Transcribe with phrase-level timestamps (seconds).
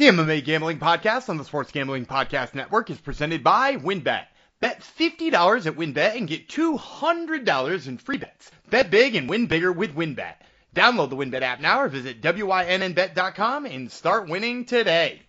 [0.00, 4.24] The MMA Gambling Podcast on the Sports Gambling Podcast Network is presented by WynnBET.
[4.58, 8.50] Bet $50 at WynnBET and get $200 in free bets.
[8.70, 10.36] Bet big and win bigger with WynnBET.
[10.74, 15.20] Download the WynnBET app now or visit WYNNBet.com and start winning today.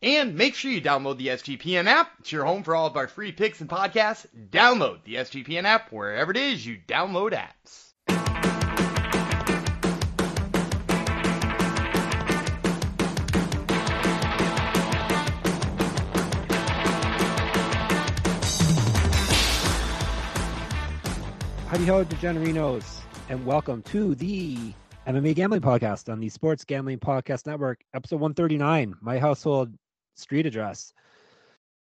[0.00, 2.12] And make sure you download the SGPN app.
[2.20, 4.26] It's your home for all of our free picks and podcasts.
[4.52, 7.83] Download the SGPN app wherever it is you download apps.
[21.74, 24.72] Howdy ho, DeGenerinos, and welcome to the
[25.08, 29.74] MMA Gambling Podcast on the Sports Gambling Podcast Network, episode 139, my household
[30.14, 30.92] street address.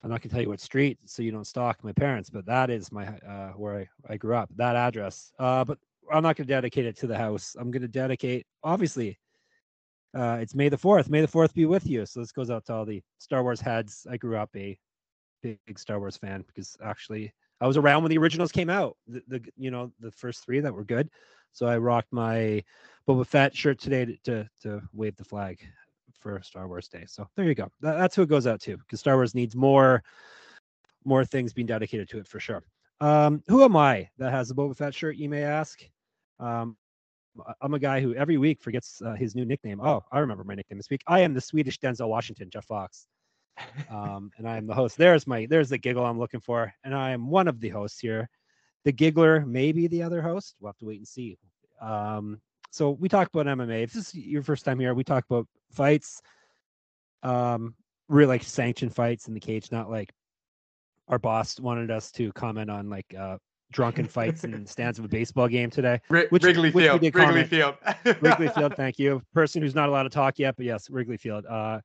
[0.05, 2.47] I'm not going to tell you what street so you don't stalk my parents, but
[2.47, 5.33] that is my uh, where I, I grew up, that address.
[5.41, 5.79] Uh, but
[6.13, 7.57] I'm not going to dedicate it to the house.
[7.59, 9.19] I'm going to dedicate, obviously,
[10.17, 11.09] uh, it's May the 4th.
[11.09, 12.07] May the 4th be with you.
[12.07, 14.07] So this goes out to all the Star Wars heads.
[14.09, 14.79] I grew up a
[15.43, 18.97] big, big Star Wars fan because actually I was around when the originals came out.
[19.07, 21.09] The, the you know the first three that were good.
[21.53, 22.63] So I rocked my
[23.09, 25.61] Boba Fett shirt today to to, to wave the flag
[26.19, 27.05] for Star Wars Day.
[27.07, 27.71] So there you go.
[27.81, 30.03] That, that's who it goes out to because Star Wars needs more
[31.05, 32.65] more things being dedicated to it for sure.
[33.01, 35.17] Um, who am I that has a Boba Fett shirt?
[35.17, 35.83] You may ask.
[36.41, 36.77] Um,
[37.61, 39.81] I'm a guy who every week forgets uh, his new nickname.
[39.81, 41.03] Oh, I remember my nickname this week.
[41.07, 43.07] I am the Swedish Denzel Washington, Jeff Fox
[43.91, 44.97] um, and I am the host.
[44.97, 48.01] There's my there's the giggle I'm looking for, and I am one of the hosts
[48.01, 48.29] here.
[48.85, 50.57] The giggler, maybe the other host.
[50.61, 51.39] We'll have to wait and see.
[51.81, 53.85] Um, so we talk about MMA.
[53.85, 56.23] If this is your first time here, we talk about fights,
[57.23, 57.75] um,
[58.09, 60.11] really like sanctioned fights in the cage, not like
[61.09, 63.37] our boss wanted us to comment on like uh,
[63.73, 66.01] drunken fights in stands of a baseball game today.
[66.09, 67.03] Which, Wrigley which Field.
[67.03, 67.49] Wrigley comment.
[67.49, 67.75] Field.
[68.21, 68.75] Wrigley Field.
[68.77, 69.23] Thank you.
[69.35, 71.45] Person who's not allowed to talk yet, but yes, Wrigley Field.
[71.47, 71.81] Uh,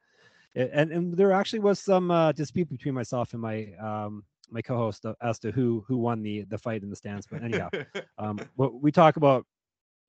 [0.58, 5.06] and and there actually was some uh, dispute between myself and my um, my co-host
[5.22, 7.28] as to who who won the the fight in the stands.
[7.30, 7.70] But anyhow,
[8.18, 9.46] um, we talk about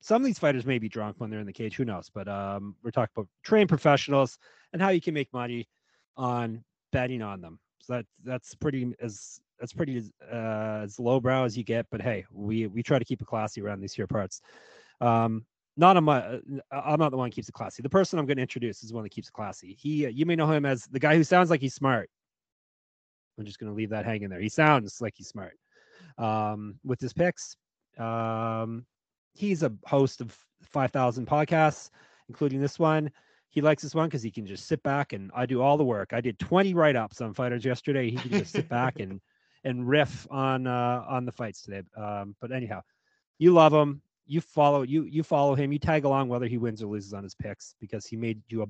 [0.00, 1.76] some of these fighters may be drunk when they're in the cage.
[1.76, 2.10] Who knows?
[2.12, 4.38] But um, we're talking about trained professionals
[4.72, 5.68] and how you can make money
[6.16, 7.58] on betting on them.
[7.80, 10.02] So that that's pretty as that's pretty
[10.32, 11.86] uh, as lowbrow as you get.
[11.90, 14.40] But hey, we we try to keep it classy around these here parts.
[15.00, 15.44] Um,
[15.78, 16.38] not on my uh,
[16.70, 17.82] i'm not the one who keeps it classy.
[17.82, 19.74] The person i'm going to introduce is the one that keeps it classy.
[19.78, 22.10] He uh, you may know him as the guy who sounds like he's smart.
[23.38, 24.40] I'm just going to leave that hanging there.
[24.40, 25.56] He sounds like he's smart.
[26.18, 27.56] Um, with his picks
[27.98, 28.84] um,
[29.34, 31.90] he's a host of 5000 podcasts
[32.28, 33.10] including this one.
[33.50, 35.84] He likes this one because he can just sit back and i do all the
[35.84, 36.12] work.
[36.12, 38.10] I did 20 write-ups on fighters yesterday.
[38.10, 39.20] He can just sit back and
[39.64, 41.82] and riff on uh on the fights today.
[41.96, 42.82] Um, but anyhow
[43.38, 45.72] you love him you follow you you follow him.
[45.72, 48.62] You tag along whether he wins or loses on his picks because he made you
[48.62, 48.66] a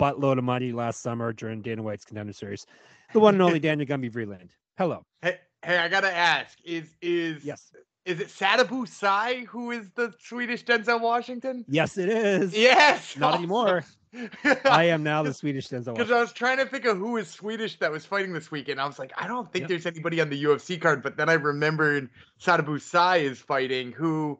[0.00, 2.66] buttload of money last summer during Dana White's contender series.
[3.12, 4.50] The one and only Daniel Gumby Vreeland.
[4.76, 5.04] Hello.
[5.22, 7.72] Hey, hey, I gotta ask: is is yes?
[8.04, 11.64] Is it Sadibou Sy who is the Swedish Denzel Washington?
[11.68, 12.56] Yes, it is.
[12.56, 13.16] Yes.
[13.18, 13.84] Not anymore.
[14.64, 15.94] I am now the Swedish Denzel.
[15.94, 18.80] Because I was trying to think of who is Swedish that was fighting this weekend.
[18.80, 19.68] I was like, I don't think yep.
[19.68, 21.02] there's anybody on the UFC card.
[21.02, 22.08] But then I remembered
[22.40, 24.38] Sadibou Sy is fighting who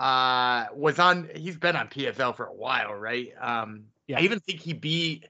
[0.00, 1.28] uh, was on.
[1.36, 3.32] He's been on PFL for a while, right?
[3.40, 4.18] Um, yeah.
[4.18, 5.28] I even think he beat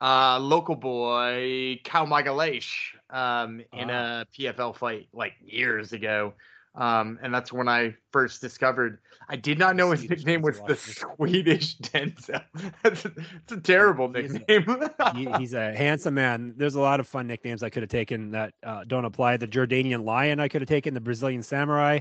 [0.00, 2.72] uh, local boy Cal Magalesh
[3.10, 4.24] um, in uh.
[4.26, 6.32] a PFL fight like years ago.
[6.74, 8.98] Um, and that's when I first discovered.
[9.28, 12.44] I did not know his Swedish nickname was the Swedish Denzel.
[12.82, 14.66] that's a, it's a terrible nickname.
[15.14, 16.52] he, he's a handsome man.
[16.56, 19.38] There's a lot of fun nicknames I could have taken that uh, don't apply.
[19.38, 20.92] The Jordanian Lion I could have taken.
[20.92, 22.00] The Brazilian Samurai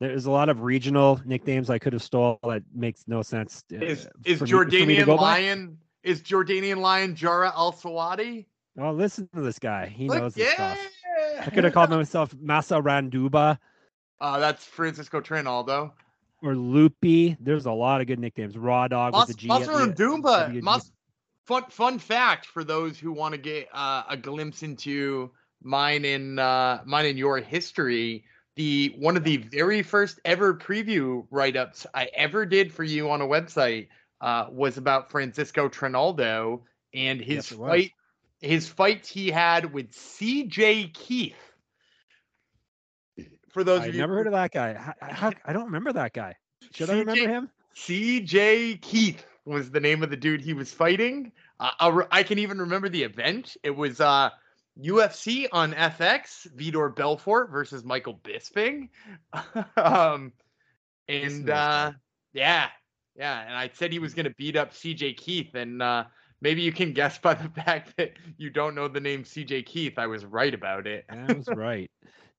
[0.00, 3.64] there's a lot of regional nicknames I could have stole that makes no sense.
[3.72, 8.46] Uh, is is Jordanian Lion is Jordanian Lion Jarrah Al-Silawi?
[8.78, 9.86] Oh, listen to this guy.
[9.86, 10.74] He Look, knows his yeah.
[10.74, 10.78] stuff.
[11.40, 13.58] I could have called myself Massaranduba.
[14.20, 15.94] Uh, that's Francisco Trinaldo.
[16.42, 17.36] Or Loopy.
[17.40, 18.56] There's a lot of good nicknames.
[18.56, 19.48] Raw Dog Mas- with the G.
[19.48, 20.62] Massaranduba.
[20.62, 20.92] Mas-
[21.46, 25.30] fun fun fact for those who want to get uh, a glimpse into
[25.62, 28.24] mine in uh, mine in your history
[28.56, 33.20] the one of the very first ever preview write-ups I ever did for you on
[33.20, 33.88] a website
[34.20, 36.62] uh, was about Francisco Trinaldo
[36.94, 37.92] and his yes, fight
[38.40, 41.36] his fights he had with CJ Keith.
[43.50, 44.94] For those I never heard of that guy.
[45.00, 46.36] I, I, I don't remember that guy.
[46.72, 47.50] Should CJ, I remember him?
[47.74, 51.32] CJ Keith was the name of the dude he was fighting.
[51.60, 53.56] Uh, I can even remember the event.
[53.62, 54.30] It was uh
[54.80, 58.88] UFC on FX, Vitor Belfort versus Michael Bisping.
[59.76, 60.32] um,
[61.08, 61.92] and uh,
[62.32, 62.68] yeah,
[63.16, 63.42] yeah.
[63.46, 66.04] And I said he was going to beat up CJ Keith, and uh,
[66.40, 69.98] maybe you can guess by the fact that you don't know the name CJ Keith.
[69.98, 71.04] I was right about it.
[71.08, 71.90] I was right.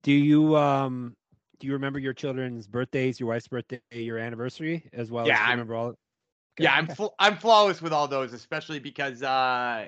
[0.02, 1.16] Do you um
[1.58, 5.38] do you remember your children's birthdays, your wife's birthday, your anniversary, as well Yeah, as
[5.40, 5.88] you I'm- remember all?
[5.88, 9.86] Okay, yeah, I'm fl- I'm flawless with all those, especially because uh,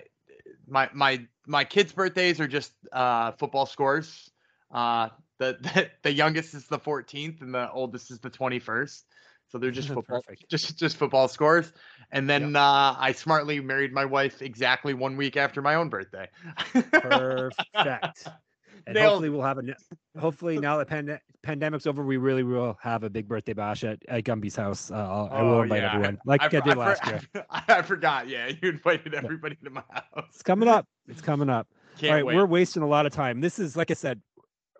[0.66, 4.30] my my my kids' birthdays are just uh, football scores.
[4.70, 5.08] Uh,
[5.38, 9.02] the, the the youngest is the 14th, and the oldest is the 21st.
[9.48, 10.48] So they're just football, Perfect.
[10.48, 11.72] just just football scores.
[12.12, 16.28] And then uh, I smartly married my wife exactly one week after my own birthday.
[16.92, 18.28] Perfect.
[18.86, 19.62] And Nailed hopefully we'll have a.
[20.18, 23.98] Hopefully now that pande- pandemic's over, we really will have a big birthday bash at,
[24.08, 24.90] at Gumby's house.
[24.90, 25.94] Uh, I'll, I will Oh, invite yeah.
[25.94, 27.20] everyone, like I, for- did for- last year.
[27.50, 28.28] I, I forgot.
[28.28, 30.24] Yeah, you invited everybody to my house.
[30.30, 30.86] It's coming up.
[31.08, 31.68] It's coming up.
[31.98, 32.36] Can't All right, wait.
[32.36, 33.40] we're wasting a lot of time.
[33.40, 34.20] This is like I said,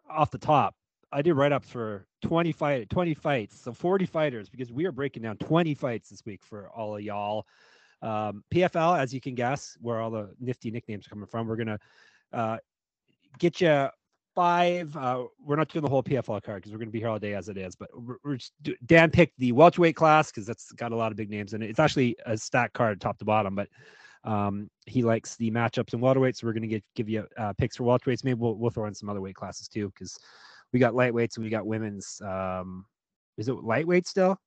[0.08, 0.74] off the top.
[1.12, 4.92] I did write up for 20 fight 20 fights, so 40 fighters because we are
[4.92, 7.46] breaking down 20 fights this week for all of y'all.
[8.02, 11.46] Um, PFL, as you can guess, where all the nifty nicknames are coming from.
[11.48, 11.78] We're gonna
[12.32, 12.58] uh,
[13.38, 13.88] get you
[14.34, 14.96] five.
[14.96, 17.34] Uh, we're not doing the whole PFL card because we're gonna be here all day
[17.34, 17.74] as it is.
[17.76, 21.16] But we're, we're do, Dan picked the welterweight class because that's got a lot of
[21.16, 21.70] big names in it.
[21.70, 23.68] It's actually a stack card top to bottom, but
[24.24, 27.52] um, he likes the matchups in welterweight, so we're going to get give you uh,
[27.54, 28.24] picks for welterweights.
[28.24, 30.18] Maybe we'll, we'll throw in some other weight classes too, because
[30.72, 32.20] we got lightweights and we got women's.
[32.20, 32.84] Um,
[33.38, 34.38] is it lightweight still?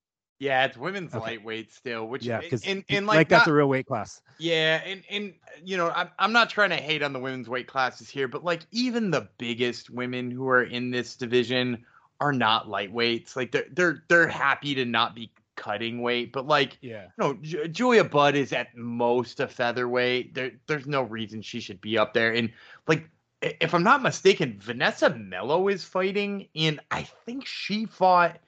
[0.43, 1.23] Yeah, it's women's Okay.
[1.23, 4.21] lightweight still, which yeah, because and, like, and like, that's not- a real weight class.
[4.39, 7.67] yeah, and and you know, I'm I'm not trying to hate on the women's weight
[7.67, 11.85] classes here, but like even the biggest women who are in this division
[12.19, 13.35] are not lightweights.
[13.35, 17.67] Like they're they're they're happy to not be cutting weight, but like Yeah, no, Ju-
[17.69, 20.33] Julia Budd is at most a featherweight.
[20.33, 22.33] There, there's no reason she should be up there.
[22.33, 22.51] And
[22.87, 23.07] like,
[23.41, 28.39] if I'm not mistaken, Vanessa Melo is fighting, and I think she fought.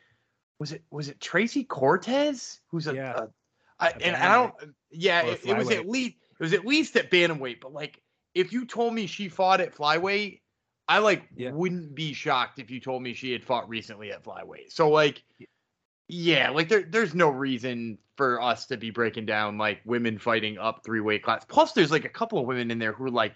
[0.59, 2.61] Was it was it Tracy Cortez?
[2.69, 3.13] Who's a, Yeah.
[3.17, 3.27] a-
[3.77, 4.53] I- A and I don't.
[4.89, 7.59] Yeah, it, it was at least it was at least at bantamweight.
[7.59, 8.01] But like,
[8.33, 10.39] if you told me she fought at flyweight,
[10.87, 11.51] I like Yeah.
[11.51, 14.71] wouldn't be shocked if you told me she had fought recently at flyweight.
[14.71, 15.21] So like,
[16.07, 20.57] yeah, like there there's no reason for us to be breaking down like women fighting
[20.57, 21.43] up three weight class.
[21.45, 23.33] Plus, there's like a couple of women in there who are like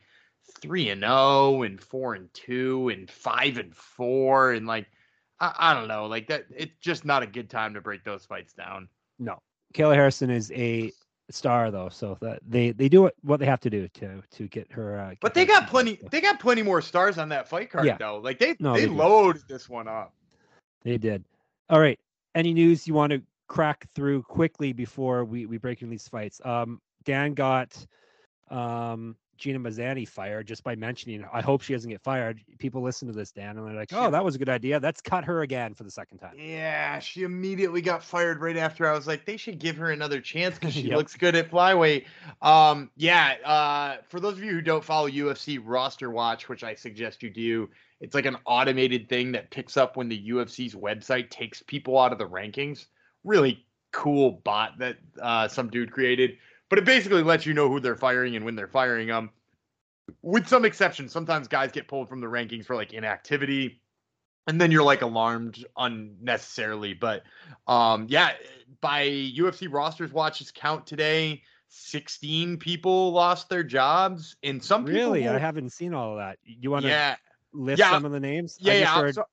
[0.62, 4.88] three and zero and four and two and five and four and like
[5.41, 6.45] I, I don't know, like that.
[6.56, 8.89] It's just not a good time to break those fights down.
[9.19, 9.41] no.
[9.74, 10.91] Kayla Harrison is a
[11.30, 14.47] star though, so that they they do what, what they have to do to to
[14.47, 15.00] get her.
[15.00, 16.00] Uh, But they her got plenty.
[16.01, 16.09] wet.
[16.12, 17.97] They got plenty more stars on that fight card Yeah.
[17.97, 18.18] though.
[18.18, 20.13] Like they No, they they loaded this one up.
[20.83, 21.24] They did.
[21.69, 22.00] All right.
[22.33, 26.41] Any news you want to crack through quickly before we, we break in these fights?
[26.44, 27.86] Um, Dan got
[28.50, 31.25] um, Gina Mazany fired just by mentioning.
[31.33, 32.41] I hope she doesn't get fired.
[32.59, 34.80] People listen to this, Dan, and they're like, "Oh, that was a good idea.
[34.81, 38.88] Let's cut her again for the second time." Yeah, she immediately got fired right after.
[38.88, 40.97] I was like, they should give her another chance because she Yep.
[40.97, 42.06] looks good at flyweight.
[42.41, 43.36] Um, yeah.
[43.45, 47.30] Uh, for those of you who don't follow UFC Roster Watch, which I suggest you
[47.30, 47.69] do,
[48.01, 52.12] it's like an automated thing that picks up when the UFC's website takes people out
[52.12, 52.86] of the rankings.
[53.24, 56.38] Really cool bot that uh, some dude created,
[56.69, 59.31] but it basically lets you know who they're firing and when they're firing them.
[60.21, 63.81] With some exceptions, sometimes guys get pulled from the rankings for like inactivity
[64.50, 66.94] and then you're like alarmed unnecessarily.
[66.95, 67.24] But
[67.68, 68.31] um, yeah,
[68.81, 75.27] by UFC rosters watches count today, 16 people lost their jobs, and some people Really,
[75.27, 76.39] I haven't seen all of that.
[76.43, 77.15] You want to yeah,
[77.53, 78.58] list yeah, some of the names?
[78.60, 79.00] yeah, I yeah.
[79.00, 79.25] Heard so,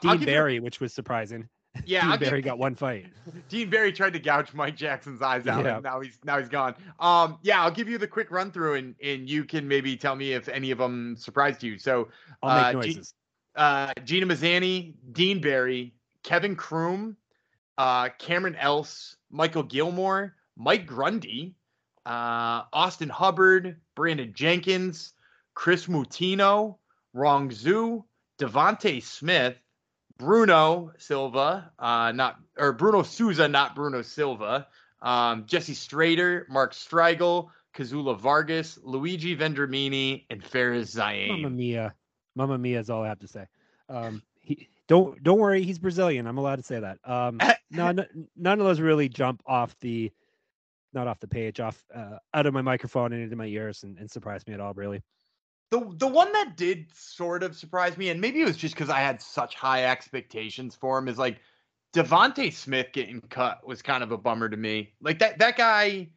[0.00, 1.48] Dean give you- Barry, which was surprising.
[1.86, 3.06] yeah, Dean I'll Barry got one fight.
[3.48, 5.74] Dean Barry tried to gouge Mike Jackson's eyes out, Yeah.
[5.76, 6.74] and now he's now he's gone.
[7.00, 10.14] Um, yeah, I'll give you the quick run through, and and you can maybe tell
[10.14, 11.78] me if any of them surprised you.
[11.78, 12.08] So
[12.42, 13.14] I'll make Uh, G- noises.
[13.56, 17.16] uh, Gina Mazany, Dean Barry, Kevin Croom,
[17.78, 21.54] uh, Cameron Else, Michael Gillmore, Mike Grundy,
[22.04, 25.14] uh, Austin Hubbard, Brandon Jenkins,
[25.54, 26.76] Kris Moutinho,
[27.14, 28.04] Rong Zhu,
[28.38, 29.56] Devonte Smith,
[30.22, 34.68] Bruno Silva, uh, not or Bruno Souza, not Bruno Silva,
[35.00, 41.28] um, Jesse Strader, Mark Striegl, Kazula Vargas, Luigi Vendramini, and Faris Zayn.
[41.28, 41.94] Mamma mia,
[42.36, 43.46] Mamma mia is all I have to say.
[43.88, 46.28] Um, he don't don't worry, he's Brazilian.
[46.28, 46.98] I'm allowed to say that.
[47.04, 47.40] Um,
[47.72, 48.04] no, no,
[48.36, 50.12] none of those really jump off the,
[50.92, 53.98] not off the page, off uh, out of my microphone and into my ears and,
[53.98, 54.72] and surprise me at all.
[54.72, 55.02] Really,
[55.72, 58.90] The the one that did sort of surprise me, and maybe it was just because
[58.90, 61.40] I had such high expectations for him, is like
[61.94, 64.92] Devonte Smith getting cut was kind of a bummer to me.
[65.00, 66.10] Like that that guy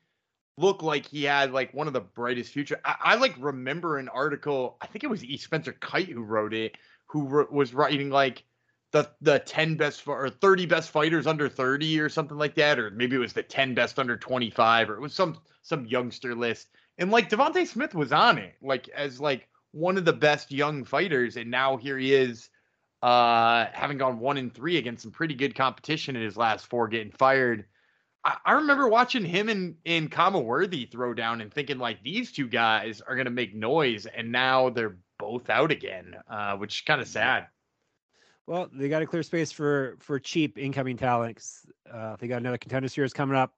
[0.57, 2.81] looked like he had like one of the brightest future.
[2.83, 4.75] I, I like remember an article.
[4.81, 5.37] I think it was E.
[5.37, 8.43] Spencer Kyte who wrote it, who wr- was writing like
[8.91, 12.91] the the 10 best or 30 best fighters under 30 or something like that or
[12.91, 16.69] maybe it was the 10 best under 25 or it was some some youngster list
[16.97, 20.85] And like Devonte Smith was on it, like as like one of the best young
[20.85, 22.49] fighters, and now here he is,
[23.01, 26.87] uh, having gone one in three against some pretty good competition in his last four,
[26.87, 27.65] getting fired.
[28.23, 32.31] I, I remember watching him and in Kama Worthy throw down and thinking like these
[32.31, 36.81] two guys are gonna make noise, and now they're both out again, uh, which is
[36.81, 37.47] kind of sad.
[38.47, 41.43] Well, they got a clear space for for cheap incoming talent.
[41.91, 43.53] Uh, they got another contender series coming up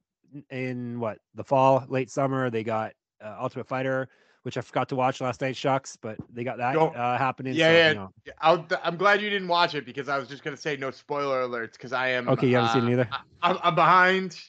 [0.49, 2.49] in what the fall, late summer.
[2.49, 4.09] They got uh, Ultimate Fighter,
[4.43, 5.55] which I forgot to watch last night.
[5.55, 7.53] Shucks, but they got that uh, happening.
[7.53, 7.89] Yeah, so, yeah.
[7.89, 8.65] You know.
[8.81, 11.43] i am glad you didn't watch it because I was just gonna say no spoiler
[11.43, 12.47] alerts because I am okay.
[12.47, 13.09] You haven't seen it uh, either.
[13.41, 14.39] I, I'm behind.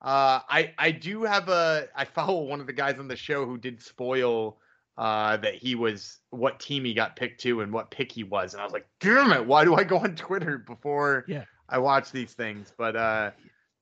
[0.00, 3.44] Uh, I I do have a I follow one of the guys on the show
[3.44, 4.58] who did spoil
[4.96, 8.52] uh, that he was what team he got picked to and what pick he was,
[8.52, 11.44] and I was like, damn it, why do I go on Twitter before yeah.
[11.68, 12.72] I watch these things?
[12.76, 13.30] But uh,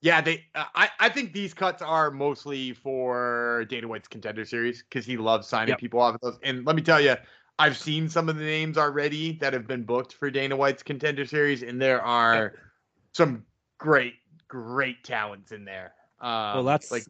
[0.07, 4.85] yeah, they uh, I I think these cuts are mostly for Dana White's contender series
[4.85, 5.81] because he loves signing yep.
[5.81, 6.39] people off of those.
[6.45, 7.17] And let me tell you,
[7.59, 11.27] I've seen some of the names already that have been booked for Dana White's contender
[11.27, 12.55] series, and there are
[13.15, 13.45] some
[13.79, 14.15] great
[14.47, 15.95] great talents in there.
[16.21, 17.03] Um, well, that's like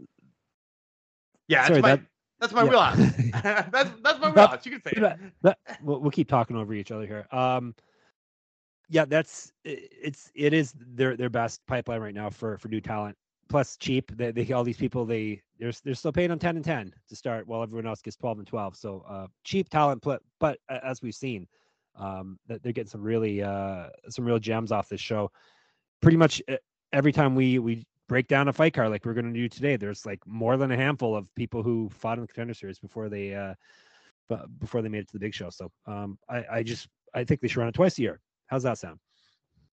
[1.48, 2.00] yeah, sorry, my, that
[2.40, 2.70] that's my yeah.
[2.70, 2.96] wheelhouse.
[3.70, 4.64] that's that's my wheelhouse.
[4.64, 5.18] You can say it.
[5.42, 7.26] That, we'll, we'll keep talking over each other here.
[7.30, 7.74] Um,
[8.88, 13.16] yeah, that's it's it is their their best pipeline right now for for new talent.
[13.48, 14.10] Plus cheap.
[14.16, 17.16] They, they all these people they they're they're still paying them ten and ten to
[17.16, 18.76] start, while everyone else gets twelve and twelve.
[18.76, 21.46] So uh, cheap talent, but but as we've seen,
[21.96, 25.30] um, that they're getting some really uh some real gems off this show.
[26.00, 26.42] Pretty much
[26.92, 29.76] every time we we break down a fight card like we're going to do today.
[29.76, 33.08] There's like more than a handful of people who fought in the contender series before
[33.08, 33.54] they uh
[34.58, 35.50] before they made it to the big show.
[35.50, 38.20] So um I, I just I think they should run it twice a year.
[38.46, 38.98] How's that sound?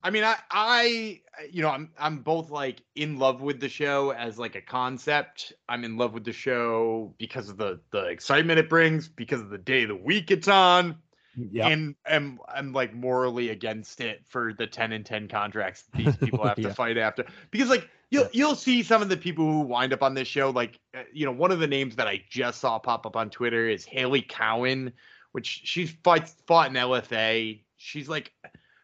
[0.03, 1.21] I mean, I, I,
[1.51, 5.53] you know, I'm, I'm both like in love with the show as like a concept.
[5.69, 9.51] I'm in love with the show because of the the excitement it brings, because of
[9.51, 10.97] the day of the week it's on,
[11.37, 11.69] yeah.
[11.69, 16.45] and I'm, I'm like morally against it for the 10 and 10 contracts these people
[16.47, 16.69] have yeah.
[16.69, 20.03] to fight after because like you'll you'll see some of the people who wind up
[20.03, 22.79] on this show like uh, you know one of the names that I just saw
[22.79, 24.93] pop up on Twitter is Hailey Cowan
[25.33, 28.33] which she's fights fought in LFA she's like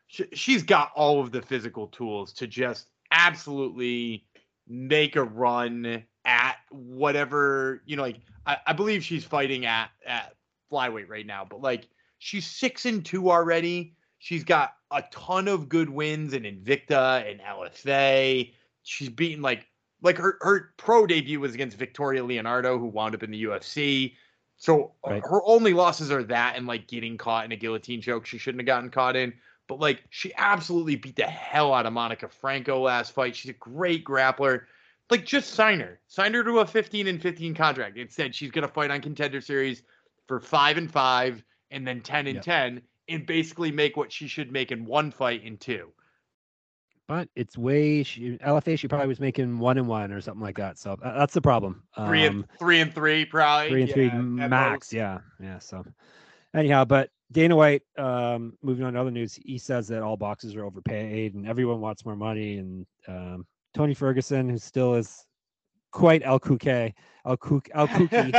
[0.06, 4.24] she, she's got all of the physical tools to just absolutely
[4.68, 10.34] make a run at whatever you know like I, I believe she's fighting at at
[10.70, 11.88] flyweight right now but like
[12.22, 13.96] She's six and two already.
[14.20, 18.52] She's got a ton of good wins in Invicta and LFA.
[18.84, 19.66] She's beaten like
[20.02, 24.14] like her her pro debut was against Victoria Leonardo, who wound up in the UFC.
[24.62, 25.20] So right.
[25.24, 28.60] her only losses are that and like getting caught in a guillotine choke she shouldn't
[28.60, 29.32] have gotten caught in.
[29.66, 33.34] But like she absolutely beat the hell out of Monica Franco last fight.
[33.34, 34.60] She's a great grappler.
[35.10, 35.98] Like just sign her.
[36.06, 37.98] Sign her to a 15 and 15 contract.
[37.98, 39.82] Instead, she's gonna fight on contender series
[40.28, 41.42] for five and five
[41.72, 42.44] and then 10 and yep.
[42.44, 45.88] 10 and basically make what she should make in one fight in two.
[47.12, 48.78] But it's way she, LFA.
[48.78, 50.78] She probably was making one and one or something like that.
[50.78, 51.82] So that's the problem.
[52.06, 54.94] Three and um, three and three, probably three and yeah, three max.
[54.94, 55.58] Yeah, yeah.
[55.58, 55.84] So
[56.54, 60.56] anyhow, but Dana White, um, moving on to other news, he says that all boxes
[60.56, 62.56] are overpaid and everyone wants more money.
[62.56, 65.26] And um, Tony Ferguson, who still is
[65.90, 66.94] quite El Kuke,
[67.26, 68.32] El Cook, El Kooky,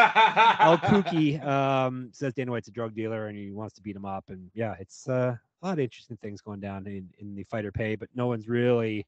[0.60, 4.06] El Kooky um, says Dana White's a drug dealer and he wants to beat him
[4.06, 4.24] up.
[4.30, 7.72] And yeah, it's uh, a lot of interesting things going down in, in the fighter
[7.72, 9.08] pay, but no one's really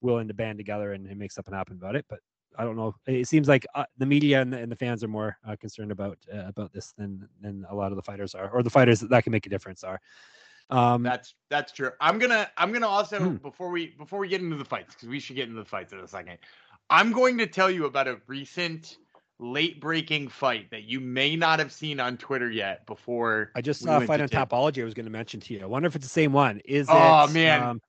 [0.00, 2.06] willing to band together and, and make something happen about it.
[2.08, 2.20] But
[2.58, 2.94] I don't know.
[3.06, 5.92] It seems like uh, the media and the, and the, fans are more uh, concerned
[5.92, 9.00] about uh, about this than than a lot of the fighters are, or the fighters
[9.00, 10.00] that, that can make a difference are.
[10.68, 11.90] Um, that's that's true.
[12.00, 13.36] I'm gonna I'm gonna also hmm.
[13.36, 15.92] before we before we get into the fights because we should get into the fights
[15.92, 16.38] in a second.
[16.88, 18.98] I'm going to tell you about a recent
[19.40, 23.50] late breaking fight that you may not have seen on Twitter yet before.
[23.54, 24.82] I just saw a fight on Tapology.
[24.82, 25.62] I was going to mention to you.
[25.62, 26.60] I wonder if it's the same one.
[26.64, 27.62] Is it oh, it man.
[27.62, 27.82] Um,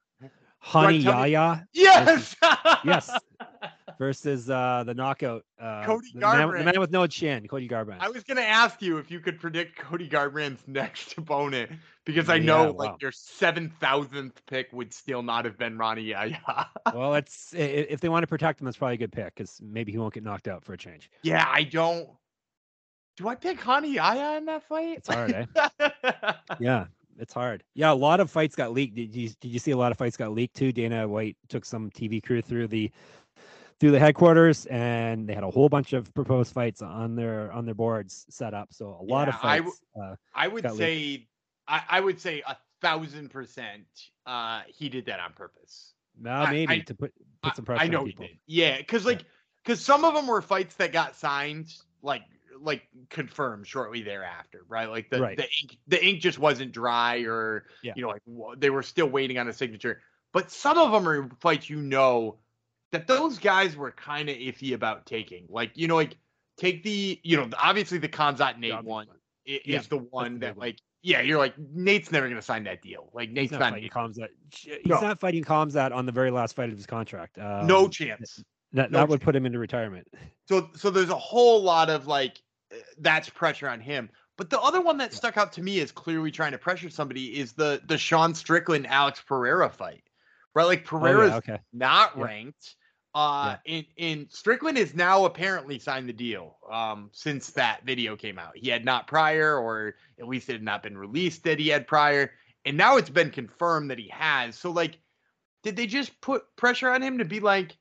[0.73, 1.67] Rani Yahya?
[1.73, 2.35] Yes.
[2.83, 3.11] yes.
[4.01, 6.53] versus uh, the knockout uh, Cody the Garbrandt.
[6.53, 7.97] Man, the man with no chin, Cody Garbrandt.
[7.99, 11.69] I was gonna ask you if you could predict Cody Garbrandt's next opponent
[12.03, 16.01] because I know yeah, like your seven thousandth pick would still not have been Rani
[16.01, 16.67] Yahya.
[16.95, 19.91] well, it's if they want to protect him, that's probably a good pick because maybe
[19.91, 21.11] he won't get knocked out for a change.
[21.21, 22.09] Yeah, I don't.
[23.17, 24.97] Do I pick Rani Yahya in that fight?
[24.97, 25.91] It's hard, eh?
[26.59, 26.85] yeah,
[27.19, 27.63] it's hard.
[27.75, 28.95] Yeah, a lot of fights got leaked.
[28.95, 30.71] Did you did you see a lot of fights got leaked too?
[30.71, 32.89] Dana White took some TV crew through the
[33.81, 37.65] through the headquarters, and they had a whole bunch of proposed fights on their on
[37.65, 38.71] their boards set up.
[38.71, 39.43] So a lot yeah, of fights.
[39.43, 41.27] I, w- uh, I would say,
[41.67, 43.87] I, I, would say a thousand percent.
[44.27, 45.93] Uh, he did that on purpose.
[46.15, 47.11] No, maybe I, to put
[47.41, 47.81] put some pressure.
[47.81, 48.37] I know he did.
[48.45, 49.25] Yeah, because like
[49.63, 51.73] because some of them were fights that got signed
[52.03, 52.21] like
[52.61, 54.91] like confirmed shortly thereafter, right?
[54.91, 55.37] Like the Right.
[55.37, 57.93] the ink the ink just wasn't dry, or Yeah.
[57.95, 60.03] you know, like they were still waiting on a signature.
[60.33, 62.37] But some of them are fights you know
[62.91, 65.45] that those guys were kind of iffy about taking.
[65.49, 66.17] Like you know, like
[66.57, 69.07] take the you know obviously the Khamzat Nate one
[69.45, 70.67] is Yeah, the one that one.
[70.67, 73.09] like yeah you're like Nate's never gonna sign that deal.
[73.13, 74.27] Like He's Nate's not not, fighting Khamzat.
[74.53, 74.99] He's No.
[75.01, 77.37] not fighting Khamzat on the very last fight of his contract.
[77.39, 78.43] Um, no chance.
[78.73, 80.07] That, no that would put him into retirement.
[80.47, 82.41] So so there's a whole lot of like
[82.73, 84.09] uh, that's pressure on him.
[84.37, 87.37] But the other one that stuck out to me as clearly trying to pressure somebody
[87.39, 90.03] is the the Sean Strickland Alex Pereira fight.
[90.53, 90.65] Right?
[90.65, 91.57] Like Oh, Pereira's yeah, okay.
[91.73, 92.23] not Yeah.
[92.23, 92.75] ranked.
[93.13, 98.39] Uh in in Strickland has now apparently signed the deal um since that video came
[98.39, 98.55] out.
[98.55, 101.87] He had not prior or at least it had not been released that he had
[101.87, 102.31] prior
[102.65, 104.55] and now it's been confirmed that he has.
[104.55, 104.97] So like
[105.63, 107.77] did they just put pressure on him to be like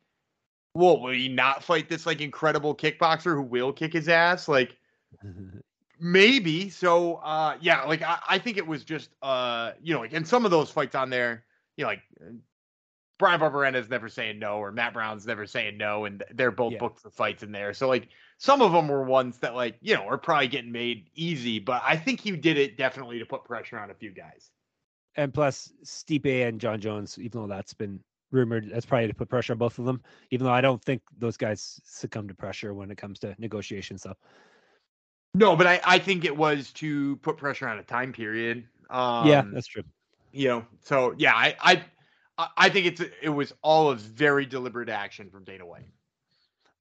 [0.75, 4.49] well, will he not fight this like incredible kickboxer who will kick his ass?
[4.49, 4.77] Like
[6.01, 6.71] maybe.
[6.71, 10.27] So uh yeah, like I, I think it was just uh you know like and
[10.27, 11.45] some of those fights on there,
[11.77, 12.03] you know, like
[13.21, 16.79] Bryan Barberena's never saying no, or Matt Brown's never saying no, and they're both Yeah.
[16.81, 17.73] booked for fights in there.
[17.73, 18.09] So like
[18.39, 21.81] some of them were ones that like you know are probably getting made easy, but
[21.85, 24.51] I think he did it definitely to put pressure on a few guys.
[25.15, 28.01] and plus Stipe and John Jones, even though that's been
[28.33, 30.03] rumored, that's probably to put pressure on both of them.
[30.31, 34.03] Even though I don't think those guys succumb to pressure when it comes to negotiations.
[34.03, 34.15] So
[35.35, 38.67] No, but I I think it was to put pressure on a time period.
[38.89, 39.85] Um, yeah, that's true.
[40.33, 41.85] you know so yeah i i
[42.57, 45.89] I- think it's it was all a very deliberate action from dana white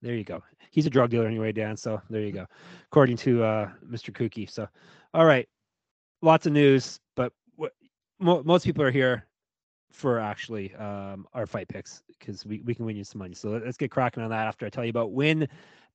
[0.01, 0.43] There you go.
[0.71, 1.75] He's a drug dealer anyway, Dan.
[1.75, 2.45] So there you go.
[2.91, 4.11] According to uh, Mr.
[4.11, 4.49] Kooky.
[4.49, 4.67] So,
[5.13, 5.47] all right,
[6.21, 7.73] lots of news, but what,
[8.19, 9.25] mo- most people are here
[9.91, 13.33] for actually um, our fight picks because we, we can win you some money.
[13.33, 15.47] So let- let's get cracking on that after I tell you about Win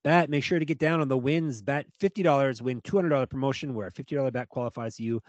[0.03, 0.29] Bet.
[0.29, 1.87] Make sure to get down on the wins bet.
[1.99, 5.23] Fifty dollars win two hundred dollar promotion where a fifty dollar bet qualifies you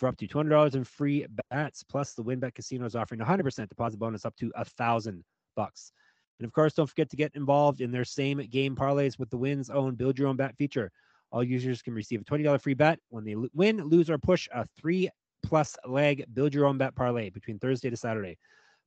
[0.00, 1.84] for up to two hundred dollars in free bets.
[1.84, 5.22] Plus, the WynnBET Casino is offering hundred percent deposit bonus up to a thousand
[5.54, 5.92] bucks.
[6.40, 9.36] And of course, don't forget to get involved in their same game parlays with the
[9.36, 10.90] Wins own Build Your Own Bet feature.
[11.30, 14.66] All users can receive a $20 free bet when they win, lose, or push a
[14.76, 15.10] three
[15.42, 18.38] plus leg Build Your Own Bet parlay between Thursday to Saturday.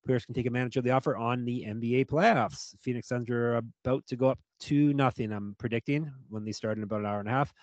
[0.06, 2.76] Players can take advantage of the offer on the NBA playoffs.
[2.82, 6.84] Phoenix Suns are about to go up to nothing, I'm predicting, when they start in
[6.84, 7.54] about an hour and a half.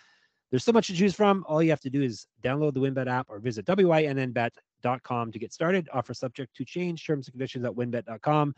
[0.51, 1.45] There's so much to choose from.
[1.47, 5.53] All you have to do is download the WynnBET app or visit WynnBET.com to get
[5.53, 5.89] started.
[5.93, 7.07] Offer subject to change.
[7.07, 8.55] Terms and conditions at wynnbet.com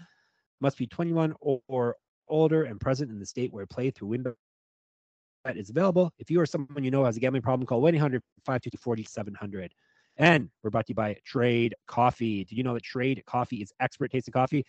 [0.60, 1.96] must be 21 or,
[2.28, 6.10] older and present in the state where play through WynnBET is available.
[6.18, 9.74] If you or someone you know has a gambling problem, call 1 800 550 4700.
[10.16, 12.44] And we're brought to you by Trade Coffee.
[12.44, 14.64] Do you know that Trade Coffee is expert tasting coffee?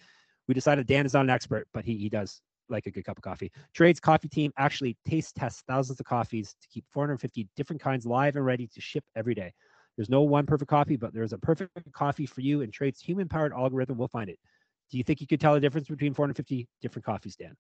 [0.48, 3.18] We decided Dan is not an expert, but he, he does like a good cup
[3.18, 3.52] of coffee.
[3.74, 8.36] Trade's coffee team actually taste tests thousands of coffees to keep 450 different kinds live
[8.36, 9.54] and ready to ship every day.
[9.96, 13.30] There's no one perfect coffee, but there's a perfect coffee for you, and Trade's human
[13.30, 14.40] powered algorithm will find it.
[14.90, 17.56] Do you think you could tell the difference between 450 different coffees, Dan?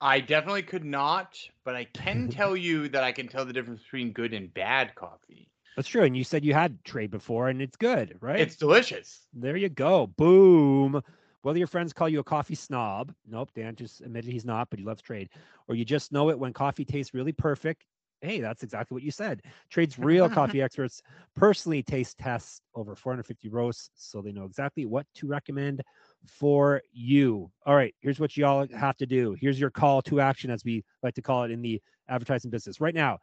[0.00, 3.82] i definitely could not but i can tell you that i can tell the difference
[3.82, 6.02] between good and bad coffee That's true.
[6.04, 8.40] And you said you had Trade before, and it's good, right?
[8.40, 10.06] it's delicious There you go.
[10.06, 11.02] Boom.
[11.44, 14.78] Whether your friends call you a coffee snob, nope, Dan just admitted he's not, but
[14.78, 15.28] he loves trade,
[15.68, 17.84] or you just know it when coffee tastes really perfect.
[18.22, 19.42] Hey, that's exactly what you said.
[19.68, 21.02] Trade's real coffee experts
[21.36, 25.82] personally taste tests over 450 roasts, so they know exactly what to recommend
[26.26, 27.50] for you.
[27.66, 29.36] All right, here's what y'all have to do.
[29.38, 31.78] Here's your call to action, as we like to call it in the
[32.08, 32.80] advertising business.
[32.80, 33.18] Right now,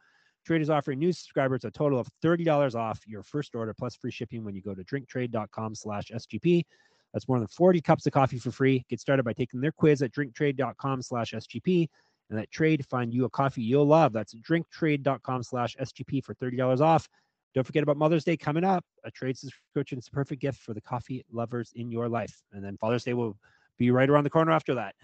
[0.46, 4.12] Trade is offering new subscribers a total of $30 off your first order plus free
[4.12, 6.64] shipping when you go to drinktrade.com slash SGP.
[7.14, 8.86] That's more than 40 cups of coffee for free.
[8.90, 11.88] Get started by taking their quiz at drinktrade.com slash SGP
[12.30, 14.14] and let Trade find you a coffee you'll love.
[14.14, 17.08] That's drinktrade.com slash SGP for $30 off.
[17.54, 18.86] Don't forget about Mother's Day coming up.
[19.04, 22.42] A trade subscription is a perfect gift for the coffee lovers in your life.
[22.54, 23.38] And then Father's Day will
[23.78, 24.96] be right around the corner after that.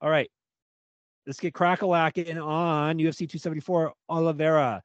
[0.00, 0.30] All right.
[1.26, 4.80] Let's get crack-a-lacking on UFC 274 Oliveira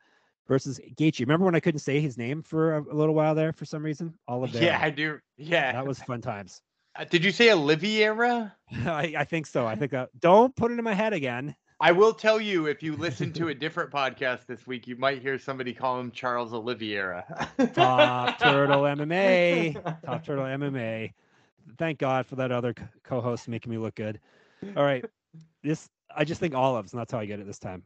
[0.48, 1.20] versus Gaethje.
[1.20, 3.84] Remember when I couldn't say his name for a, a little while there for some
[3.84, 4.16] reason?
[4.28, 4.66] Oliveira.
[4.66, 6.62] yeah i do yeah That was fun times.
[7.02, 8.52] Uh, did you say oliviera
[8.86, 9.66] I, I think so.
[9.66, 11.56] I think that don't put it in my head again.
[11.80, 15.20] i will tell you if you listen to a different podcast this week you might
[15.20, 17.24] hear somebody call him charles oliviera
[17.74, 20.04] Top Turtle MMA.
[20.06, 21.14] Top Turtle MMA.
[21.80, 24.20] Thank God for that other co-host making me look good.
[24.78, 25.04] All right.
[25.64, 27.84] This I just think Olives, and that's how I get it this time.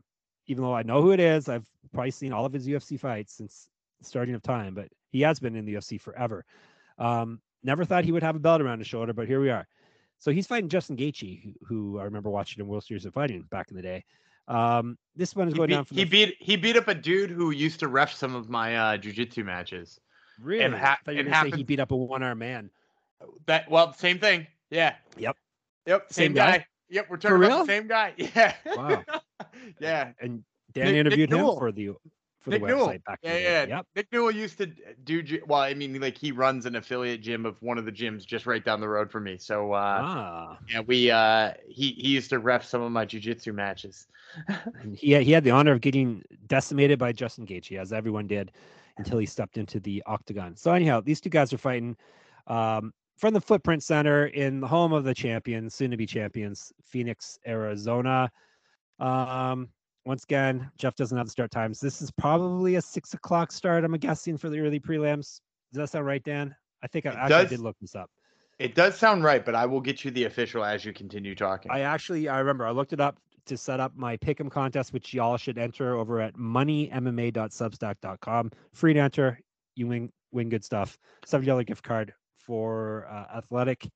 [0.47, 3.34] Even though I know who it is, I've probably seen all of his UFC fights
[3.34, 3.69] since
[4.01, 6.43] starting of time, but he has been in the UFC forever.
[6.97, 9.67] Um, never thought he would have a belt around his shoulder, but here we are.
[10.19, 13.43] So he's fighting Justin Gaethje, who, who I remember watching in World Series of Fighting
[13.51, 14.06] back in the day.
[14.47, 16.93] Um, this one is He going beat, down he the, beat he beat up a
[16.95, 19.99] dude who used to ref some of my uh jujitsu matches.
[20.39, 20.69] really.
[20.69, 22.69] ha- I thought you it were gonna say he beat up a one arm man.
[23.47, 24.45] That well, same thing.
[24.69, 24.95] Yeah.
[25.17, 25.36] Yep.
[25.88, 26.13] Yep.
[26.13, 26.58] Same Same, guy?
[26.60, 26.65] guy.
[26.89, 27.08] Yep.
[27.10, 28.13] We're talking about the same guy.
[28.17, 28.54] Yeah.
[28.75, 29.04] Wow.
[29.80, 30.12] yeah.
[30.21, 31.58] And Dan Nick- Nick interviewed him Newell.
[31.58, 31.89] for the
[32.45, 32.88] for Nick the Newell.
[32.89, 33.65] website back Yeah, yeah.
[33.65, 33.88] Yep.
[33.95, 34.67] Nick Newell used to
[35.03, 35.60] do well.
[35.62, 38.63] I mean, like he runs an affiliate gym of one of the gyms just right
[38.63, 39.38] down the road from me.
[39.38, 40.60] So uh, Ah.
[40.69, 44.08] yeah, we uh, he he used to ref some of my jujitsu matches.
[44.95, 48.51] He had, he had the honor of getting decimated by Justin Gaethje, as everyone did,
[48.97, 50.55] until he stepped into the octagon.
[50.55, 51.97] So anyhow, these two guys are fighting
[52.47, 58.31] um, from the Footprint Center in the home of the champions, soon-to-be champions, Phoenix, Arizona.
[58.99, 59.69] Um,
[60.06, 61.80] once again, Jeff doesn't have the start times.
[61.80, 63.84] This is probably a six o'clock start.
[63.84, 65.41] I'm guessing for the early prelims.
[65.74, 66.56] Does that sound right, Dan?
[66.84, 67.50] I think I It actually does.
[67.50, 68.10] did look this up.
[68.60, 71.72] It does sound right, but I will get you the official as you continue talking.
[71.72, 75.13] I actually I remember I looked it up to set up my pick'em contest, which
[75.13, 78.52] y'all should enter over at moneymma.substack.com.
[78.74, 79.39] Free to enter.
[79.76, 80.98] You win win good stuff.
[81.26, 83.88] Seventy dollar gift card for uh, athletic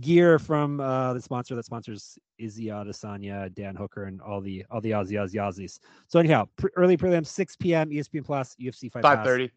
[0.00, 4.80] gear from uh, the sponsor that sponsors Izzy Adesanya, Dan Hooker, and all the all
[4.80, 5.78] the Aussie Aussie Aussies.
[6.08, 7.90] So anyhow, pre- early prelims, six p.m.
[7.90, 9.26] ESPN Plus, UFC Fight Five Pass.
[9.26, 9.50] thirty.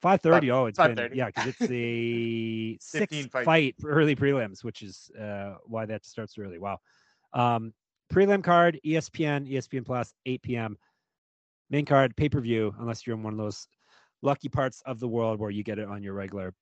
[0.00, 0.50] Five thirty.
[0.50, 3.44] Oh, it's been yeah, because it's a six fight.
[3.44, 6.58] fight for early prelims, which is uh, why that starts early.
[6.58, 6.78] Wow.
[7.32, 7.72] Um,
[8.12, 10.76] prelim card, ESPN, ESPN Plus, eight p.m.
[11.70, 13.66] Main card, pay per view, unless you're in one of those
[14.22, 16.54] lucky parts of the world where you get it on your regular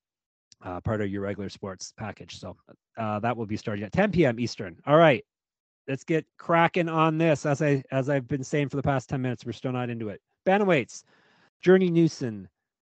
[0.64, 2.38] uh, part of your regular sports package.
[2.38, 2.56] So
[2.96, 4.38] uh, that will be starting at 10 p.m.
[4.38, 4.76] Eastern.
[4.86, 5.24] All right,
[5.88, 7.46] let's get cracking on this.
[7.46, 10.08] As I as I've been saying for the past 10 minutes, we're still not into
[10.08, 10.20] it.
[10.46, 11.04] Bantamweights,
[11.60, 12.48] Journey Newson,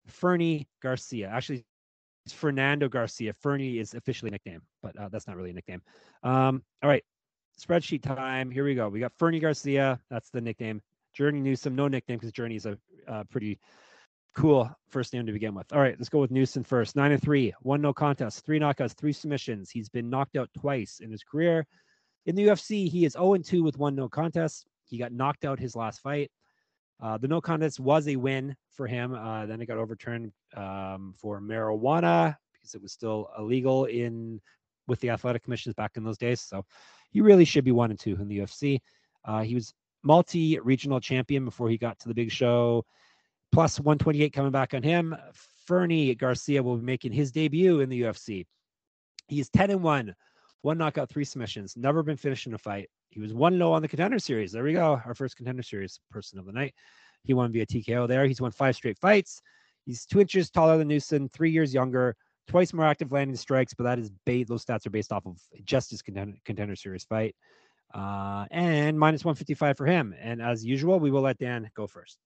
[0.07, 1.29] Fernie Garcia.
[1.29, 1.65] Actually,
[2.25, 3.33] it's Fernando Garcia.
[3.33, 5.81] Fernie is officially a nickname, but uh, that's not really a nickname.
[6.23, 7.03] Um, all right,
[7.59, 8.51] spreadsheet time.
[8.51, 8.89] Here we go.
[8.89, 9.99] We got Fernie Garcia.
[10.09, 10.81] That's the nickname.
[11.13, 13.57] Journey Newson, no nickname because Journey is a uh, pretty
[14.35, 15.71] cool first name to begin with.
[15.73, 16.95] All right, let's go with Newson first.
[16.95, 19.71] Nine and three, one no contest, three knockouts, three submissions.
[19.71, 21.65] He's been knocked out twice in his career.
[22.25, 24.67] In the UFC, he is 0 2 with one no contest.
[24.83, 26.31] He got knocked out his last fight.
[27.01, 29.13] Uh, the no contest was a win for him.
[29.13, 34.39] Uh, then it got overturned um, for marijuana because it was still illegal in
[34.87, 36.41] with the athletic commissions back in those days.
[36.41, 36.65] So
[37.09, 38.79] he really should be one and two in the UFC.
[39.23, 42.85] Uh, he was multi-regional champion before he got to the big show.
[43.51, 45.15] Plus 128 coming back on him.
[45.65, 48.45] Fernie Garcia will be making his debut in the UFC.
[49.27, 50.15] He's 10 and 1,
[50.61, 52.89] one knockout, three submissions, never been finished in a fight.
[53.09, 54.51] He was 1 0 on the contender series.
[54.51, 55.01] There we go.
[55.05, 56.73] Our first contender series person of the night.
[57.23, 58.25] He won via TKO there.
[58.25, 59.41] He's won five straight fights.
[59.85, 62.15] He's two inches taller than Newson, three years younger,
[62.47, 65.39] twice more active landing strikes, but that is ba- those stats are based off of
[65.63, 67.35] just his contender, contender series fight.
[67.93, 70.13] Uh, and minus 155 for him.
[70.19, 72.17] And as usual, we will let Dan go first.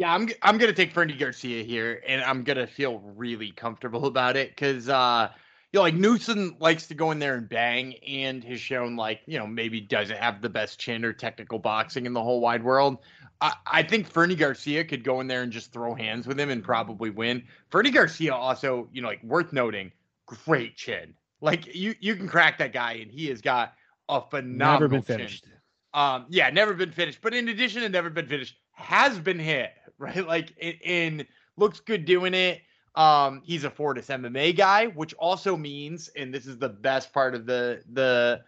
[0.00, 4.34] Yeah, I'm I'm gonna take Fernie Garcia here, and I'm gonna feel really comfortable about
[4.34, 5.28] it because uh,
[5.74, 9.20] you know, like Newson likes to go in there and bang, and has shown like
[9.26, 12.64] you know maybe doesn't have the best chin or technical boxing in the whole wide
[12.64, 12.96] world.
[13.42, 16.48] I, I think Fernie Garcia could go in there and just throw hands with him
[16.48, 17.42] and probably win.
[17.68, 19.92] Fernie Garcia also, you know, like worth noting,
[20.24, 21.12] great chin.
[21.42, 23.74] Like you you can crack that guy, and he has got
[24.08, 25.16] a phenomenal Never been chin.
[25.18, 25.44] finished.
[25.92, 27.18] Um, yeah, never been finished.
[27.20, 30.26] But in addition to never been finished, has been hit, right?
[30.26, 32.62] Like in, looks good doing it.
[32.96, 37.36] Um, he's a Fortis MMA guy, which also means, and this is the best part
[37.36, 38.40] of the the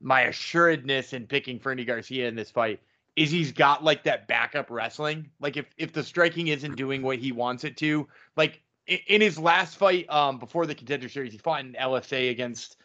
[0.00, 2.80] my assuredness in picking Fernie Garcia in this fight
[3.16, 5.28] is he's got like that backup wrestling.
[5.40, 9.20] Like if if the striking isn't doing what he wants it to, like in, in
[9.20, 12.76] his last fight um before the contender series, he fought in LFA against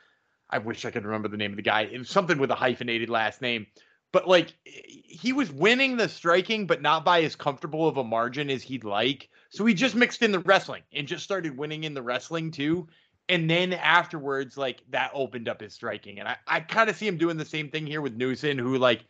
[0.49, 1.83] I wish I could remember the name of the guy.
[1.83, 3.67] It was something with a hyphenated last name.
[4.11, 8.49] But like he was winning the striking, but not by as comfortable of a margin
[8.49, 9.29] as he'd like.
[9.49, 12.87] So he just mixed in the wrestling and just started winning in the wrestling too.
[13.27, 16.19] And then afterwards, like that opened up his striking.
[16.19, 18.77] And I, I kind of see him doing the same thing here with Newson, who
[18.77, 19.05] like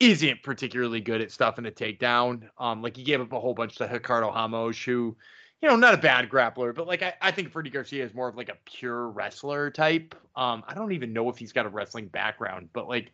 [0.00, 2.48] isn't particularly good at stuff in a takedown.
[2.58, 5.16] Um, like he gave up a whole bunch to Ricardo Ramos, who,
[5.60, 8.28] you know, not a bad grappler, but like I, I think Fernie Garcia is more
[8.28, 10.14] of like a pure wrestler type.
[10.36, 13.12] Um, I don't even know if he's got a wrestling background, but like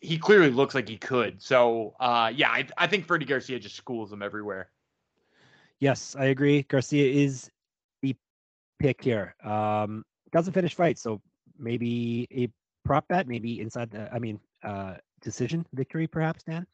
[0.00, 1.42] he clearly looks like he could.
[1.42, 4.70] So uh, yeah, I, I think Fernie Garcia just schools him everywhere.
[5.80, 6.62] Yes, I agree.
[6.62, 7.50] Garcia is
[8.02, 8.14] the
[8.78, 9.34] pick here.
[9.42, 11.20] Um, doesn't finish fight, so
[11.58, 12.48] maybe a
[12.84, 13.90] prop bet, maybe inside.
[13.90, 16.44] The, I mean, uh, decision victory, perhaps.
[16.44, 16.66] Dan.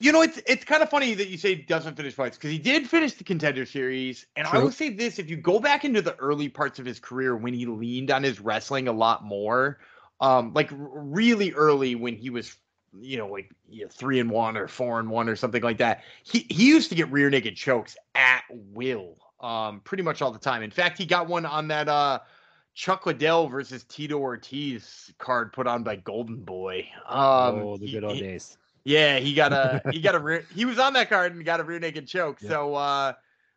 [0.00, 2.58] You know, it's it's kind of funny that you say doesn't finish fights because he
[2.58, 4.26] did finish the contender series.
[4.36, 7.00] And I will say this: if you go back into the early parts of his
[7.00, 9.80] career when he leaned on his wrestling a lot more,
[10.20, 12.56] um, like really early when he was
[13.00, 15.78] you know, like you know, three and one or four and one or something like
[15.78, 16.02] that.
[16.22, 20.38] He he used to get rear naked chokes at will, um, pretty much all the
[20.38, 20.62] time.
[20.62, 22.20] In fact, he got one on that uh
[22.74, 26.88] Chuck Liddell versus Tito Ortiz card put on by Golden Boy.
[27.06, 28.56] Um, oh, the he- good old he- days.
[28.84, 31.60] yeah, he got a he got a rear, he was on that card and got
[31.60, 32.38] a rear naked choke.
[32.40, 32.48] Yeah.
[32.48, 33.12] So uh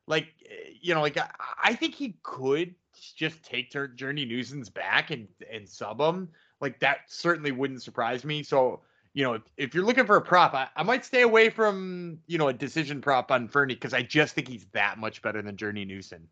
[0.08, 1.30] like eh, you know, like I,
[1.64, 2.76] I think he could
[3.16, 6.30] just take Journey Newson's back and and sub him.
[6.62, 8.44] Like that certainly wouldn't surprise me.
[8.44, 8.82] So
[9.14, 12.20] you know, if, if you're looking for a prop, I, I might stay away from
[12.28, 15.42] you know a decision prop on Fernie because I just think he's that much better
[15.42, 16.28] than Journey Newson.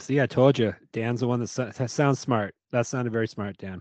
[0.00, 2.54] See, I told you, Dan's the one that, so- that sounds smart.
[2.72, 3.80] That sounded very smart, Dan.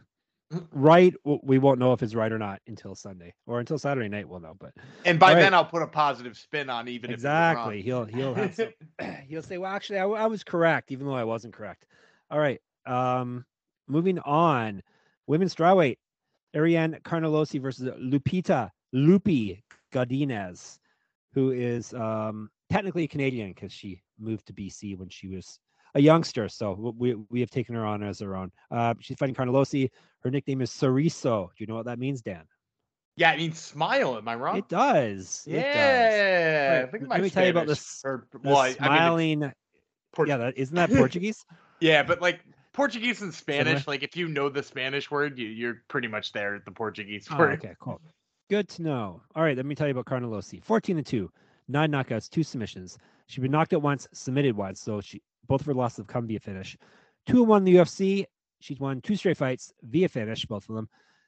[0.51, 0.67] Mm.
[0.71, 4.29] Right, we won't know if it's right or not until Sunday or until Saturday night.
[4.29, 4.73] We'll know, but
[5.05, 5.39] And by right.
[5.39, 8.69] then, I'll put a positive spin on even exactly, if he'll he'll have some,
[9.27, 11.85] he'll say, "Well, actually, I was correct, even though I wasn't correct."
[12.29, 13.45] All right, um,
[13.87, 14.83] moving on,
[15.27, 15.97] women's strawweight,
[16.55, 19.61] Ariane Carnelosi versus Lupita Lupi
[19.93, 20.77] Godinez,
[21.33, 25.59] who is um, technically Canadian because she moved to BC when she was
[25.95, 26.47] a youngster.
[26.49, 28.51] So we we have taken her on as our own.
[28.71, 29.89] Uh, she's fighting Carnelosi.
[30.23, 31.47] Her nickname is Sorriso.
[31.47, 32.43] Do you know what that means, Dan?
[33.15, 34.17] yeah, I mean, smile.
[34.17, 34.57] Am I wrong?
[34.57, 35.43] It does.
[35.45, 36.91] Yeah, It does.
[36.91, 39.53] Think let me tell you about this- or- The well, I- I mean, smiling.
[40.15, 41.45] Port- yeah, that, isn't that Portuguese?
[41.79, 42.39] Yeah, but like
[42.73, 43.83] Portuguese and Spanish, Similar?
[43.87, 47.27] like if you know the Spanish word, you, you're pretty much there at the Portuguese
[47.31, 47.59] Oh, word.
[47.63, 48.01] okay, cool.
[48.49, 49.21] Good to know.
[49.35, 50.63] All right, let me tell you about Carnelosi.
[50.63, 51.31] 14 and 2,
[51.69, 52.97] nine knockouts, two submissions.
[53.27, 56.27] She's been knocked out once, submitted once, so she both of her losses have come
[56.27, 56.77] via finish.
[57.25, 58.25] Two and one in the UFC.
[58.59, 60.87] She's won two straight fights via finish, both of them.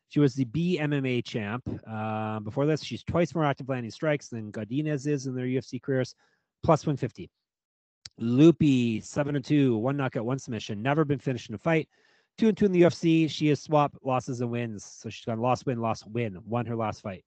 [0.09, 1.67] She was the BMMA champ.
[1.89, 5.81] Uh, before this, she's twice more active landing strikes than Godinez is in their UFC
[5.81, 6.15] careers,
[6.63, 7.29] plus 150.
[8.17, 10.81] Loopy, seven and two, one knockout, one submission.
[10.81, 11.89] Never been finished in a fight.
[12.37, 13.29] Two and two in the UFC.
[13.29, 14.83] She has swapped losses and wins.
[14.83, 16.37] So she's gone loss, win, loss, win.
[16.45, 17.23] Won her last fight.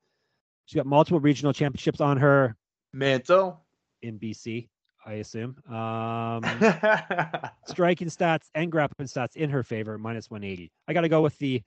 [0.67, 2.57] She's got multiple regional championships on her
[2.93, 3.59] Manto.
[4.03, 4.69] in BC,
[5.05, 5.57] I assume.
[5.67, 6.43] Um,
[7.67, 10.71] striking stats and grappling stats in her favor, minus 180.
[10.87, 11.63] I got to go with the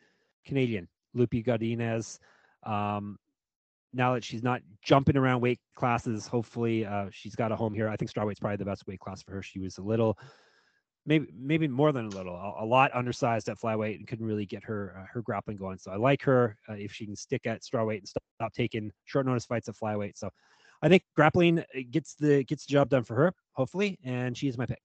[0.45, 2.19] Canadian, Lupi Godinez.
[2.63, 3.17] Um,
[3.93, 7.87] now that she's not jumping around weight classes, hopefully uh, she's got a home here.
[7.89, 9.41] I think strawweight's probably the best weight class for her.
[9.41, 10.17] She was a little,
[11.05, 14.45] maybe maybe more than a little, a, a lot undersized at flyweight and couldn't really
[14.45, 15.77] get her uh, her grappling going.
[15.77, 18.91] So I like her uh, if she can stick at strawweight and stop, stop taking
[19.05, 20.17] short notice fights at flyweight.
[20.17, 20.29] So
[20.81, 24.47] I think grappling uh, gets the gets the job done for her, hopefully, and she
[24.47, 24.81] is my pick.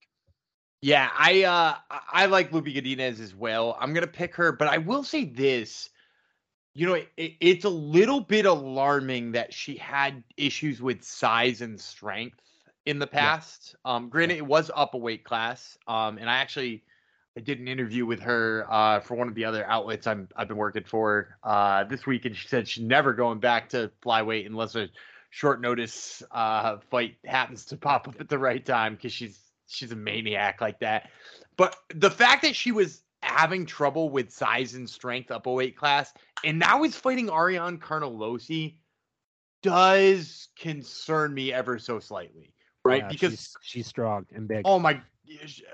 [0.82, 1.76] Yeah, I uh
[2.12, 3.76] I- like Lupi Godinez as well.
[3.80, 5.90] I'm gonna pick her, but I will say this.
[6.76, 11.80] You know, it, it's a little bit alarming that she had issues with size and
[11.80, 12.38] strength
[12.84, 13.74] in the past.
[13.84, 15.78] Um, granted, it was up a weight class.
[15.88, 16.82] Um, and I actually
[17.36, 20.48] I did an interview with her uh for one of the other outlets I'm I've
[20.48, 24.46] been working for uh this week, and she said she's never going back to flyweight
[24.46, 24.88] unless a
[25.30, 29.92] short notice uh fight happens to pop up at the right time because she's she's
[29.92, 31.10] a maniac like that.
[31.56, 35.76] But the fact that she was having trouble with size and strength up a weight
[35.76, 36.12] class
[36.44, 38.76] and now he's fighting Ariane Carnelosi
[39.62, 43.02] does concern me ever so slightly, right?
[43.02, 44.64] Yeah, because she's, she's strong and big.
[44.64, 45.00] Oh my,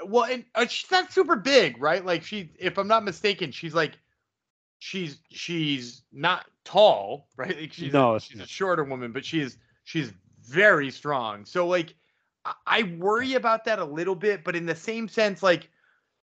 [0.06, 2.04] well, and uh, she's not super big, right?
[2.04, 3.98] Like she, if I'm not mistaken, she's like,
[4.78, 7.58] she's she's not tall, right?
[7.60, 10.12] Like she's No, a, she's a shorter woman, but she's she's
[10.42, 11.44] very strong.
[11.44, 11.94] So like,
[12.44, 15.68] I, I worry about that a little bit, but in the same sense, like.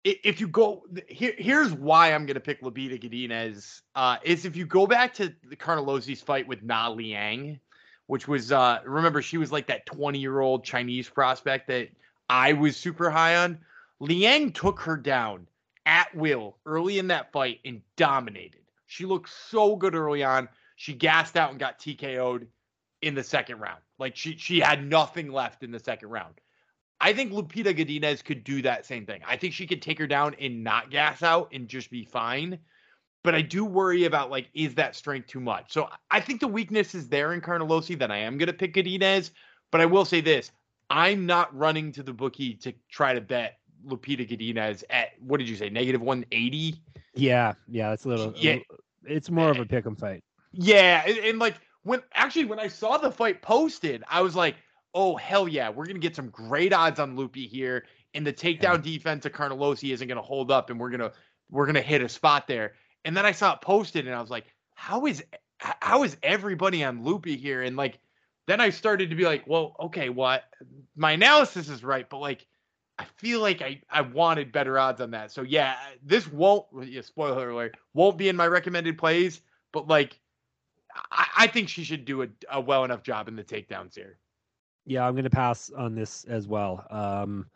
[0.06, 3.82] If you go here, here's why I'm gonna pick Lupita Godinez.
[3.96, 7.60] Uh, is if you go back to the Carnelosi's fight with Na Liang,
[8.06, 11.90] which was uh remember she was like that 20 year old Chinese prospect that
[12.30, 13.58] I was super high on.
[14.00, 15.48] Liang took her down
[15.88, 18.62] at will early in that fight and dominated.
[18.86, 20.50] She looked so good early on.
[20.76, 22.46] She gassed out and got TKO'd
[23.02, 23.82] in the second round.
[23.98, 26.36] Like she she had nothing left in the second round.
[27.06, 29.22] I think Lupita Godinez could do that same thing.
[29.28, 32.58] I think she could take her down and not gas out and just be fine.
[33.24, 35.72] But I do worry about like, is that strength too much?
[35.72, 38.74] So I think the weakness is there in Carnelosi that I am going to pick
[38.74, 39.30] Godinez.
[39.72, 40.52] But I will say this
[40.90, 45.48] I'm not running to the bookie to try to bet Lupita Godinez at what did
[45.48, 46.82] you say, negative 180?
[47.14, 48.34] Yeah, yeah, it's a little.
[48.36, 48.58] Yeah.
[49.04, 49.66] it's more of a eh.
[49.66, 50.24] pick 'em fight.
[50.54, 51.04] Yeah.
[51.06, 54.56] And, and like, when actually, when I saw the fight posted, I was like,
[54.96, 57.86] oh, hell yeah, we're going to get some great odds on Loopy here.
[58.14, 61.12] And the takedown defense of Carnelosi isn't going to hold up, and we're going to
[61.52, 62.74] we're to hit a spot there.
[63.04, 65.22] And then I saw it posted, and I was like, how is
[65.60, 67.62] how is everybody on Loopy here?
[67.62, 68.00] And like,
[68.48, 70.46] then I started to be like, well, okay, what
[70.96, 72.48] my analysis is right, but like,
[72.98, 75.32] I feel like I I wanted better odds on that.
[75.32, 76.66] So yeah, this won't.
[76.84, 80.20] Yeah, spoiler alert, won't be in my recommended plays, but like.
[81.12, 84.18] I, I think she should do a, a well enough job in the takedowns here.
[84.86, 86.86] Yeah, I'm going to pass on this as well.
[86.90, 87.48] Um,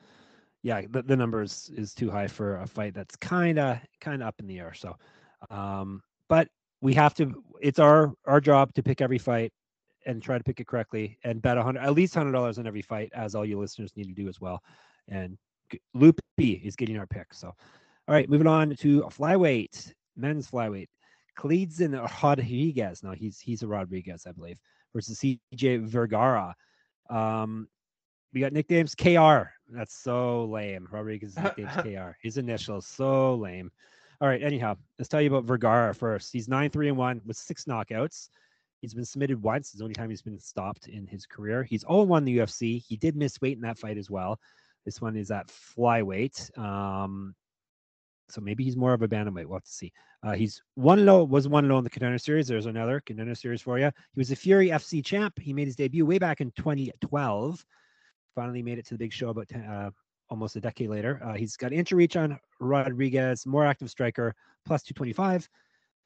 [0.63, 4.27] yeah, the, the numbers is too high for a fight that's kind of kind of
[4.27, 4.73] up in the air.
[4.73, 4.95] So,
[5.49, 6.47] um, but
[6.81, 7.43] we have to.
[7.61, 9.53] It's our our job to pick every fight
[10.05, 12.67] and try to pick it correctly and bet a hundred at least hundred dollars on
[12.67, 14.61] every fight, as all you listeners need to do as well.
[15.07, 15.37] And
[15.93, 17.33] Loopy is getting our pick.
[17.33, 20.87] So, all right, moving on to flyweight, men's flyweight.
[21.37, 23.01] Kleydson Rodriguez.
[23.01, 24.57] No, he's he's a Rodriguez, I believe,
[24.93, 26.53] versus CJ Vergara.
[27.09, 27.67] Um,
[28.33, 29.51] we got nicknames KR.
[29.69, 30.87] That's so lame.
[30.91, 32.17] Rodriguez's nickname's KR.
[32.21, 33.71] His initials so lame.
[34.21, 34.41] All right.
[34.41, 36.33] Anyhow, let's tell you about Vergara first.
[36.33, 38.29] He's nine three and one with six knockouts.
[38.81, 39.69] He's been submitted once.
[39.69, 41.63] It's the only time he's been stopped in his career.
[41.63, 42.81] He's 0 1 the UFC.
[42.81, 44.39] He did miss weight in that fight as well.
[44.85, 46.57] This one is at flyweight.
[46.57, 47.35] Um,
[48.29, 49.45] so maybe he's more of a bantamweight.
[49.45, 49.91] We'll have to see.
[50.23, 52.47] Uh, he's one low, was one low in the contender series.
[52.47, 53.85] There's another contender series for you.
[53.85, 55.39] He was a Fury FC champ.
[55.39, 57.65] He made his debut way back in 2012.
[58.35, 59.89] Finally made it to the big show about 10, uh,
[60.29, 61.21] almost a decade later.
[61.23, 65.49] Uh, he's got inch reach on Rodriguez, more active striker, plus 225.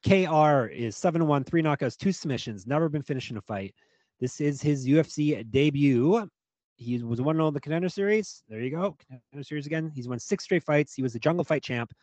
[0.06, 3.74] KR is 7 1, three knockouts, two submissions, never been finished in a fight.
[4.20, 6.28] This is his UFC debut.
[6.76, 8.44] He was 1 0 in the contender series.
[8.50, 8.98] There you go.
[9.08, 9.92] Contender series again.
[9.94, 10.94] He's won six straight fights.
[10.94, 11.94] He was the jungle fight champ.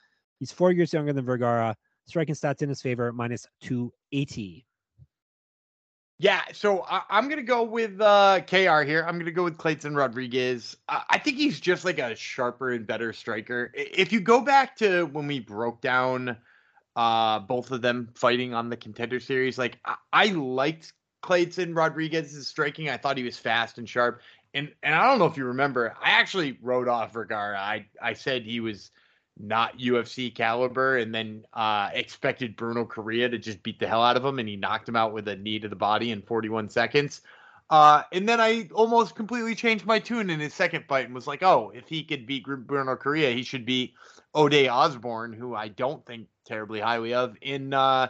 [0.40, 1.76] He's four years younger than Vergara.
[2.06, 4.66] Striking stats in his favor, minus 280.
[6.18, 9.06] Yeah, so I, am gonna go with uh, KR here.
[9.08, 10.76] I'm gonna go with Kleydson Rodriguez.
[10.86, 13.72] I, I think he's just like a sharper and better striker.
[13.74, 16.36] If you go back to when we broke down
[16.94, 22.48] uh, both of them fighting on the contender series, like I, I liked Kleydson Rodriguez's
[22.48, 22.90] striking.
[22.90, 24.20] I thought he was fast and sharp.
[24.52, 27.58] And and I don't know if you remember, I actually wrote off Vergara.
[27.58, 28.90] I I said he was
[29.42, 34.16] not UFC caliber, and then uh, expected Bruno Correa to just beat the hell out
[34.16, 36.68] of him, and he knocked him out with a knee to the body in 41
[36.68, 37.22] seconds.
[37.70, 41.28] Uh, and then I almost completely changed my tune in his second fight and was
[41.28, 43.94] like, oh, if he could beat Bruno Correa, he should beat
[44.34, 47.36] Ode Osborne, who I don't think terribly highly of.
[47.40, 48.08] In uh,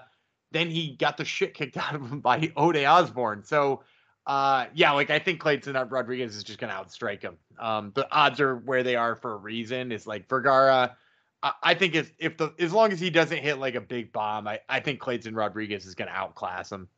[0.50, 3.44] then he got the shit kicked out of him by Ode Osborne.
[3.44, 3.82] So
[4.26, 7.36] uh, yeah, like I think Kleydson Rodriguez is just gonna outstrike him.
[7.58, 9.92] Um, the odds are where they are for a reason.
[9.92, 10.96] It's like Vergara
[11.42, 14.46] I, think if if the as long as he doesn't hit like a big bomb,
[14.46, 16.88] I, I think Kleydson Rodriguez is going to outclass him.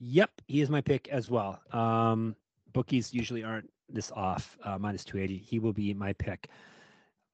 [0.00, 1.60] Yep, he is my pick as well.
[1.72, 2.34] Um,
[2.72, 5.38] bookies usually aren't this off, uh, minus 280.
[5.38, 6.48] He will be my pick.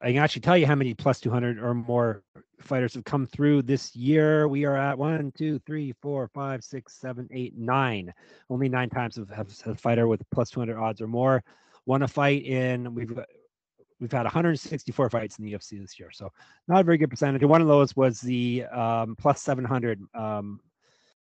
[0.02, 2.22] I can actually tell you how many plus 200 or more
[2.60, 4.46] fighters have come through this year.
[4.46, 8.12] We are at one, two, three, four, five, six, seven, eight, nine.
[8.50, 11.42] Only nine times have, have a fighter with plus 200 odds or more
[11.86, 12.94] won a fight in.
[12.94, 13.18] We've
[14.00, 16.30] We've had 164 fights in the UFC this year, so
[16.68, 17.42] not a very good percentage.
[17.42, 20.60] One of those was the um, plus 700 um,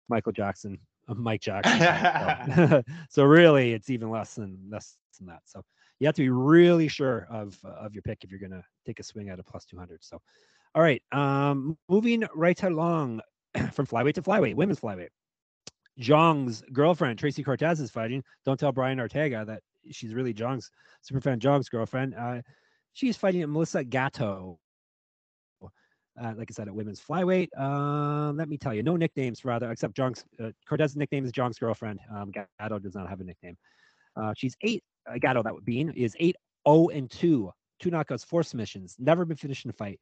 [0.09, 2.68] Michael Jackson, uh, Mike Jackson.
[2.68, 2.83] so.
[3.11, 5.40] so really, it's even less than less than that.
[5.44, 5.64] So
[5.98, 9.01] you have to be really sure of of your pick if you're going to take
[9.01, 10.03] a swing at a plus 200.
[10.03, 10.20] So,
[10.75, 13.20] all right, um, moving right along
[13.72, 15.11] from flyweight to flyweight, women's flyweight.
[15.98, 18.25] John's girlfriend Tracy Cortez is fighting.
[18.44, 20.71] Don't tell Brian Ortega that she's really John's
[21.09, 22.14] superfan John's girlfriend.
[22.14, 22.42] Uh,
[22.92, 24.59] she's fighting Melissa Gatto.
[25.62, 27.49] Uh, like I said, at women's flyweight.
[27.59, 31.59] Uh, let me tell you, no nicknames rather, except John's uh, Cortez's nickname is Zhang's
[31.59, 32.01] girlfriend.
[32.14, 33.57] Um, Gatto does not have a nickname.
[34.14, 34.85] Uh, she's eight.
[35.11, 38.97] Uh, Gatto, that would be is eight zero oh, and two, two knockouts, four submissions.
[38.99, 40.01] Never been finished in a fight.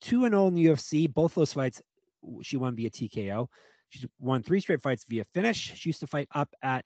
[0.00, 1.12] Two and zero oh in the UFC.
[1.12, 1.82] Both those fights
[2.42, 3.48] she won via TKO.
[3.90, 5.72] She's won three straight fights via finish.
[5.74, 6.84] She used to fight up at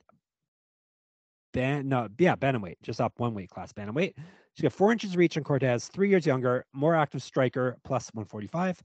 [1.52, 4.14] ban no yeah bantamweight just up one weight class bantamweight.
[4.54, 8.10] She's got four inches of reach on cortez three years younger more active striker plus
[8.12, 8.82] 145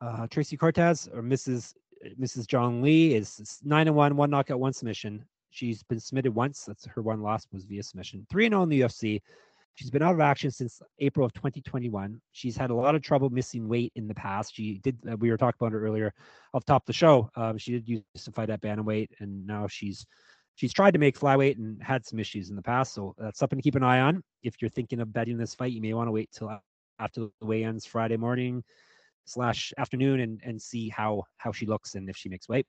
[0.00, 1.74] uh, tracy cortez or mrs
[2.20, 5.24] mrs john lee is nine and one one knockout one submission.
[5.50, 8.26] She's been submitted once that's her one loss was via submission.
[8.30, 9.20] Three and 0 in the ufc
[9.74, 13.30] she's been out of action since april of 2021 she's had a lot of trouble
[13.30, 14.54] missing weight in the past.
[14.54, 16.12] She did uh, we were talking about her earlier
[16.52, 19.66] off top of the show um, she did use to fight at bantamweight and now
[19.66, 20.06] she's
[20.58, 22.92] she's tried to make flyweight and had some issues in the past.
[22.92, 24.24] So that's something to keep an eye on.
[24.42, 26.50] If you're thinking of betting this fight, you may want to wait till
[26.98, 28.64] after the weigh-ins Friday morning
[29.24, 32.66] slash afternoon and and see how how she looks and if she makes weight.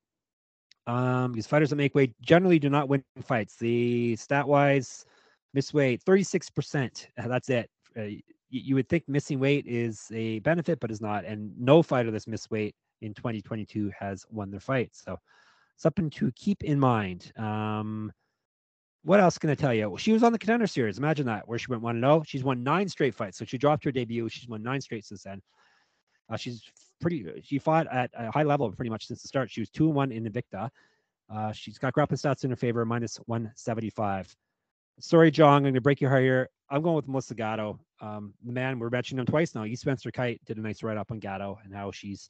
[0.86, 3.56] Um, these fighters that make weight generally do not win fights.
[3.56, 5.04] The stat wise,
[5.56, 7.08] miss weight 36%.
[7.18, 7.70] That's it.
[7.98, 11.26] Uh, you, you would think missing weight is a benefit, but is not.
[11.26, 14.90] And no fighter that's missed weight in 2022 has won their fight.
[14.94, 15.18] So
[15.80, 17.32] something to keep in mind.
[17.38, 18.12] Um,
[19.04, 19.90] what else can I tell you?
[19.90, 20.98] Well, she was on the contender series.
[20.98, 22.24] Imagine that, where she went 1 0.
[22.28, 23.38] She's won nine straight fights.
[23.38, 24.28] So she dropped her debut.
[24.28, 25.42] She's won nine straight since then.
[26.30, 26.62] Uh, she's
[27.00, 29.50] pretty, she fought at a high level pretty much since the start.
[29.50, 30.70] She was 2 and 1 in Invicta.
[31.30, 34.36] Uh, she's got grappling stats in her favor, minus 175.
[35.00, 36.50] Sorry, John, I'm going to break your heart here.
[36.70, 37.80] I'm going with Melissa Gatto.
[38.02, 39.64] Um, the man, we're mentioning him twice now.
[39.64, 39.76] E.
[39.76, 42.30] Spencer Kyte did a nice write up on Gatto and how she's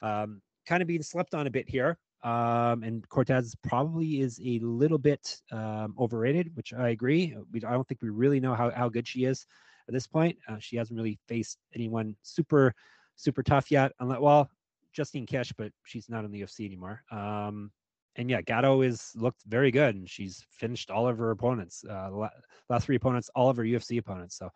[0.00, 1.98] um, kind of being slept on a bit here.
[2.24, 7.36] Um, and Cortez probably is a little bit um, overrated, which I agree.
[7.52, 9.46] We, I don't think we really know how, how good she is
[9.88, 10.38] at this point.
[10.48, 12.74] Uh, she hasn't really faced anyone super,
[13.16, 13.92] super tough yet.
[14.00, 14.48] Unless, well,
[14.94, 17.02] Justine Kish, but she's not in the UFC anymore.
[17.10, 17.70] Um,
[18.16, 21.84] and yeah, Gatto is looked very good, and she's finished all of her opponents.
[21.84, 22.28] Uh,
[22.70, 24.38] last three opponents, all of her UFC opponents.
[24.38, 24.50] So,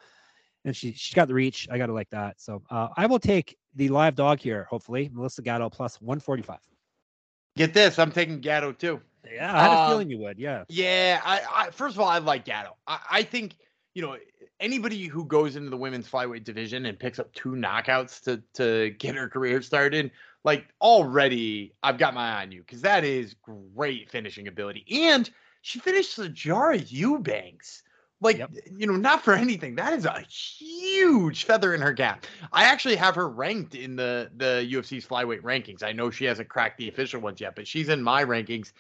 [0.64, 1.69] and she she's got the reach.
[1.71, 2.41] I got to like that.
[2.41, 4.66] So uh, I will take the live dog here.
[4.71, 6.61] Hopefully, Melissa Gatto plus one forty five.
[7.59, 9.01] Get this, I'm taking Gatto too.
[9.29, 10.39] Yeah, I had a um, feeling you would.
[10.39, 10.63] Yeah.
[10.69, 11.21] Yeah.
[11.25, 12.77] I, I first of all, I like Gatto.
[12.87, 13.57] I, I think
[13.95, 14.17] you know
[14.61, 18.91] anybody who goes into the women's flyweight division and picks up two knockouts to to
[18.91, 20.13] get her career started,
[20.45, 24.85] like already I've got my eye on you because that is great finishing ability.
[25.05, 25.29] And
[25.63, 27.83] she finished Sijara Eubanks.
[28.21, 28.51] Like, yep.
[28.77, 29.77] you know, not for anything.
[29.77, 32.27] That is a huge feather in her cap.
[32.53, 35.85] I actually have her ranked in the the UFC's flyweight rankings.
[35.85, 38.73] I know she hasn't cracked the official ones yet, but she's in my rankings.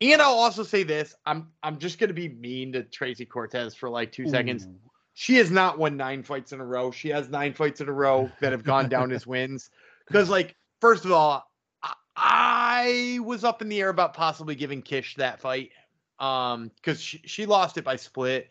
[0.00, 3.88] And I'll also say this: I'm I'm just gonna be mean to Tracy Cortez for
[3.88, 4.30] like two Ooh.
[4.30, 4.66] seconds.
[5.14, 6.90] She has not won nine fights in a row.
[6.90, 9.70] She has nine fights in a row that have gone down as wins.
[10.06, 11.48] Because, like, first of all,
[11.84, 15.70] I, I was up in the air about possibly giving Kish that fight.
[16.18, 18.50] Um, because she, she lost it by split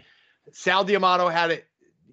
[0.53, 1.67] Sal D'Amato had it,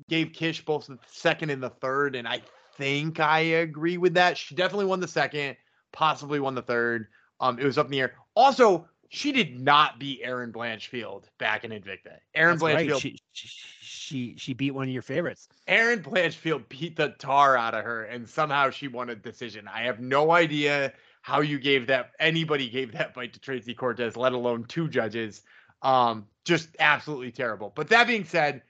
[0.09, 2.43] gave Kish both the second and the third, and I
[2.77, 4.39] think I agree with that.
[4.39, 5.57] She definitely won the second,
[5.93, 7.09] possibly won the third.
[7.41, 8.15] Um, it was up in the air.
[8.35, 12.19] Also, she did not beat Erin Blanchfield back in Invicta.
[12.35, 13.05] Erin That's Blanchfield.
[13.05, 13.21] Right.
[13.33, 15.49] She, she she beat one of your favorites.
[15.67, 19.69] Erin Blanchfield beat the tar out of her, and somehow she won a decision.
[19.69, 24.17] I have no idea how you gave that anybody gave that fight to Tracy Cortez,
[24.17, 25.43] let alone two judges.
[25.83, 27.73] Um, just absolutely terrible.
[27.75, 28.63] But that being said,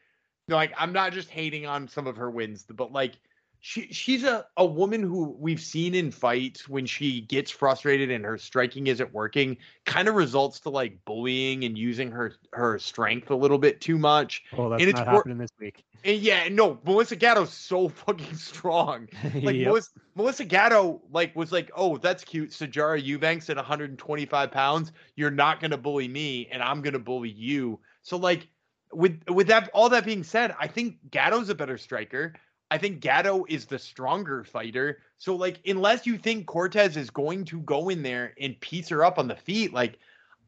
[0.49, 3.13] like I'm not just hating on some of her wins, but like
[3.61, 8.25] she she's a, a woman who we've seen in fights when she gets frustrated and
[8.25, 13.31] her striking isn't working, kind of results to like bullying and using her her strength
[13.31, 14.45] a little bit too much.
[14.57, 15.85] Oh, that's and it's not happening this week.
[16.05, 19.09] And yeah, no, Melissa Gatto's so fucking strong.
[19.37, 19.69] Like yep.
[19.69, 22.51] Melissa, Melissa Gatto, like was like, oh, that's cute.
[22.51, 24.93] Sijara Eubanks at 125 pounds.
[25.15, 27.81] You're not gonna bully me, and I'm gonna bully you.
[28.03, 28.49] So like,
[28.93, 32.35] with with that all that being said, I think Gatto's a better striker.
[32.71, 34.99] I think Gatto is the stronger fighter.
[35.19, 39.05] So like unless you think Cortez is going to go in there and piece her
[39.05, 39.99] up on the feet, like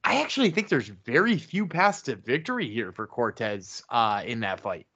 [0.02, 4.60] I actually think there's very few paths to victory here for Cortez uh, in that
[4.60, 4.86] fight.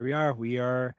[0.00, 0.34] We are.
[0.34, 0.94] We are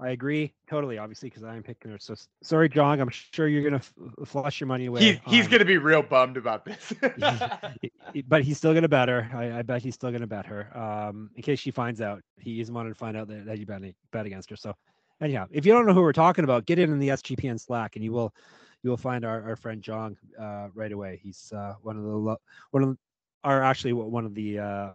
[0.00, 1.98] I agree totally, obviously, because I'm picking her.
[1.98, 3.00] So sorry, John.
[3.00, 3.94] I'm sure you're gonna f-
[4.26, 5.00] flush your money away.
[5.00, 6.92] He, he's gonna be real bummed about this.
[8.28, 9.30] but he's still gonna bet her.
[9.32, 10.76] I, I, bet he's still gonna bet her.
[10.76, 13.66] Um, in case she finds out, he is wanted to find out that, that you
[13.66, 14.56] bet bet against her.
[14.56, 14.74] So
[15.20, 17.94] anyhow, if you don't know who we're talking about, get in in the SGPN Slack,
[17.94, 18.34] and you will
[18.82, 21.20] you will find our, our friend John uh, right away.
[21.22, 22.40] He's uh, one of the lo-
[22.72, 22.98] one of the,
[23.44, 24.90] are actually one of the uh,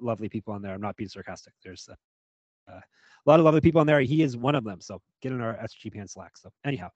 [0.00, 0.74] lovely people on there.
[0.74, 1.52] I'm not being sarcastic.
[1.62, 2.80] There's uh,
[3.26, 4.00] a lot of lovely people in there.
[4.00, 4.80] He is one of them.
[4.80, 6.36] So get in our SGPN Slack.
[6.36, 6.90] So anyhow,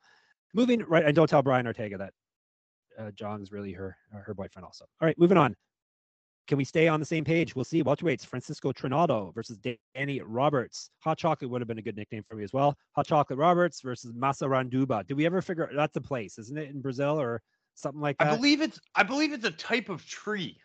[0.55, 2.13] moving right, and don't tell Brian Ortega that
[2.99, 4.85] uh, John's really her uh, her boyfriend also.
[5.01, 5.57] All right, moving on.
[6.47, 7.55] Can we stay on the same page?
[7.55, 7.83] We'll see.
[7.83, 9.59] Welterweights, Francisco Trinaldo versus
[9.95, 10.91] Danny Roberts.
[11.01, 12.75] Hot Chocolate would have been a good nickname for me as well.
[12.93, 15.07] Hot Chocolate Roberts versus Massaranduba.
[15.07, 17.43] Did we ever figure that's a place, isn't it, in Brazil or
[17.75, 18.29] something like that?
[18.29, 20.59] I believe it's I believe it's a type of tree.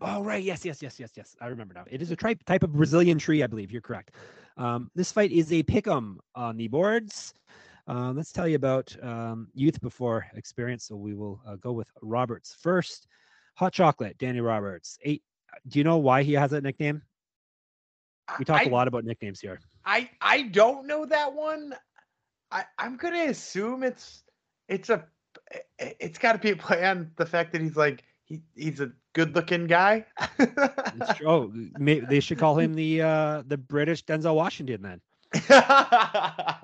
[0.00, 1.36] oh right, yes, yes, yes, yes, yes.
[1.40, 1.84] I remember now.
[1.88, 3.70] It is a type type of Brazilian tree, I believe.
[3.70, 4.16] You're correct.
[4.60, 7.32] Um, this fight is a pick'em on the boards.
[7.88, 10.84] Uh, let's tell you about um, youth before experience.
[10.84, 13.08] So we will uh, go with Roberts first.
[13.54, 14.98] Hot chocolate, Danny Roberts.
[15.02, 15.22] Eight.
[15.66, 17.02] Do you know why he has that nickname?
[18.38, 19.58] We talk I, a lot about nicknames here.
[19.84, 21.74] I I don't know that one.
[22.52, 24.22] I I'm gonna assume it's
[24.68, 25.04] it's a
[25.78, 28.92] it's got to be a play on the fact that he's like he, he's a
[29.12, 30.06] good looking guy.
[31.24, 35.00] Oh, may, they should call him the uh, the British Denzel Washington then.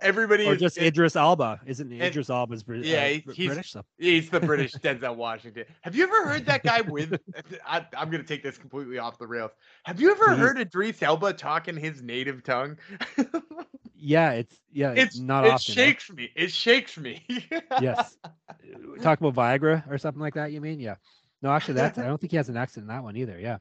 [0.00, 3.72] Everybody or is, just Idris Elba, isn't Idris Elba's uh, yeah, he's, British?
[3.72, 3.82] So.
[3.98, 5.64] He's the British Denzel Washington.
[5.82, 7.20] Have you ever heard that guy with?
[7.66, 9.50] I, am going to take this completely off the rails.
[9.84, 10.38] Have you ever Please.
[10.38, 12.78] heard Idris Elba talking his native tongue?
[13.94, 15.72] yeah, it's yeah, it's, not it often.
[15.72, 16.30] It shakes me.
[16.34, 17.22] It shakes me.
[17.80, 18.16] yes.
[19.02, 20.52] Talk about Viagra or something like that.
[20.52, 20.80] You mean?
[20.80, 20.94] Yeah.
[21.42, 23.38] No, actually, that's I don't think he has an accent in that one either.
[23.38, 23.58] Yeah.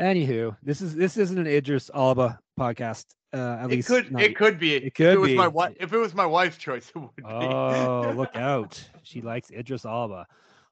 [0.00, 3.06] Anywho, this is this isn't an Idris Elba podcast.
[3.34, 4.74] Uh, at it least could not, it could be.
[4.74, 5.36] It could if it was be.
[5.36, 5.76] my wife.
[5.78, 7.24] If it was my wife's choice, it would be.
[7.24, 8.82] Oh, look out!
[9.02, 10.26] She likes Idris Elba.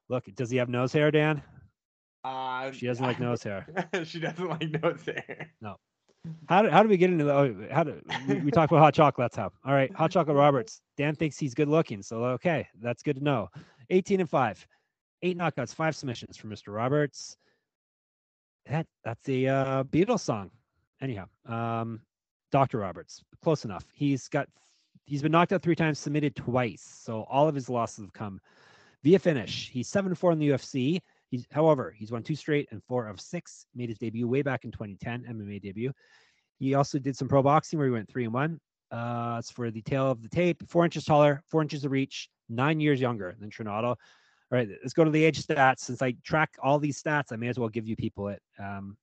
[0.09, 1.43] Look, does he have nose hair, Dan?
[2.23, 3.65] Uh, She doesn't like nose hair.
[4.03, 5.51] she doesn't like nose hair.
[5.61, 5.75] No.
[6.49, 8.81] How do, how do we get into the, oh, how do we, we talk about
[8.81, 9.31] hot chocolate?
[9.31, 9.51] That's how.
[9.65, 10.81] All right, hot chocolate Roberts.
[10.97, 13.49] Dan thinks he's good looking, so okay, that's good to know.
[13.89, 14.65] 18 and five,
[15.21, 16.73] eight knockouts, five submissions for Mr.
[16.73, 17.37] Roberts.
[18.69, 20.51] That that's a uh, Beatles song.
[21.01, 22.01] Anyhow, um,
[22.51, 22.79] Dr.
[22.79, 23.85] Roberts, close enough.
[23.93, 24.47] He's got
[25.05, 28.39] he's been knocked out three times, submitted twice, so all of his losses have come
[29.03, 29.69] via finish.
[29.69, 31.01] He's seven four in the UFC.
[31.29, 33.65] He's, however, he's won two straight and four of six.
[33.75, 35.91] Made his debut way back in 2010, MMA debut.
[36.57, 38.59] He also did some pro boxing where he went three and one.
[38.91, 40.63] Uh, it's for the tail of the tape.
[40.69, 43.97] Four inches taller, four inches of reach, nine years younger than Trinaldo.
[44.51, 45.79] All right, let's go to the age stats.
[45.79, 48.95] Since I track all these stats, I may as well give you people it, um,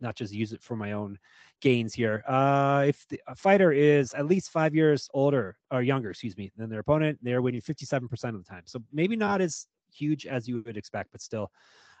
[0.00, 1.18] not just use it for my own
[1.60, 2.24] gains here.
[2.26, 6.70] Uh, if the fighter is at least five years older or younger, excuse me, than
[6.70, 8.62] their opponent, they're winning 57% of the time.
[8.64, 11.50] So maybe not as huge as you would expect, but still,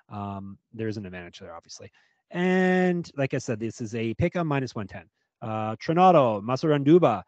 [0.08, 1.90] um, there's an advantage there, obviously.
[2.30, 5.08] And like I said, this is a pick on minus 110.
[5.42, 7.22] Uh, Trinaldo, Massaranduba,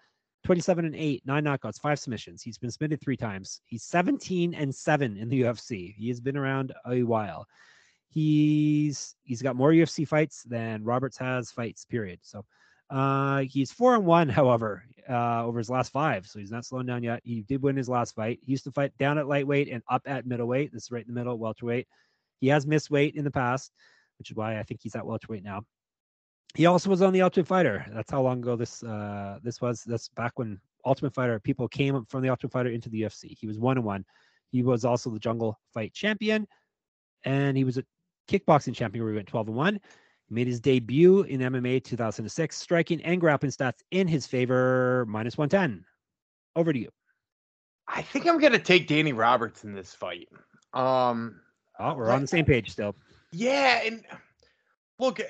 [0.45, 2.43] 27 and 8, nine knockouts, five submissions.
[2.43, 3.61] He's been submitted three times.
[3.67, 5.95] He's 17 and 7 in the UFC.
[5.95, 7.47] He has been around a while.
[8.11, 12.21] He's he's got more UFC fights than Roberts has fights, period.
[12.23, 12.45] So
[12.91, 16.27] uh he's four and one, however, uh over his last five.
[16.27, 17.21] So he's not slowing down yet.
[17.25, 18.39] He did win his last fight.
[18.43, 20.73] He used to fight down at lightweight and up at middleweight.
[20.73, 21.87] This is right in the middle, welterweight.
[22.41, 23.73] He has missed weight in the past,
[24.19, 25.65] which is why I think he's at welterweight now.
[26.59, 27.87] He also was on the Ultimate Fighter.
[27.95, 29.85] That's how long ago this uh this was.
[29.85, 33.39] That's back when Ultimate Fighter people came from the Ultimate Fighter into the UFC.
[33.39, 34.05] He was one and one.
[34.51, 36.49] He was also the Jungle Fight champion,
[37.23, 37.85] and he was a
[38.27, 39.75] kickboxing champion where he went 12 and 1.
[39.75, 45.39] He made his debut in MMA 2006, striking and grappling stats in his favor, minus
[45.39, 45.85] 110.
[46.57, 46.91] Over to you.
[47.87, 50.29] I think I'm gonna take Danny Roberts in this fight.
[50.75, 51.41] Um,
[51.79, 52.97] Oh, we're on the same page still.
[53.31, 54.03] yeah, and
[54.99, 55.21] look,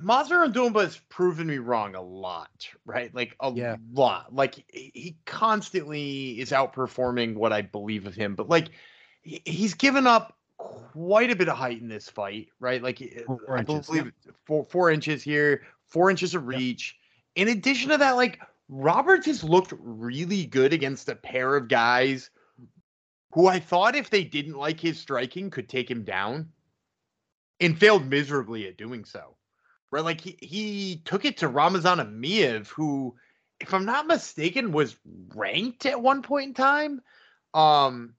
[0.00, 3.14] Massaranduba has proven me wrong a lot, right?
[3.14, 3.76] Like a Yeah.
[3.92, 4.34] lot.
[4.34, 8.68] Like he constantly is outperforming what I believe of him, but like
[9.22, 12.82] he's given up quite a bit of height in this fight, right?
[12.82, 16.96] Like eh, Four I inches, believe it's four four inches here, four inches of reach.
[17.34, 22.30] In addition to that, like Roberts has looked really good against a pair of guys
[23.32, 26.50] who I thought if they didn't like his striking could take him down
[27.60, 29.36] and failed miserably at doing so.
[29.92, 30.04] Right?
[30.04, 33.14] Like he, he took it to Ramazan Emeev, who,
[33.60, 34.96] if I'm not mistaken, was
[35.34, 37.00] ranked at one point in time.
[37.54, 38.14] Um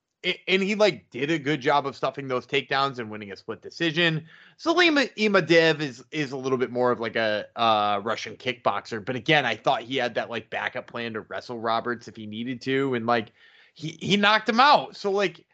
[0.48, 3.60] and he like did a good job of stuffing those takedowns and winning a split
[3.60, 4.26] decision.
[4.58, 9.16] Zelim Imadaev is is a little bit more of like a uh, Russian kickboxer, but
[9.16, 12.62] again, I thought he had that like backup plan to wrestle Roberts if he needed
[12.62, 13.32] to, and like
[13.74, 14.96] he he knocked him out.
[14.96, 15.44] So like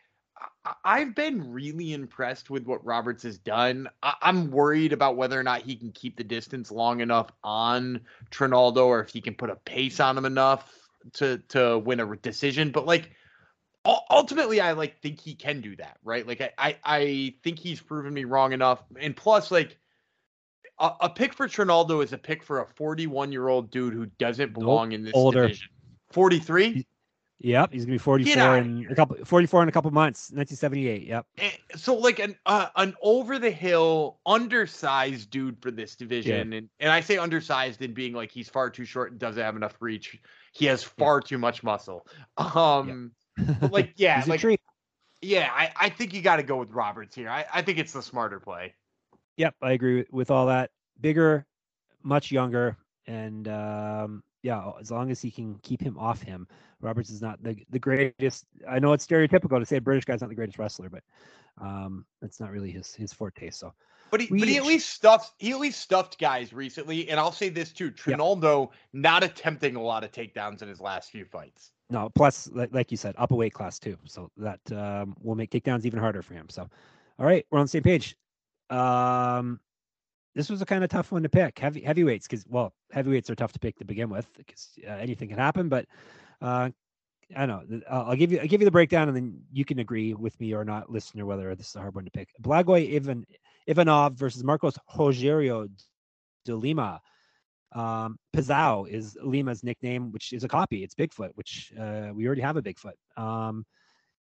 [0.84, 3.88] I've been really impressed with what Roberts has done.
[4.02, 8.00] I- I'm worried about whether or not he can keep the distance long enough on
[8.30, 10.70] Trinaldo, or if he can put a pace on him enough
[11.14, 12.70] to to win a decision.
[12.70, 13.10] But like
[13.84, 16.26] ultimately, I like think he can do that, right?
[16.26, 19.76] Like I I, I think he's proven me wrong enough, and plus like.
[20.78, 24.06] A, a pick for Trinaldo is a pick for a 41 year old dude who
[24.06, 25.42] doesn't belong in this older.
[25.42, 25.68] division.
[26.12, 26.86] 43?
[27.42, 31.06] Yep, he's gonna be 44 in a couple 44 in a couple months, 1978.
[31.06, 31.26] Yep.
[31.38, 36.68] Eh, so like an uh, an over the hill undersized dude for this division and
[36.80, 39.74] and I say undersized in being like he's far too short and doesn't have enough
[39.80, 40.20] reach.
[40.52, 42.06] He has far too much muscle.
[42.36, 44.60] Um but like yeah, He's a like
[45.22, 47.30] yeah, I I think you got to go with Roberts here.
[47.30, 48.74] I I think it's the smarter play.
[49.36, 50.70] Yep, I agree with, with all that.
[51.00, 51.46] Bigger,
[52.02, 52.76] much younger,
[53.06, 56.46] and um, yeah, as long as he can keep him off him,
[56.80, 58.46] Roberts is not the the greatest.
[58.68, 61.02] I know it's stereotypical to say a British guy's not the greatest wrestler, but
[61.60, 63.50] um, that's not really his his forte.
[63.50, 63.74] So
[64.10, 67.32] But he, but he at least stuffed he at least stuffed guys recently, and I'll
[67.32, 71.72] say this too: Trinaldo not attempting a lot of takedowns in his last few fights.
[71.90, 75.34] no, plus like, like you said, up a weight class too, so that um, will
[75.34, 76.48] make takedowns even harder for him.
[76.48, 76.68] So,
[77.18, 78.16] all right, we're on the same page.
[78.70, 79.60] Um,
[80.34, 81.58] this was a kind of tough one to pick.
[81.58, 85.28] Heavy heavyweights, because well, heavyweights are tough to pick to begin with, because uh, anything
[85.28, 85.68] can happen.
[85.68, 85.86] But
[86.40, 86.70] uh,
[87.36, 87.80] I don't know.
[87.90, 90.52] I'll give you I'll give you the breakdown, and then you can agree with me
[90.54, 92.28] or not, listener, whether this is a hard one to pick.
[92.42, 93.24] Blagoy Ivan
[93.66, 95.68] Ivanov versus Marcos Rogerio
[96.44, 97.00] de Lima.
[97.72, 100.82] Um, is Lima's nickname, which is a copy.
[100.82, 102.94] It's Bigfoot, which uh, we already have a Bigfoot.
[103.16, 103.64] Um,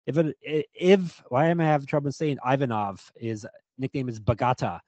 [0.07, 3.11] Ivan, I- Iv, why am I having trouble saying Ivanov?
[3.17, 3.47] Is
[3.79, 4.81] nickname is Bagata.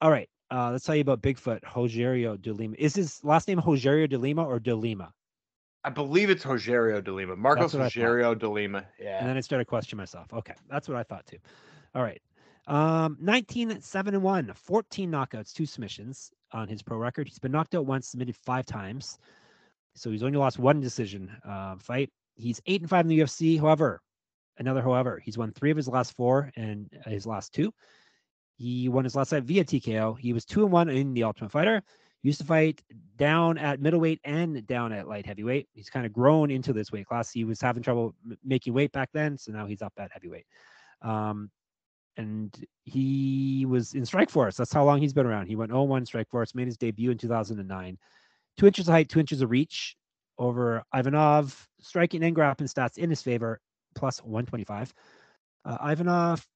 [0.00, 2.76] All right, uh, let's tell you about Bigfoot, Rogerio de Lima.
[2.78, 5.12] Is his last name Rogerio de Lima or de Lima?
[5.84, 7.36] I believe it's Rogerio de Lima.
[7.36, 8.84] Marcos Rogerio de Lima.
[9.00, 9.18] Yeah.
[9.18, 10.32] And then I started questioning myself.
[10.32, 11.38] Okay, that's what I thought too.
[11.94, 12.20] All right.
[12.66, 17.28] Um, 19 7 and 1, 14 knockouts, two submissions on his pro record.
[17.28, 19.18] He's been knocked out once, submitted five times.
[19.94, 22.10] So he's only lost one decision uh, fight.
[22.34, 23.58] He's 8 and 5 in the UFC.
[23.58, 24.02] However,
[24.58, 27.72] another however, he's won three of his last four and his last two.
[28.56, 30.18] He won his last fight via TKO.
[30.18, 31.82] He was 2 and 1 in the Ultimate Fighter.
[32.22, 32.82] He used to fight
[33.16, 35.68] down at middleweight and down at light heavyweight.
[35.72, 37.30] He's kind of grown into this weight class.
[37.30, 40.46] He was having trouble m- making weight back then, so now he's up at heavyweight.
[41.02, 41.50] Um,
[42.16, 42.54] and
[42.84, 44.56] he was in Strikeforce.
[44.56, 45.46] That's how long he's been around.
[45.46, 47.98] He went 0-1 Strikeforce, made his debut in 2009.
[48.56, 49.96] Two inches of height, two inches of reach
[50.38, 51.68] over Ivanov.
[51.80, 53.60] Striking and grappling stats in his favor,
[53.94, 54.94] plus 125.
[55.66, 56.46] Uh, Ivanov,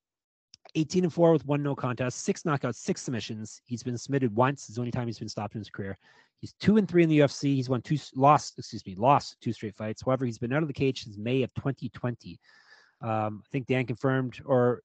[0.74, 3.60] 18 and 4 with one no contest, six knockouts, six submissions.
[3.64, 4.68] He's been submitted once.
[4.68, 5.96] It's the only time he's been stopped in his career.
[6.40, 7.54] He's two and three in the UFC.
[7.54, 10.02] He's won two, lost, excuse me, lost two straight fights.
[10.02, 12.38] However, he's been out of the cage since May of 2020.
[13.02, 14.82] Um, I think Dan confirmed, or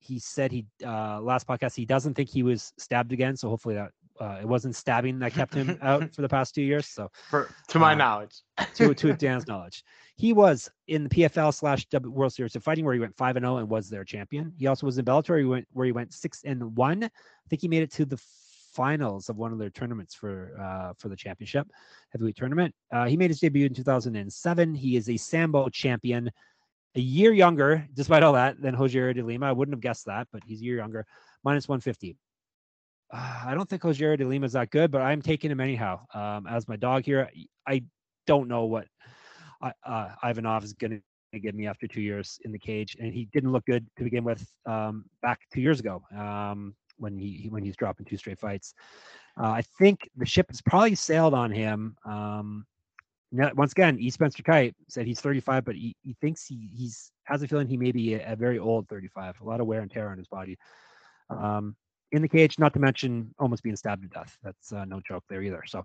[0.00, 3.36] he said he uh, last podcast he doesn't think he was stabbed again.
[3.36, 6.62] So hopefully that uh, it wasn't stabbing that kept him out for the past two
[6.62, 6.86] years.
[6.86, 8.42] So, for, to my uh, knowledge,
[8.74, 9.82] to to Dan's knowledge,
[10.16, 13.44] he was in the PFL slash World Series of Fighting where he went five and
[13.44, 14.52] zero and was their champion.
[14.58, 17.04] He also was in Bellator he went, where he went six and one.
[17.04, 18.20] I think he made it to the
[18.72, 21.66] finals of one of their tournaments for uh, for the championship
[22.10, 22.74] heavyweight tournament.
[22.92, 24.74] Uh, he made his debut in 2007.
[24.74, 26.30] He is a Sambo champion
[26.94, 29.46] a year younger, despite all that, than Rogerio de Lima.
[29.46, 31.06] I wouldn't have guessed that, but he's a year younger,
[31.44, 32.16] minus 150.
[33.12, 36.00] Uh, I don't think Rogerio de Lima is that good, but I'm taking him anyhow.
[36.12, 37.30] Um, as my dog here,
[37.66, 37.84] I
[38.26, 38.86] don't know what
[39.62, 41.02] uh, Ivanov is going
[41.32, 44.04] to give me after two years in the cage, and he didn't look good to
[44.04, 48.38] begin with um, back two years ago um, when he when he's dropping two straight
[48.38, 48.74] fights.
[49.38, 51.96] Uh, I think the ship has probably sailed on him.
[52.04, 52.66] Um,
[53.32, 54.08] now, once again, E.
[54.10, 57.76] Spencer Kyte said he's 35, but he, he thinks he he's has a feeling he
[57.76, 59.40] may be a, a, very old 35.
[59.40, 60.56] A lot of wear and tear on his body.
[61.28, 61.76] Um,
[62.12, 64.36] in the cage, not to mention almost being stabbed to death.
[64.42, 65.62] That's uh, no joke there either.
[65.66, 65.84] So,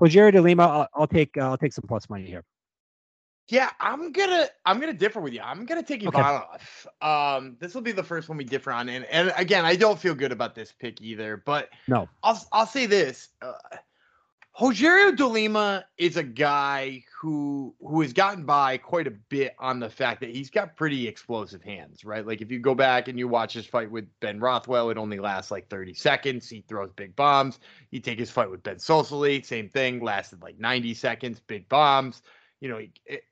[0.00, 2.44] Rogerio de Lima, I'll, I'll take uh, I'll take some plus money here.
[3.48, 5.40] Yeah, I'm gonna I'm gonna differ with you.
[5.40, 6.44] I'm gonna take Ivanov.
[6.54, 7.10] Okay.
[7.10, 9.98] Um, this will be the first one we differ on, and and again, I don't
[9.98, 11.42] feel good about this pick either.
[11.44, 13.28] But no, I'll I'll say this.
[13.40, 13.52] Uh,
[14.58, 19.80] Rogerio de Lima is a guy who who has gotten by quite a bit on
[19.80, 22.26] the fact that he's got pretty explosive hands, right?
[22.26, 25.18] Like if you go back and you watch his fight with Ben Rothwell, it only
[25.18, 26.50] lasts like 30 seconds.
[26.50, 27.60] He throws big bombs.
[27.90, 32.22] You take his fight with Ben Sosoli, same thing, lasted like 90 seconds, big bombs.
[32.60, 32.80] You know,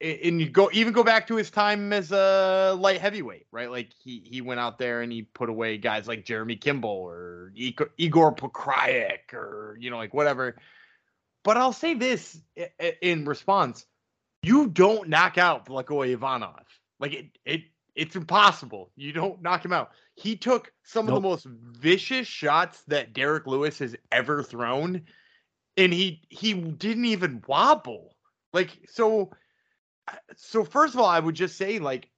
[0.01, 3.71] and you go even go back to his time as a light heavyweight, right?
[3.71, 7.53] Like he he went out there and he put away guys like Jeremy Kimball or
[7.55, 10.57] Igor Pokrajac or you know like whatever
[11.43, 12.41] but I'll say this
[13.01, 13.87] in response:
[14.43, 16.67] you don't knock out Blago Ivanov.
[16.99, 17.63] Like it, it,
[17.95, 18.91] it's impossible.
[18.97, 19.91] You don't knock him out.
[20.15, 21.17] He took some nope.
[21.17, 25.03] of the most vicious shots that Derrick Lewis has ever thrown,
[25.77, 28.17] and he he didn't even wobble.
[28.53, 29.31] Like so.
[30.09, 32.11] Uh, so first of all, I would just say like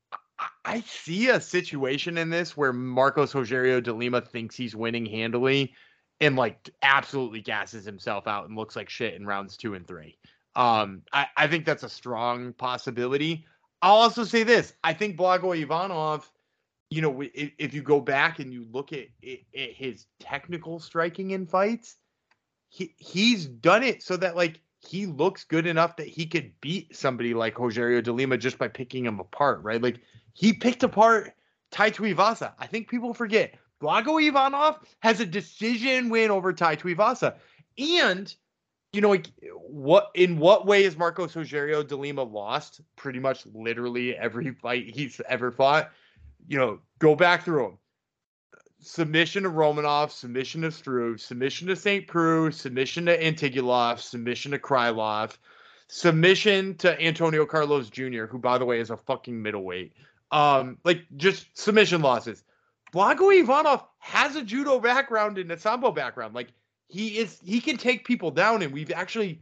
[0.65, 5.75] I see a situation in this where Marcos Rogerio de Lima thinks he's winning handily
[6.21, 10.19] and like absolutely gasses himself out and looks like shit in rounds two and three.
[10.55, 13.47] Um, I, I think that's a strong possibility.
[13.81, 16.31] I'll also say this: I think Blago Ivanov,
[16.91, 21.31] you know, if, if you go back and you look at, at his technical striking
[21.33, 21.97] in fights,
[22.69, 26.95] he he's done it so that like he looks good enough that he could beat
[26.95, 29.81] somebody like Rogerio de Lima just by picking him apart, right?
[29.81, 30.01] Like
[30.35, 31.35] he picked apart
[31.71, 32.53] Tai Tuivasa.
[32.59, 37.35] I think people forget Blago Ivanov has a decision win over Tai Tuivasa.
[37.77, 38.35] And,
[38.93, 39.27] you know, like
[39.67, 42.81] what in what way is Marcos Rogerio de Lima lost?
[42.97, 45.91] Pretty much literally every fight he's ever fought.
[46.47, 47.79] You know, go back through them.
[48.81, 52.07] Submission to Romanov, submission to Struve, submission to St.
[52.07, 55.37] Preux, submission to Antigulov, submission to Krylov,
[55.87, 59.93] submission to Antonio Carlos Jr., who, by the way, is a fucking middleweight.
[60.33, 62.43] Um, like just submission losses.
[62.93, 66.35] Blago Ivanov has a judo background and a sambo background.
[66.35, 66.53] Like
[66.89, 69.41] he is, he can take people down, and we've actually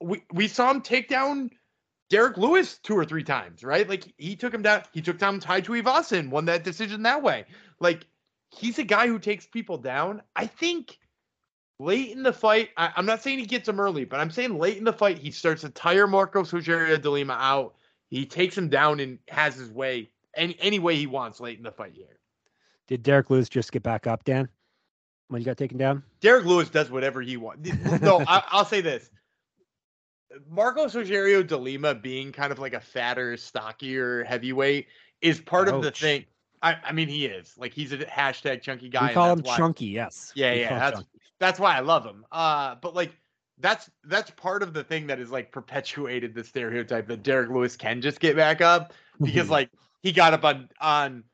[0.00, 1.50] we we saw him take down
[2.10, 3.88] Derrick Lewis two or three times, right?
[3.88, 4.82] Like he took him down.
[4.92, 7.44] He took down Tai Tuivasa and won that decision that way.
[7.78, 8.06] Like
[8.50, 10.22] he's a guy who takes people down.
[10.34, 10.98] I think
[11.78, 14.58] late in the fight, I, am not saying he gets him early, but I'm saying
[14.58, 17.74] late in the fight, he starts to tire Marcos Rogerio de Lima out.
[18.08, 21.64] He takes him down and has his way any any way he wants late in
[21.64, 22.18] the fight here.
[22.88, 24.48] Did Derrick Lewis just get back up, Dan?
[25.28, 26.02] When you got taken down?
[26.20, 27.70] Derrick Lewis does whatever he wants.
[28.02, 29.10] No, I, will say this.
[30.48, 34.86] Marcos Rogerio de Lima being kind of like a fatter, stockier heavyweight
[35.22, 36.24] is part of the thing.
[36.62, 39.08] I, I mean, he is like he's a hashtag chunky guy.
[39.08, 39.86] we call him why- chunky.
[39.86, 40.32] Yes.
[40.34, 41.08] Yeah, We yeah, that's- chunky.
[41.40, 42.24] That's why I love him.
[42.32, 43.12] Uh, but like
[43.58, 47.76] that's that's part of the thing that is like perpetuated the stereotype that Derrick Lewis
[47.76, 49.68] can just get back up because like
[50.02, 51.24] he got up on on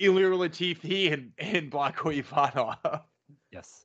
[0.00, 3.02] Ilir Latifi and and Blago Ivanov.
[3.52, 3.84] yes,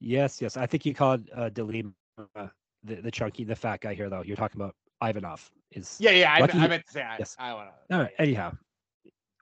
[0.00, 0.56] yes, yes.
[0.56, 1.92] I think you called uh, Delima
[2.36, 2.48] uh,
[2.82, 4.22] the the chunky, the fat guy here though.
[4.22, 5.50] You're talking about Ivanov.
[5.72, 6.32] Is Yeah, yeah.
[6.32, 7.36] I, Lucky I meant to say I, yes.
[7.38, 8.12] I want All right.
[8.18, 8.52] Anyhow,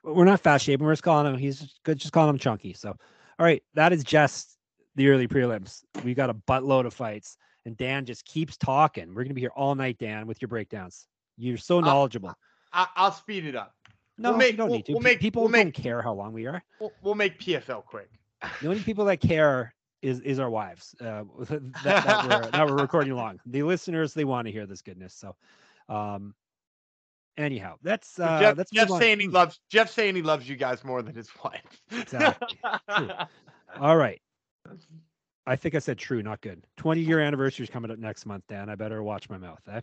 [0.03, 0.85] we're not fat shaming.
[0.85, 1.39] We're just calling him.
[1.39, 1.97] He's just good.
[1.97, 2.73] Just calling him chunky.
[2.73, 4.57] So, all right, that is just
[4.95, 5.83] the early prelims.
[6.03, 9.13] We got a buttload of fights, and Dan just keeps talking.
[9.13, 11.07] We're gonna be here all night, Dan, with your breakdowns.
[11.37, 12.33] You're so knowledgeable.
[12.71, 13.73] I, I'll speed it up.
[14.17, 14.91] No, we'll make- we'll- need to.
[14.93, 16.63] we'll make- people we'll don't make- care how long we are.
[16.79, 18.09] We'll, we'll make PFL quick.
[18.61, 20.93] The only people that care is is our wives.
[20.99, 23.39] Uh, that, that, we're, that we're recording long.
[23.45, 25.13] The listeners they want to hear this goodness.
[25.13, 25.35] So,
[25.87, 26.35] um,
[27.37, 30.83] anyhow, that's uh, Jeff, that's Jeff saying he loves Jeff saying he loves you guys
[30.83, 31.61] more than his wife.
[31.91, 32.59] Exactly.
[32.97, 33.09] True.
[33.79, 34.21] All right.
[35.45, 36.63] I think I said true, not good.
[36.77, 38.69] 20 year anniversary is coming up next month, Dan.
[38.69, 39.59] I better watch my mouth.
[39.69, 39.81] Eh?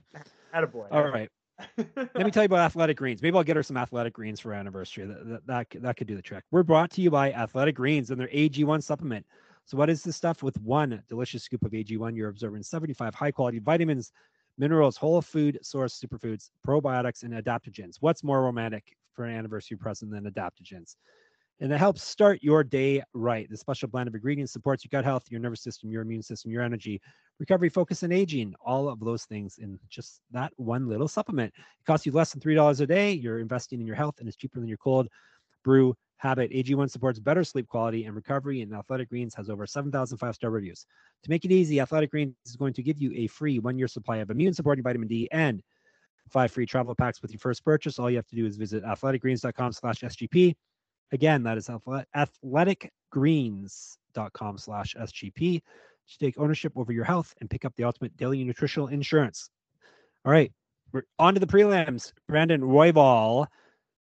[0.54, 0.86] Attaboy.
[0.90, 1.28] All right.
[1.76, 3.22] Let me tell you about Athletic Greens.
[3.22, 5.06] Maybe I'll get her some Athletic Greens for anniversary.
[5.06, 6.44] That, that, that, that could do the trick.
[6.50, 9.26] We're brought to you by Athletic Greens and their AG1 supplement.
[9.66, 10.42] So, what is this stuff?
[10.42, 14.12] With one delicious scoop of AG1, you're absorbing 75 high quality vitamins,
[14.58, 17.96] minerals, whole food source superfoods, probiotics, and adaptogens.
[18.00, 20.96] What's more romantic for an anniversary present than adaptogens?
[21.60, 23.48] And it helps start your day right.
[23.50, 26.50] The special blend of ingredients supports your gut health, your nervous system, your immune system,
[26.50, 27.02] your energy,
[27.38, 28.54] recovery, focus, and aging.
[28.64, 31.52] All of those things in just that one little supplement.
[31.54, 33.12] It costs you less than $3 a day.
[33.12, 35.08] You're investing in your health and it's cheaper than your cold
[35.62, 36.50] brew habit.
[36.50, 40.50] AG1 supports better sleep quality and recovery, and Athletic Greens has over 7,000 five star
[40.50, 40.86] reviews.
[41.24, 43.88] To make it easy, Athletic Greens is going to give you a free one year
[43.88, 45.62] supply of immune supporting vitamin D and
[46.30, 47.98] five free travel packs with your first purchase.
[47.98, 50.54] All you have to do is visit athleticgreens.com slash SGP.
[51.12, 55.60] Again, that is athle- athleticgreens.com slash SGP
[56.08, 59.50] to take ownership over your health and pick up the ultimate daily nutritional insurance.
[60.24, 60.52] All right,
[60.92, 62.12] we're on to the prelims.
[62.28, 63.46] Brandon Royval,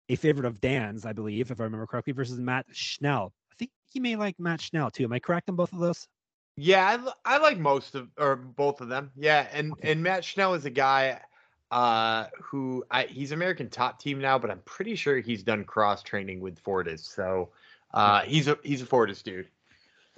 [0.09, 3.33] a favorite of Dan's, I believe, if I remember correctly, versus Matt Schnell.
[3.53, 5.05] I think he may like Matt Schnell too.
[5.05, 6.07] Am I correct on both of those?
[6.57, 9.11] Yeah, I, I like most of or both of them.
[9.17, 9.93] Yeah, and Okay.
[9.93, 11.21] and Matt Schnell is a guy
[11.71, 16.03] uh who I he's American top team now, but I'm pretty sure he's done cross
[16.03, 17.05] training with Fortis.
[17.05, 17.51] So
[17.95, 19.49] uh he's a he's a Fortis dude.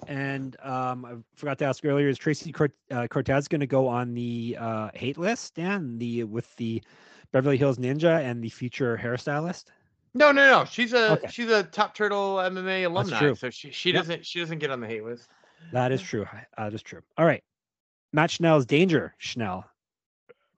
[0.09, 3.87] And um, I forgot to ask earlier: Is Tracy Cort- uh, Cortez going to go
[3.87, 5.97] on the uh, hate list, Dan?
[5.99, 6.83] The with the
[7.31, 9.67] Beverly Hills Ninja and the future hairstylist?
[10.15, 10.65] No, no, no.
[10.65, 11.29] She's a Okay.
[11.29, 13.33] she's a top turtle MMA alumni.
[13.35, 14.01] So she she Yep.
[14.01, 15.29] doesn't she doesn't get on the hate list.
[15.73, 16.27] That is true.
[16.59, 17.03] That is true.
[17.17, 17.45] All right.
[18.13, 19.65] Matt Schnell's Danger Schnell.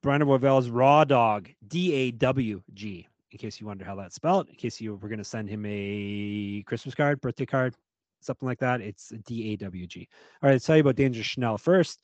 [0.05, 4.51] Brandon Royval's Raw Dog, D A W G, in case you wonder how that's spelled,
[4.51, 7.75] in case you were going to send him a Christmas card, birthday card,
[8.21, 8.83] something like that.
[8.83, 10.07] It's D A W G.
[10.43, 12.01] All right, let's tell you about Danger Schnell first.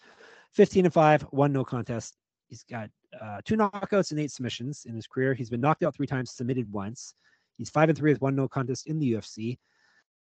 [0.54, 2.16] 15 and 5, one no contest.
[2.48, 2.88] He's got
[3.20, 5.34] uh, two knockouts and eight submissions in his career.
[5.34, 7.12] He's been knocked out three times, submitted once.
[7.58, 9.58] He's five and three with one no contest in the UFC.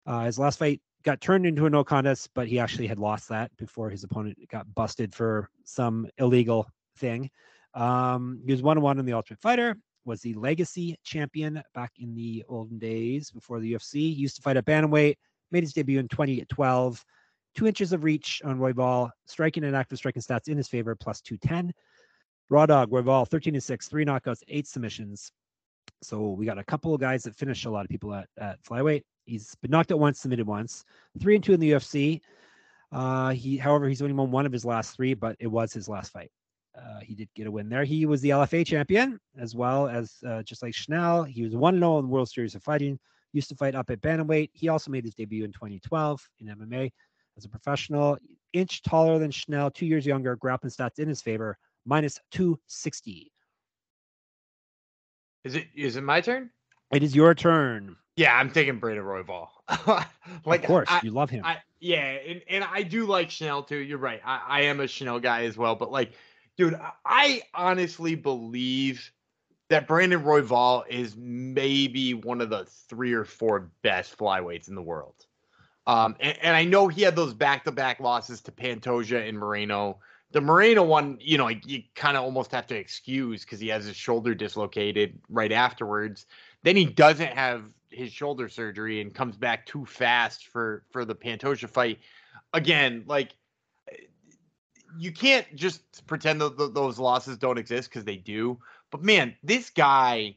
[0.05, 3.29] Uh, his last fight got turned into a no contest, but he actually had lost
[3.29, 7.31] that before his opponent got busted for some illegal thing.
[7.79, 9.77] Um, he was one on one in the Ultimate Fighter.
[10.05, 13.95] Was the legacy champion back in the olden days before the UFC.
[13.95, 15.15] He used to fight at bantamweight.
[15.53, 17.05] Made his debut in 2012.
[17.55, 19.11] Two inches of reach on Royval.
[19.27, 21.73] Striking and active striking stats in his favor, plus 210.
[22.51, 25.31] Raw Dog, Royval, 13 and 6, three knockouts, eight submissions.
[26.03, 28.63] So we got a couple of guys that finished a lot of people at, at
[28.63, 29.03] flyweight.
[29.27, 30.85] He's been knocked out once, submitted once,
[31.21, 32.21] three and two in the UFC.
[32.91, 35.89] Uh, he, however, he's only won one of his last three, but it was his
[35.89, 36.31] last fight.
[36.79, 37.85] Uh, he did get a win there.
[37.85, 41.25] He was the LFA champion as well as uh, just like Schnell.
[41.25, 42.99] He was one 0 in the World Series of Fighting.
[43.33, 44.51] Used to fight up at bantamweight.
[44.53, 46.91] He also made his debut in 2012 in MMA
[47.37, 48.17] as a professional.
[48.53, 50.37] Inch taller than Schnell, two years younger.
[50.37, 53.31] Grappling stats in his favor, minus 260.
[55.45, 56.51] Is it is it my turn?
[56.93, 57.97] It is your turn.
[58.17, 59.49] Yeah, I'm taking Brandon Royval.
[60.45, 61.45] like of course, I, you love him.
[61.45, 63.77] I yeah, and, and I do like Schnell too.
[63.77, 64.21] You're right.
[64.25, 65.77] I, I am a Schnell guy as well.
[65.77, 66.13] But like,
[66.59, 69.11] dude, I- honestly believe
[69.71, 74.83] that Brandon Royval is maybe one of the three or four best flyweights in the
[74.83, 75.15] world.
[75.87, 80.01] Um, and, and I know he had those back-to-back losses to Pantoja and Moreno.
[80.33, 83.87] The Moreno one, you know, you kind of almost have to excuse because he has
[83.87, 86.27] his shoulder dislocated right afterwards.
[86.63, 91.15] Then he doesn't have his shoulder surgery and comes back too fast for for the
[91.15, 92.01] Pantoja fight.
[92.53, 93.33] Again, like
[94.97, 98.59] you can't just pretend that those losses don't exist because they do.
[98.91, 100.37] But man, this guy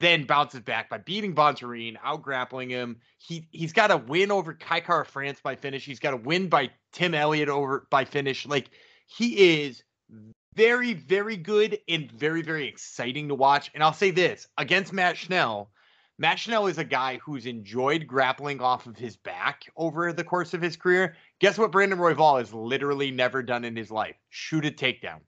[0.00, 2.98] then bounces back by beating Bontorin, out grappling him.
[3.18, 5.84] He he's got a win over Kai Kara-France by finish.
[5.84, 8.46] He's got a win by Tim Elliott over by finish.
[8.46, 8.70] Like
[9.06, 9.82] he is
[10.54, 13.70] very, very good and very, very exciting to watch.
[13.74, 15.70] And I'll say this against Matt Schnell.
[16.18, 20.52] Matt Schnell is a guy who's enjoyed grappling off of his back over the course
[20.52, 21.16] of his career.
[21.42, 24.14] Guess what Brandon Royval has literally never done in his life?
[24.30, 25.18] Shoot a takedown.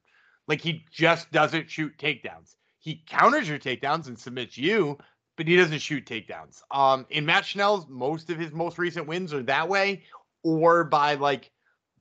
[0.46, 2.54] Like he just doesn't shoot takedowns.
[2.78, 4.96] He counters your takedowns and submits you,
[5.36, 6.60] but he doesn't shoot takedowns.
[6.70, 10.04] Um, in Matt Schnell's, most of his most recent wins are that way,
[10.44, 11.50] or by like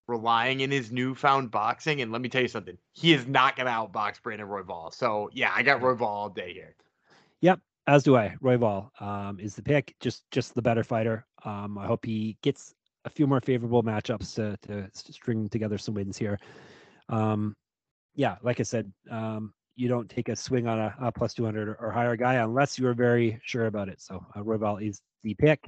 [0.07, 2.01] relying in his newfound boxing.
[2.01, 4.93] And let me tell you something, he is not going to outbox Brandon Royval.
[4.93, 6.76] So yeah, I got Royval all day here.
[7.41, 8.36] Yep, as do I.
[8.43, 11.26] Royval um, is the pick, just just the better fighter.
[11.43, 15.93] Um, I hope he gets a few more favorable matchups to, to string together some
[15.95, 16.39] wins here.
[17.09, 17.55] Um,
[18.15, 21.75] yeah, like I said, um, you don't take a swing on a, a plus 200
[21.79, 24.01] or higher guy unless you are very sure about it.
[24.01, 25.59] So uh, Royval is the pick.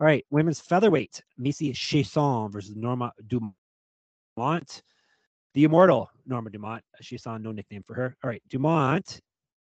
[0.00, 4.82] All right, women's featherweight, Macy Chiasson versus Norma Dumont.
[5.54, 6.84] The immortal Norma Dumont.
[7.00, 8.16] Saw no nickname for her.
[8.22, 9.20] All right, Dumont,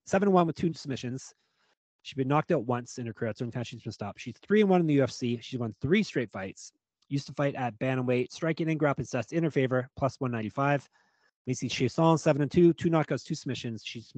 [0.05, 1.33] seven and one with two submissions.
[2.01, 3.29] She's been knocked out once in her career.
[3.29, 4.19] That's the only time she's been stopped.
[4.19, 5.41] She's three and one in the UFC.
[5.41, 6.71] She's won three straight fights.
[7.13, 10.89] Used to fight at bantamweight, striking and grappling stats in her favor, plus 195.
[11.45, 13.83] Macy Chiasson, seven and two, two knockouts, two submissions.
[13.85, 14.11] She's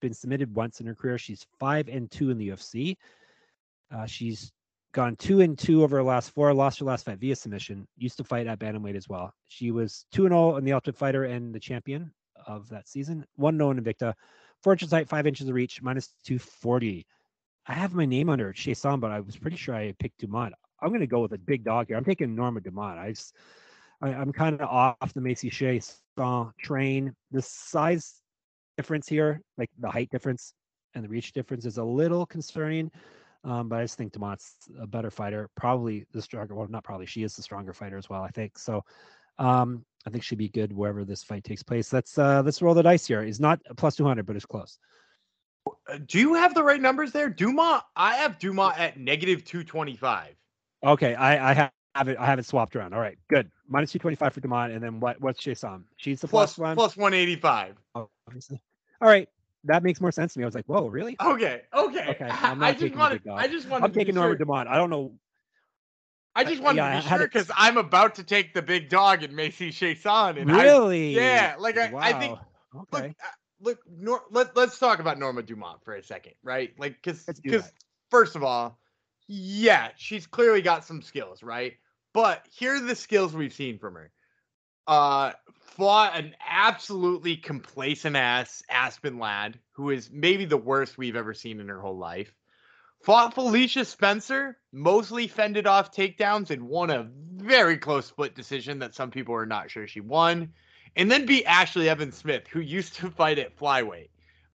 [0.00, 1.18] been submitted once in her career.
[1.18, 2.96] She's five and two in the UFC.
[3.94, 4.50] Uh, she's
[4.92, 7.86] gone two and two over her last four, lost her last fight via submission.
[7.98, 9.34] Used to fight at bantamweight as well.
[9.48, 12.10] She was two and zero in the Ultimate Fighter and the champion
[12.46, 13.26] of that season.
[13.36, 14.14] One no in Invicta.
[14.62, 17.04] Four inches height, five inches of reach, minus two forty.
[17.66, 20.54] I have my name under Chiasson, but I was pretty sure I picked Dumont.
[20.82, 21.96] I'm going to go with a big dog here.
[21.96, 22.98] I'm taking Norma Dumont.
[22.98, 23.34] I, just,
[24.02, 27.14] I am kind of off the Macy Chiasson train.
[27.30, 28.20] The size
[28.76, 30.54] difference here, like the height difference
[30.94, 32.90] and the reach difference, is a little concerning.
[33.44, 36.54] Um, but I just think Dumont's a better fighter, probably the stronger.
[36.54, 37.06] Well, not probably.
[37.06, 38.22] She is the stronger fighter as well.
[38.22, 38.84] I think so.
[39.38, 41.92] Um, I think she'd be good wherever this fight takes place.
[41.92, 43.22] Let's uh, let's roll the dice here.
[43.22, 44.78] Is not plus two hundred, but it's close.
[45.66, 47.82] Uh, do you have the right numbers there, Dumont?
[47.96, 50.34] I have Dumont at negative two twenty five.
[50.84, 52.08] Okay, I, I have.
[52.08, 52.16] it.
[52.18, 52.94] I have it swapped around.
[52.94, 53.50] All right, good.
[53.68, 55.20] Minus two twenty five for Dumont, and then what?
[55.20, 55.82] What's Chiasson?
[55.96, 56.76] She's the plus, plus one.
[56.76, 57.76] Plus one eighty five.
[57.94, 58.60] Oh, obviously.
[59.00, 59.28] All right,
[59.64, 60.44] that makes more sense to me.
[60.44, 61.16] I was like, whoa, really?
[61.20, 62.06] Okay, okay.
[62.10, 62.28] Okay.
[62.30, 63.84] I'm not I just wanted, I just wanted.
[63.84, 64.38] I'm taking Norma sure.
[64.38, 64.68] Dumont.
[64.68, 65.12] I don't know.
[66.34, 67.54] I just wanted yeah, to be sure because to...
[67.56, 70.40] I'm about to take the big dog and Macy Chiasson.
[70.40, 71.18] And really?
[71.18, 72.00] I, yeah, like I, wow.
[72.00, 72.38] I think.
[72.74, 73.08] Okay.
[73.08, 73.28] Look, uh,
[73.60, 76.72] look Nor, let, let's talk about Norma Dumont for a second, right?
[76.78, 77.70] Like, because because
[78.10, 78.78] first of all,
[79.34, 81.78] yeah, she's clearly got some skills, right?
[82.12, 84.12] But here are the skills we've seen from her.
[84.86, 91.32] Uh, fought an absolutely complacent ass Aspen Ladd, who is maybe the worst we've ever
[91.32, 92.34] seen in her whole life.
[93.04, 98.94] Fought Felicia Spencer, mostly fended off takedowns and won a very close split decision that
[98.94, 100.52] some people are not sure she won.
[100.94, 104.10] And then beat Ashley Evans Smith, who used to fight at flyweight.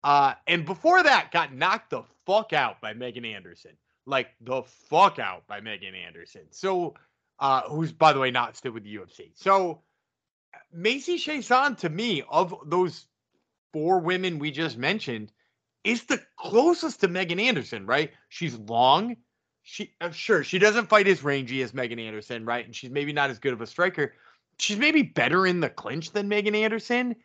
[0.04, 3.72] Uh, and before that, got knocked the fuck out by Megan Anderson.
[4.06, 6.42] Like the fuck out by Megan Anderson.
[6.50, 6.94] So,
[7.38, 9.32] uh, who's by the way not still with the UFC.
[9.34, 9.82] So,
[10.72, 13.06] Macy Chiasson, to me, of those
[13.72, 15.32] four women we just mentioned,
[15.84, 18.12] is the closest to Megan Anderson, right?
[18.28, 19.16] She's long.
[19.62, 22.64] She uh, sure she doesn't fight as rangy as Megan Anderson, right?
[22.64, 24.14] And she's maybe not as good of a striker.
[24.58, 27.16] She's maybe better in the clinch than Megan Anderson.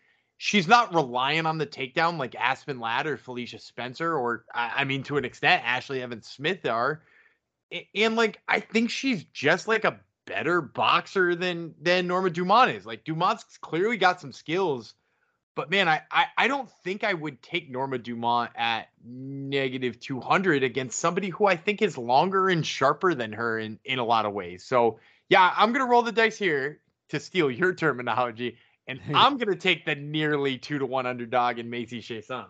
[0.44, 5.04] She's not relying on the takedown like Aspen Ladd or Felicia Spencer, or I mean,
[5.04, 7.04] to an extent, Ashley Evans Smith are.
[7.94, 12.88] And like, I think she's just like a better boxer than than Norma Dumont is.
[12.88, 14.96] Like Dumont's clearly got some skills,
[15.54, 20.64] but man, I I, I don't think I would take Norma Dumont at negative 200
[20.64, 24.26] against somebody who I think is longer and sharper than her in in a lot
[24.26, 24.64] of ways.
[24.64, 24.98] So
[25.30, 26.80] yeah, I'm gonna roll the dice here
[27.10, 28.58] to steal your terminology,
[28.88, 32.48] and I'm gonna take the nearly two to one underdog in Macy Chiasson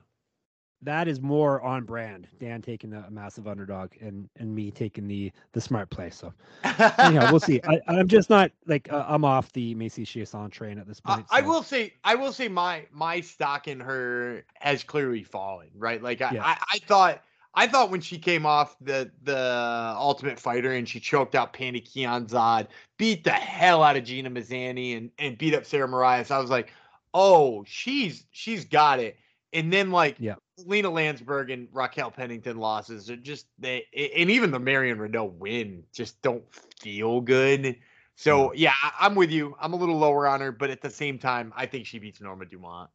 [0.83, 2.27] that is more on brand.
[2.39, 6.09] Dan taking the massive underdog and and me taking the the smart play.
[6.09, 7.61] So anyhow, we'll see.
[7.63, 11.27] I, am just not like uh, I'm off the Macy Chiasson train at this point.
[11.29, 11.35] So.
[11.35, 15.69] I will say I will say my my stock in her has clearly fallen.
[15.75, 16.45] Right, like I, yeah.
[16.45, 17.21] I, I thought.
[17.53, 21.53] I thought when she came off the the uh, Ultimate Fighter and she choked out
[21.53, 26.31] Pannie Kianzad, beat the hell out of Gina Mazany and, and beat up Sarah Moraes,
[26.31, 26.71] I was like,
[27.13, 29.17] oh, she's she's got it.
[29.53, 30.35] And then like yeah.
[30.65, 33.85] Lina Lansberg and Raquel Pennington losses are just they
[34.17, 36.43] and even the Marion Reneau win just don't
[36.79, 37.75] feel good.
[38.15, 39.55] So yeah, I, am with you.
[39.59, 42.21] I'm a little lower on her, but at the same time, I think she beats
[42.21, 42.89] Norma Dumont.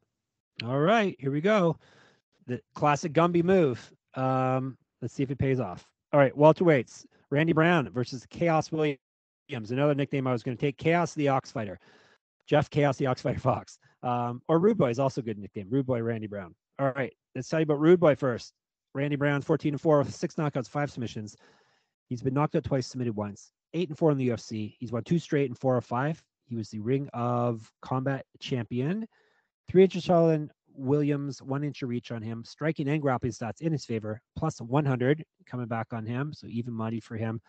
[0.65, 1.77] All right, here we go.
[2.47, 3.93] The classic Gumby move.
[4.17, 5.87] Um, let's see if it pays off.
[6.13, 7.05] All right, Walter welterweights.
[7.31, 9.71] Randy Brown versus Khaos Williams.
[9.71, 10.79] Another nickname I was going to take.
[10.79, 11.79] Chaos the Ox Fighter.
[12.47, 13.79] Jeff Chaos the Ox Fighter Fox.
[14.03, 15.67] Um, or Rude Boy is also a good nickname.
[15.71, 16.55] Rude Boy Randy Brown.
[16.79, 18.53] All right, let's tell you about Rude Boy first.
[18.95, 21.37] Randy Brown, 14 and 4 with six knockouts, five submissions.
[22.09, 23.51] He's been knocked out twice, submitted once.
[23.75, 24.75] Eight and four in the UFC.
[24.79, 26.23] He's won two straight and four or five.
[26.49, 29.07] He was the Ring of Combat champion.
[29.69, 32.45] Three inches taller than Williams, one inch of reach on him.
[32.45, 36.33] Striking and grappling stats in his favor, plus 100 coming back on him.
[36.33, 37.41] So even money for him.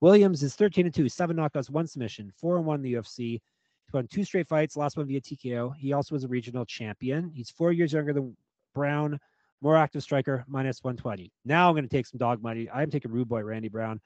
[0.00, 3.40] Williams is 13 and 2, seven knockouts, one submission, four and one in the UFC.
[3.84, 5.76] He's won two straight fights, last one via TKO.
[5.76, 7.30] He also was a regional champion.
[7.32, 8.36] He's four years younger than
[8.74, 9.18] Brown,
[9.60, 11.30] more active striker, minus 120.
[11.44, 12.68] Now I'm going to take some dog money.
[12.72, 14.00] I'm taking Rude Boy Randy Brown.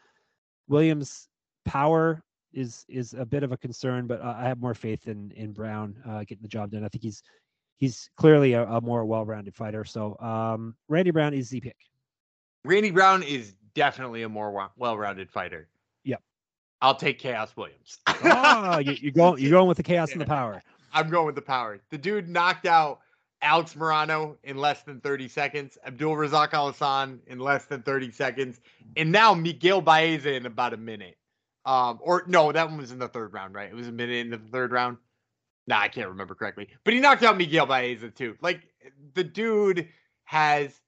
[0.69, 1.29] Williams
[1.65, 5.31] power is is a bit of a concern, but uh, I have more faith in
[5.33, 6.85] in Brown uh, getting the job done.
[6.85, 7.23] I think he's
[7.79, 9.85] he's clearly a, a more well-rounded fighter.
[9.85, 11.77] So um, Randy Brown is the pick.
[12.65, 15.69] Randy Brown is definitely a more well-rounded fighter.
[16.05, 16.23] Yep.
[16.83, 17.99] I'll take Khaos Williams.
[18.07, 20.15] oh, you, are going you're going with the chaos yeah.
[20.15, 20.63] and the power.
[20.93, 21.79] I'm going with the power.
[21.91, 23.01] The dude knocked out
[23.43, 28.61] Alex Morono in less than 30 seconds, Abdul Razak Alhassan in less than 30 seconds,
[28.97, 31.17] and now Miguel Baeza in about a minute.
[31.67, 33.69] Um, or no, that one was in the third round, right?
[33.69, 34.99] It was a minute into the third round.
[35.67, 36.69] Nah, I can't remember correctly.
[36.85, 38.37] But he knocked out Miguel Baeza too.
[38.41, 38.63] Like
[39.15, 39.89] the dude
[40.25, 40.81] has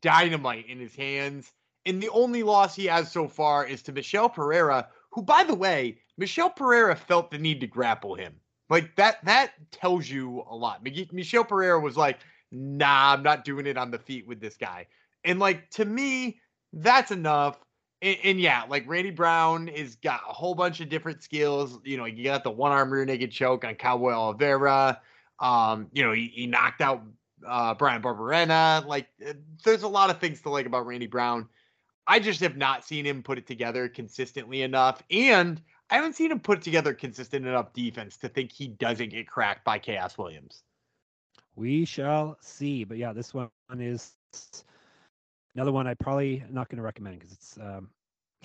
[0.00, 1.52] dynamite in his hands.
[1.84, 5.54] And the only loss he has so far is to Michel Pereira, who, by the
[5.54, 8.34] way, Michel Pereira felt the need to grapple him.
[8.70, 10.86] Like that, that tells you a lot.
[11.12, 12.20] Michel Pereira was like,
[12.52, 14.86] nah, I'm not doing it on the feet with this guy.
[15.24, 16.38] And like to me,
[16.72, 17.58] that's enough
[18.02, 21.78] and, and, yeah, like Randy Brown has got a whole bunch of different skills.
[21.84, 25.00] You know, you got the one arm rear naked choke on Cowboy Oliveira.
[25.38, 27.02] Um, you know, he, he knocked out
[27.46, 28.84] uh, Bryan Barberena.
[28.84, 29.34] Like, eh,
[29.64, 31.48] there's a lot of things to like about Randy Brown.
[32.06, 35.02] I just have not seen him put it together consistently enough.
[35.10, 39.28] And I haven't seen him put together consistent enough defense to think he doesn't get
[39.28, 40.64] cracked by Khaos Williams.
[41.54, 42.82] We shall see.
[42.82, 44.14] But yeah, this one is
[45.54, 47.90] Another one I probably not going to recommend because it's um,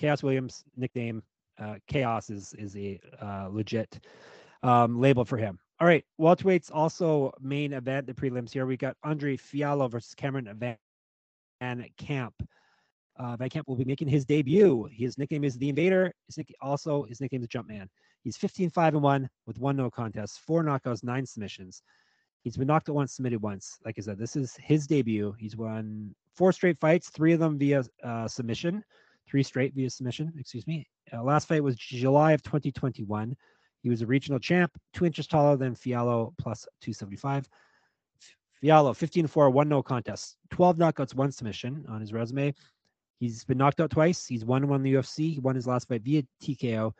[0.00, 1.22] Khaos Williams nickname.
[1.58, 3.98] Uh, Chaos is is a uh, legit
[4.62, 5.58] um, label for him.
[5.80, 8.66] All right, welterweights also main event the prelims here.
[8.66, 12.34] We got Andre Fialho versus Cameron Van, Camp.
[13.16, 14.88] Uh, Van Camp will be making his debut.
[14.92, 16.12] His nickname is the Invader.
[16.26, 17.88] His nick- also his nickname is Jumpman.
[18.22, 21.82] He's 15 5 and 1 with one no contest, four knockouts, nine submissions.
[22.42, 23.78] He's been knocked out once, submitted once.
[23.84, 25.34] Like I said, this is his debut.
[25.38, 28.84] He's won four straight fights, three of them via uh, submission,
[29.28, 30.32] three straight via submission.
[30.38, 30.86] Excuse me.
[31.12, 33.36] Uh, last fight was July of 2021.
[33.82, 37.48] He was a regional champ, two inches taller than Fialho, plus 275.
[38.62, 42.52] Fialho, 15 4, one no contest, 12 knockouts, one submission on his resume.
[43.20, 44.26] He's been knocked out twice.
[44.26, 45.34] He's won one in the UFC.
[45.34, 46.92] He won his last fight via TKO.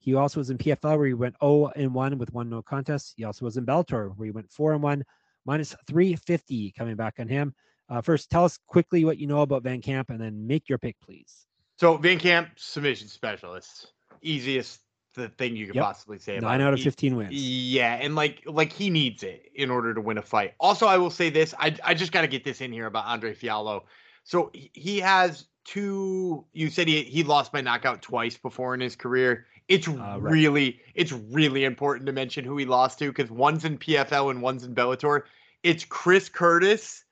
[0.00, 3.14] He also was in PFL where he went 0 and 1 with one no contest.
[3.16, 5.04] He also was in Bellator where he went 4 and 1,
[5.44, 7.54] minus 350 coming back on him.
[7.88, 10.78] Uh, first, tell us quickly what you know about Van Camp and then make your
[10.78, 11.46] pick, please.
[11.78, 13.92] So, Van Camp, submission specialist.
[14.22, 14.80] Easiest
[15.14, 15.84] the thing you could yep.
[15.84, 17.32] possibly say about nine out of 15 wins.
[17.32, 20.54] Yeah, and like like he needs it in order to win a fight.
[20.60, 23.06] Also, I will say this: I I just got to get this in here about
[23.06, 23.82] Andre Fialho
[24.24, 26.44] So he has two.
[26.52, 29.46] You said he he lost by knockout twice before in his career.
[29.70, 30.18] It's uh, right.
[30.18, 34.42] really it's really important to mention who he lost to because one's in PFL and
[34.42, 35.22] one's in Bellator.
[35.62, 37.04] It's Chris Curtis,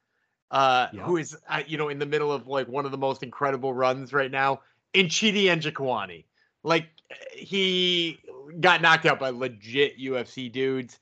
[0.50, 3.22] uh, who is uh, you know in the middle of like one of the most
[3.22, 4.60] incredible runs right now,
[4.92, 6.24] in Chidi Njokuani.
[6.64, 6.88] Like
[7.32, 8.18] he
[8.58, 10.98] got knocked out by legit UFC dudes.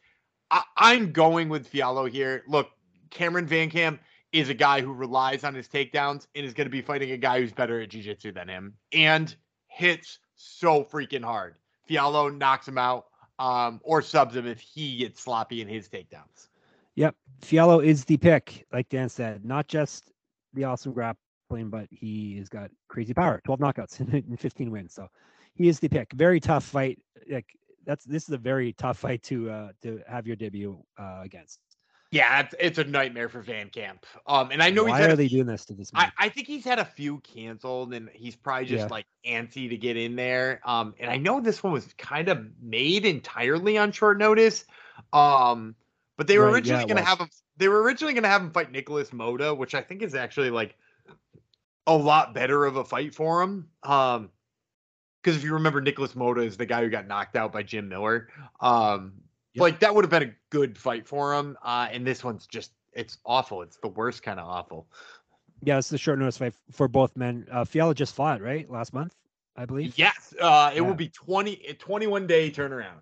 [0.51, 2.45] I, I'm going with Fialho here.
[2.47, 2.69] Look,
[3.09, 6.71] Cameron Van Camp is a guy who relies on his takedowns and is going to
[6.71, 9.35] be fighting a guy who's better at jiu-jitsu than him and
[9.69, 11.57] hits so freaking hard.
[11.89, 13.07] Fialho knocks him out
[13.39, 16.49] um, or subs him if he gets sloppy in his takedowns.
[16.95, 17.15] Yep.
[17.43, 20.13] Fialho is the pick, like Dan said, not just
[20.55, 24.95] the awesome grappling, but he has got crazy power 12 knockouts and 15 wins.
[24.95, 25.09] So
[25.55, 26.13] he is the pick.
[26.15, 26.99] Very tough fight.
[27.31, 27.47] Like
[27.85, 31.61] that's this is a very tough fight to uh to have your debut uh against.
[32.11, 34.07] Yeah, it's, it's a nightmare for Van Camp.
[34.27, 35.91] Um, and I know why he's are a, they doing this to this?
[35.95, 38.89] I, I think he's had a few canceled, and he's probably just yeah.
[38.89, 40.61] like antsy to get in there.
[40.65, 44.65] Um, and I know this one was kind of made entirely on short notice.
[45.13, 45.75] Um,
[46.17, 47.29] but they were right, originally yeah, going to have him.
[47.57, 50.51] They were originally going to have him fight Nicholas Motta, which I think is actually
[50.51, 50.77] like
[51.87, 53.69] a lot better of a fight for him.
[53.83, 54.31] Um,
[55.23, 57.89] because if you remember, Nicholas Motta is the guy who got knocked out by Jim
[57.89, 58.29] Miller.
[58.61, 59.15] Um,
[59.57, 59.61] Yep.
[59.63, 61.57] like that would have been a good fight for him.
[61.63, 63.63] Uh, and this one's just it's awful.
[63.63, 64.87] It's the worst kind of awful.
[65.63, 67.47] Yeah, it's a short notice fight for both men.
[67.51, 69.15] Uh, Fialho just fought right last month,
[69.57, 69.99] I believe.
[69.99, 70.83] Yes, uh, it Yeah.
[70.83, 73.01] will be 20 21 day turnaround.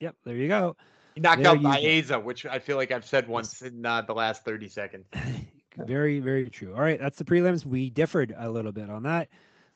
[0.00, 0.76] Yep, there you go.
[1.14, 1.62] He knocked There out.
[1.62, 5.06] Baeza, which I feel like I've said once in uh, the last 30 seconds.
[5.78, 6.74] very, very true.
[6.74, 7.64] All right, that's the prelims.
[7.64, 9.28] We differed a little bit on that.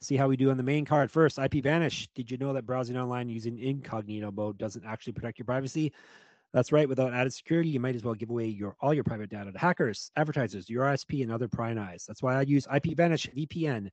[0.03, 1.39] See how we do on the main card first.
[1.39, 2.09] IP Vanish.
[2.15, 5.93] Did you know that browsing online using incognito mode doesn't actually protect your privacy?
[6.55, 6.89] That's right.
[6.89, 9.59] Without added security, you might as well give away your all your private data to
[9.59, 12.05] hackers, advertisers, your ISP, and other prying eyes.
[12.09, 13.85] That's why I use IP Vanish VPN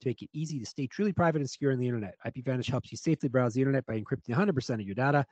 [0.00, 2.16] to make it easy to stay truly private and secure on the internet.
[2.24, 5.24] IP Vanish helps you safely browse the internet by encrypting 100% of your data.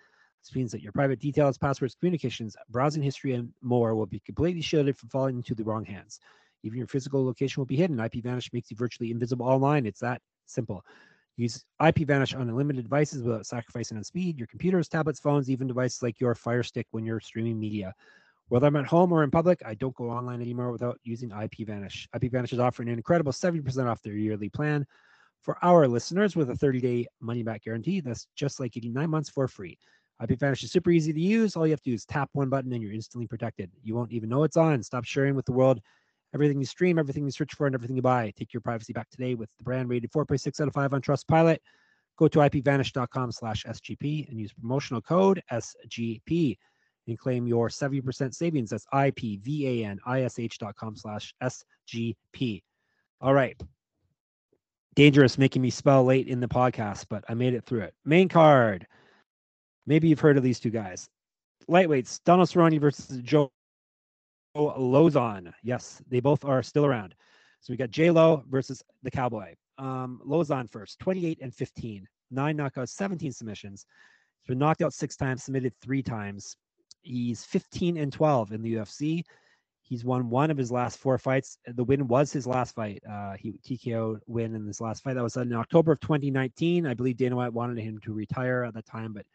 [0.43, 4.63] This means that your private details, passwords, communications, browsing history, and more will be completely
[4.63, 6.19] shielded from falling into the wrong hands.
[6.65, 8.01] Even your physical location will be hidden.
[8.01, 9.87] IP Vanish makes you virtually invisible online.
[9.87, 10.85] It's that simple.
[11.37, 14.39] Use IP Vanish on unlimited devices without sacrificing on speed.
[14.39, 17.93] Your computers, tablets, phones, even devices like your Fire Stick when you're streaming media.
[18.49, 21.67] Whether I'm at home or in public, I don't go online anymore without using IP
[21.67, 22.09] Vanish.
[22.15, 24.87] IP Vanish is offering an incredible 70% off their yearly plan
[25.43, 28.01] for our listeners with a 30 day money back guarantee.
[28.01, 29.79] That's just like getting nine months for free.
[30.23, 31.57] IP Vanish is super easy to use.
[31.57, 33.71] All you have to do is tap one button and you're instantly protected.
[33.83, 34.83] You won't even know it's on.
[34.83, 35.81] Stop sharing with the world
[36.35, 38.31] everything you stream, everything you search for, and everything you buy.
[38.37, 41.59] Take your privacy back today with the brand rated 4.6 out of 5 on Trustpilot.
[42.17, 46.59] Go to ipvanish.com slash SGP and use promotional code SGP
[47.07, 48.71] and claim your 70% savings.
[48.71, 52.63] That's ipvanish.com slash SGP.
[53.21, 53.61] All right.
[54.95, 57.95] Dangerous making me spell late in the podcast, but I made it through it.
[58.05, 58.87] Main card.
[59.87, 61.09] Maybe you've heard of these two guys.
[61.69, 63.51] Lightweights, Donald Cerrone versus Joe
[64.57, 65.53] Lauzon.
[65.63, 67.15] Yes, they both are still around.
[67.61, 69.55] So we got J Lo versus the Cowboy.
[69.79, 73.87] Um, Lauzon first, 28 and 15, nine knockouts, 17 submissions.
[74.41, 76.57] He's been knocked out six times, submitted three times.
[77.03, 79.25] He's 15 and 12 in the UFC.
[79.83, 81.59] He's won one of his last four fights.
[81.67, 83.03] The win was his last fight.
[83.11, 85.15] Uh, he TKO win in this last fight.
[85.15, 86.87] That was in October of 2019.
[86.87, 89.27] I believe Dana White wanted him to retire at that time, but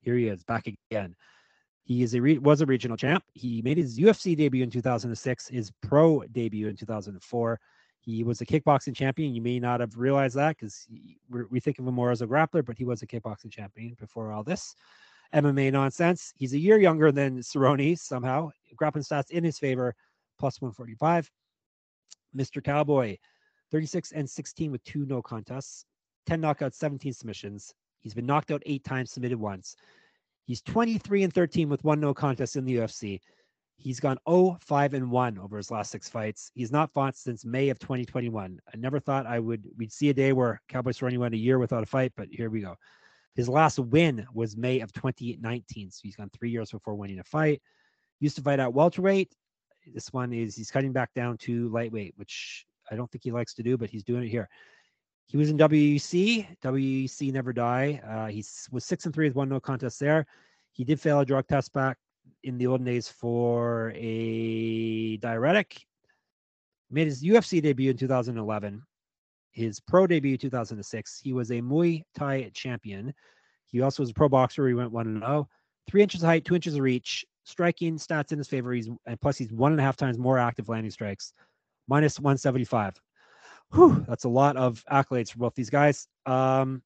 [0.00, 1.14] here he is back again.
[1.88, 3.24] He is a re- was a regional champ.
[3.32, 7.60] He made his UFC debut in 2006, his pro debut in 2004.
[8.00, 9.34] He was a kickboxing champion.
[9.34, 10.86] You may not have realized that because
[11.30, 14.32] we think of him more as a grappler, but he was a kickboxing champion before
[14.32, 14.74] all this
[15.34, 16.34] MMA nonsense.
[16.36, 18.50] He's a year younger than Cerrone somehow.
[18.76, 19.94] Grappling stats in his favor,
[20.38, 21.30] plus 145.
[22.36, 22.62] Mr.
[22.62, 23.16] Cowboy,
[23.72, 25.86] 36 and 16 with two no contests,
[26.26, 27.72] 10 knockouts, 17 submissions.
[28.00, 29.74] He's been knocked out eight times, submitted once.
[30.48, 33.20] He's 23 and 13 with one no contest in the UFC.
[33.76, 36.50] He's gone 0, 5 and 1 over his last six fights.
[36.54, 38.58] He's not fought since May of 2021.
[38.66, 41.58] I never thought I would we'd see a day where Cowboy Cerrone went a year
[41.58, 42.76] without a fight, but here we go.
[43.34, 45.90] His last win was May of 2019.
[45.90, 47.60] So he's gone three years before winning a fight.
[48.18, 49.30] Used to fight at welterweight.
[49.92, 53.52] This one is he's cutting back down to lightweight, which I don't think he likes
[53.56, 54.48] to do, but he's doing it here.
[55.28, 56.46] He was in WEC.
[56.62, 58.00] WEC never die.
[58.06, 60.26] Uh, he was six and three with one no contest there.
[60.72, 61.98] He did fail a drug test back
[62.44, 65.84] in the olden days for a diuretic.
[66.90, 68.82] Made his UFC debut in 2011.
[69.52, 71.20] His pro debut 2006.
[71.22, 73.12] He was a Muay Thai champion.
[73.66, 74.66] He also was a pro boxer.
[74.66, 75.46] He went one and zero.
[75.86, 77.26] Three inches height, two inches of reach.
[77.44, 78.72] Striking stats in his favor.
[78.72, 81.34] He's and plus he's one and a half times more active landing strikes.
[81.86, 82.94] Minus 175.
[83.74, 86.08] Whew, that's a lot of accolades for both these guys.
[86.26, 86.82] Um,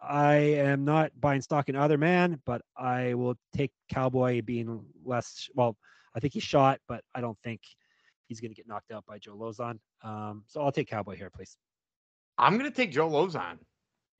[0.00, 5.48] I am not buying stock in either man, but I will take Cowboy being less.
[5.54, 5.76] Well,
[6.14, 7.60] I think he's shot, but I don't think
[8.26, 9.78] he's going to get knocked out by Joe Lauzon.
[10.02, 11.56] Um, so I'll take Cowboy here, please.
[12.36, 13.58] I'm gonna take Joe Lauzon.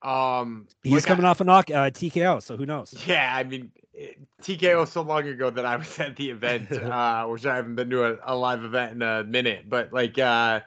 [0.03, 2.95] Um, He's like I- coming off a knock uh, TKO, so who knows?
[3.07, 3.71] Yeah, I mean,
[4.43, 7.91] TKO so long ago that I was at the event, uh, which I haven't been
[7.91, 9.69] to a, a live event in a minute.
[9.69, 10.61] But like, uh,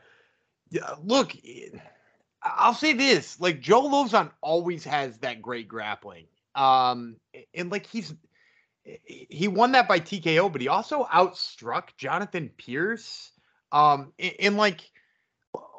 [1.04, 1.36] look,
[2.42, 6.26] I'll say this: like Joe Lauzon always has that great grappling,
[6.56, 7.18] um,
[7.54, 8.14] and like he's
[9.06, 13.32] he won that by TKO, but he also outstruck Jonathan Pearce,
[13.72, 14.82] um, and, and like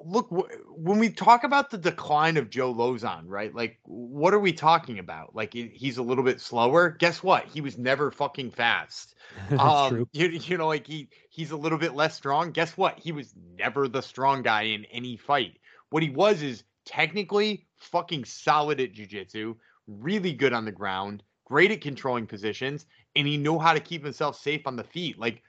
[0.05, 3.55] look when we talk about the decline of Joe Lauzon, right?
[3.55, 5.35] Like, what are we talking about?
[5.35, 6.91] Like, he's a little bit slower.
[6.91, 7.47] Guess what?
[7.47, 9.15] He was never fucking fast.
[9.59, 10.09] Um, true.
[10.13, 12.53] You, you know, like he he's a little bit less strong.
[12.53, 12.99] Guess what?
[12.99, 15.59] He was never the strong guy in any fight.
[15.89, 21.71] What he was is technically fucking solid at jujitsu, really good on the ground, great
[21.71, 22.87] at controlling positions,
[23.17, 25.19] and he knew how to keep himself safe on the feet.
[25.19, 25.43] Like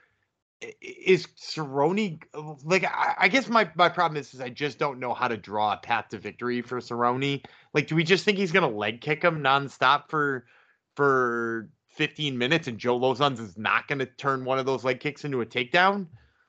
[0.80, 4.98] is Cerrone uh, like I, I, guess my my problem is, is I just don't
[4.98, 7.42] know how to draw a path to victory for Cerrone.
[7.72, 10.46] Like, do we just think he's gonna leg kick him nonstop for
[10.94, 15.24] for 15 minutes and Joe Lauzon's is not gonna turn one of those leg kicks
[15.24, 16.06] into a takedown?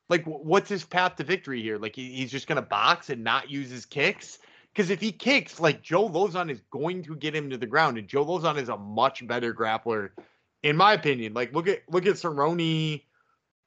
[0.07, 1.80] Like, what's his path to victory here?
[1.80, 4.40] Like, he, he's just gonna box and not use his kicks?
[4.73, 7.98] Because if he kicks, like Joe Lauzon is going to get him to the ground,
[7.98, 10.10] and Joe Lauzon is a much better grappler,
[10.64, 11.34] in my opinion.
[11.34, 13.02] Like, look at look at Cerrone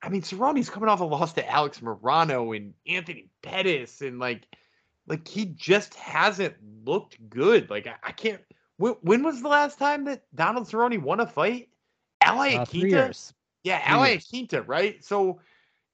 [0.02, 4.46] I mean, Cerrone's coming off a loss to Alex Morono and Anthony Pettis, and like,
[5.06, 6.54] like he just hasn't
[6.84, 7.68] looked good.
[7.68, 8.40] Like I, I can't.
[8.76, 11.68] When, when, was the last time that Donald Cerrone won a fight?
[12.20, 13.12] Ally uh, Quinta?
[13.64, 15.04] Yeah, Al Iaquinta, right?
[15.04, 15.40] So,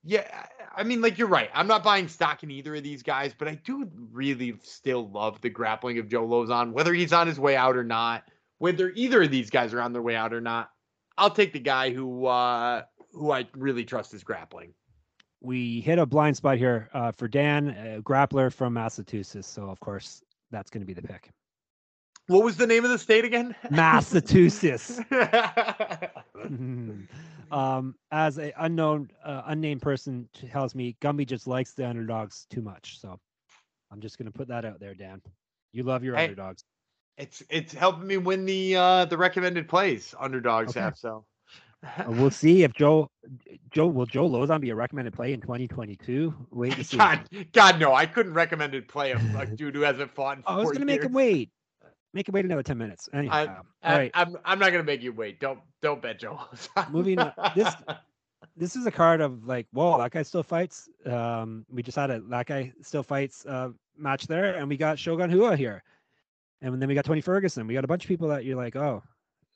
[0.03, 1.51] yeah, I mean, like you're right.
[1.55, 5.41] I'm not buying stock in either of these guys, but I do really still love
[5.41, 8.25] the grappling of Joe Lauzon, whether he's on his way out or not.
[8.59, 10.71] Whether either of these guys are on their way out or not,
[11.19, 12.83] I'll take the guy who uh,
[13.15, 14.75] who I really trust is grappling.
[15.41, 19.47] We hit a blind spot here uh, for Dan, a grappler from Massachusetts.
[19.47, 21.31] So, of course, that's going to be the pick.
[22.27, 23.55] What was the name of the state again?
[23.71, 24.99] Massachusetts.
[27.53, 32.63] um, as an unknown, uh, unnamed person tells me, Gumby just likes the underdogs too
[32.63, 32.99] much.
[32.99, 33.21] So,
[33.93, 35.21] I'm just going to put that out there, Dan.
[35.73, 36.65] You love your hey, underdogs.
[37.17, 40.81] It's it's helping me win the uh the recommended plays underdogs okay.
[40.81, 41.25] have so
[42.07, 43.11] we'll see if Joe
[43.71, 46.35] Joe will Joe Lauzon be a recommended play in 2022.
[46.51, 46.97] Wait to see.
[46.97, 50.39] God, God, no, I couldn't recommend it play a, a dude who hasn't fought.
[50.47, 51.51] I was going to make him wait.
[52.13, 53.09] Make him wait another 10 minutes.
[53.13, 54.11] Anyhow, I, all I, right.
[54.15, 55.41] I'm I'm not going to make you wait.
[55.41, 56.41] Don't don't bet Joe.
[56.91, 57.33] Moving on.
[57.57, 57.75] This
[58.57, 60.89] this is a card of like, whoa, that guy still fights.
[61.07, 64.99] Um, we just had a that guy still fights uh, match there, and we got
[64.99, 65.83] Shogun Rua here,
[66.63, 67.67] and then we got Tony Ferguson.
[67.67, 69.03] We got a bunch of people that you're like, oh,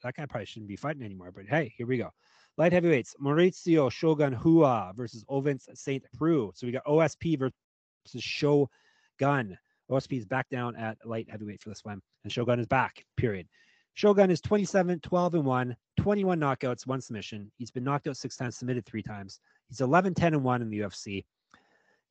[0.02, 1.32] that guy probably shouldn't be fighting anymore.
[1.34, 2.10] But hey, here we go.
[2.56, 6.04] Light heavyweights, Mauricio Shogun Rua versus Ovince St.
[6.16, 6.50] Preux.
[6.54, 9.56] So we got OSP versus Shogun.
[9.90, 13.46] OSP is back down at light heavyweight for this one, and Shogun is back, period.
[13.94, 17.50] Shogun is 27, 12, and 1, 21 knockouts, one submission.
[17.56, 19.40] He's been knocked out six times, submitted three times.
[19.68, 21.24] He's 11, 10, and 1 in the UFC.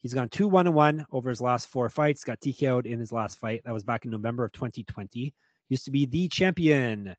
[0.02, 3.12] He's gone 2 1 and 1 over his last four fights, got TKO'd in his
[3.12, 3.62] last fight.
[3.66, 5.34] That was back in November of 2020.
[5.70, 7.16] Used to be the champion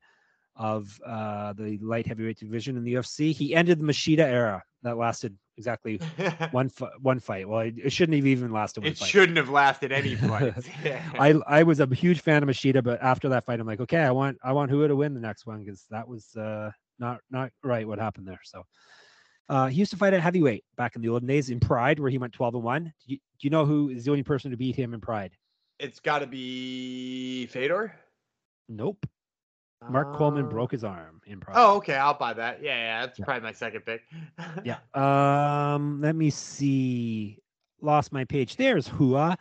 [0.59, 3.33] of uh, the light heavyweight division in the UFC.
[3.33, 5.97] He ended the Machida era that lasted exactly
[6.51, 6.69] one
[7.01, 7.47] one fight.
[7.47, 8.85] Well, it, it, shouldn't have even lasted.
[8.85, 9.07] it fight.
[9.07, 10.53] shouldn't have lasted any fight.
[11.17, 14.01] I I was a huge fan of Machida, but after that fight, I'm like, okay,
[14.01, 17.21] I want I want Rua to win the next one because that was uh, not
[17.31, 18.41] not right what happened there.
[18.43, 18.63] So.
[19.47, 22.11] Uh, he used to fight at heavyweight back in the olden days in Pride, where
[22.11, 22.83] he went 12 and 1.
[22.83, 25.31] Do you, do you know who is the only person to beat him in Pride?
[25.79, 27.95] It's got to be Fedor.
[28.67, 29.07] Nope.
[29.87, 31.55] Mark Coleman uh, broke his arm in Pride.
[31.57, 31.95] Oh, okay.
[31.95, 32.61] I'll buy that.
[32.61, 33.05] Yeah, yeah.
[33.05, 33.25] That's yeah.
[33.25, 34.01] probably my second pick.
[34.65, 34.77] yeah.
[34.93, 37.39] Um, let me see.
[37.81, 38.57] Lost my page.
[38.57, 39.37] There's Rua.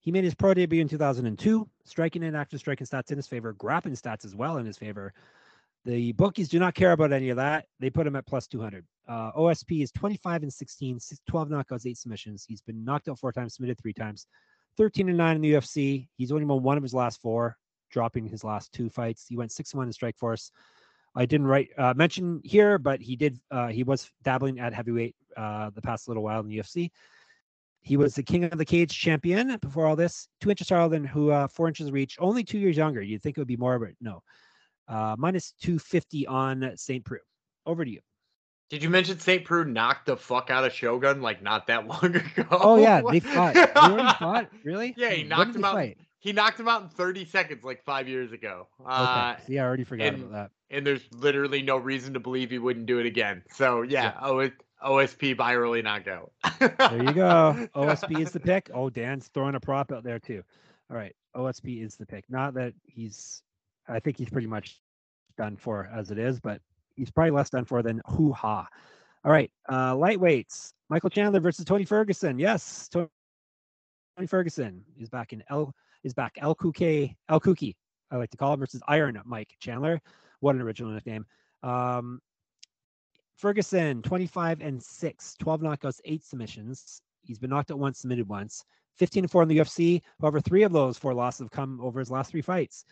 [0.00, 3.52] He made his pro debut in 2002, striking and active striking stats in his favor,
[3.54, 5.12] grappling stats as well in his favor.
[5.84, 7.66] The bookies do not care about any of that.
[7.80, 8.84] They put him at plus 200.
[9.08, 12.44] Uh, OSP is 25 and 16, 12 knockouts, eight submissions.
[12.46, 14.26] He's been knocked out four times, submitted three times.
[14.76, 16.08] 13 and 9 in the UFC.
[16.16, 17.56] He's only won one of his last four
[17.90, 19.26] dropping his last two fights.
[19.28, 20.50] He went six and one in Strikeforce.
[21.14, 23.40] I didn't write uh, mention here, but he did.
[23.50, 26.90] Uh, he was dabbling at heavyweight uh, the past little while in the UFC.
[27.82, 30.28] He was the king of the cage champion before all this.
[30.40, 32.16] Two inches taller than who, uh, four inches of reach.
[32.20, 33.02] Only two years younger.
[33.02, 34.22] You'd think it would be more, but no.
[34.86, 37.18] Uh, minus two fifty on Saint Preux.
[37.66, 38.00] Over to you.
[38.70, 39.44] Did you mention St.
[39.44, 42.46] Preux knocked the fuck out of Shogun like not that long ago?
[42.52, 43.54] Oh yeah, they fought.
[43.54, 44.48] They fought.
[44.62, 44.94] Really?
[44.96, 45.74] Yeah, he knocked him out.
[45.74, 45.98] Fight?
[46.20, 48.68] He knocked him out in 30 seconds like five years ago.
[48.84, 49.36] Uh.
[49.46, 50.50] See, I already forgot and, about that.
[50.68, 53.42] And there's literally no reason to believe he wouldn't do it again.
[53.50, 54.48] So yeah, yeah.
[54.84, 56.32] OSP by early knockout.
[56.58, 57.68] there you go.
[57.74, 58.70] OSP is the pick.
[58.72, 60.42] Oh, Dan's throwing a prop out there too.
[60.90, 62.24] All right, OSP is the pick.
[62.28, 63.42] Not that he's.
[63.88, 64.80] I think he's pretty much
[65.36, 66.60] done for as it is, but
[66.96, 68.68] he's probably less done for than Hoo Ha.
[69.24, 70.72] All right, uh, lightweights.
[70.88, 72.38] Michael Chandler versus Tony Ferguson.
[72.38, 73.08] Yes, Tony
[74.26, 76.36] Ferguson is back in L is back.
[76.40, 77.76] El Kuke, El Kuki,
[78.10, 80.00] I like to call him, versus Iron Mike Chandler.
[80.40, 81.26] What an original nickname.
[81.62, 82.20] Um,
[83.36, 87.02] Ferguson, 25 and 6, 12 knockouts, 8 submissions.
[87.22, 88.64] He's been knocked out once, submitted once.
[88.96, 90.02] 15 and 4 in the UFC.
[90.20, 92.84] However, three of those four losses have come over his last three fights.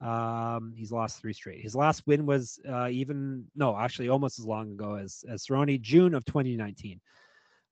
[0.00, 1.62] Um, he's lost three straight.
[1.62, 5.80] His last win was uh, even no, actually almost as long ago as as Cerrone,
[5.80, 7.00] June of 2019.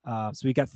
[0.04, 0.68] Uh, so we got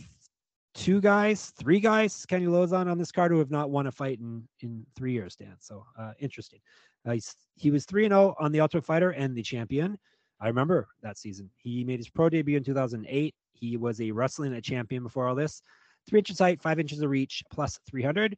[0.74, 4.18] two guys, three guys, Kenny Lauzon on this card who have not won a fight
[4.18, 5.56] in in three years, Dan.
[5.60, 6.60] So uh, interesting.
[7.06, 7.16] Uh,
[7.56, 9.98] he was three and zero oh on the Ultimate Fighter and the champion.
[10.40, 11.50] I remember that season.
[11.56, 15.62] He made his pro debut in 2008 He was a wrestling champion before all this.
[16.08, 18.36] Three inches height, five inches of reach, plus 300.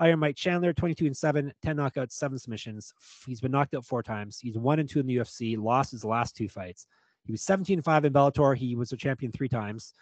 [0.00, 2.92] Iron Mike Chandler, 22 and 7, 10 knockouts, seven submissions.
[3.26, 4.40] He's been knocked out four times.
[4.40, 6.86] He's one and two in the UFC, lost his last two fights.
[7.24, 8.56] He was 17 and 5 in Bellator.
[8.56, 9.94] He was a champion three times.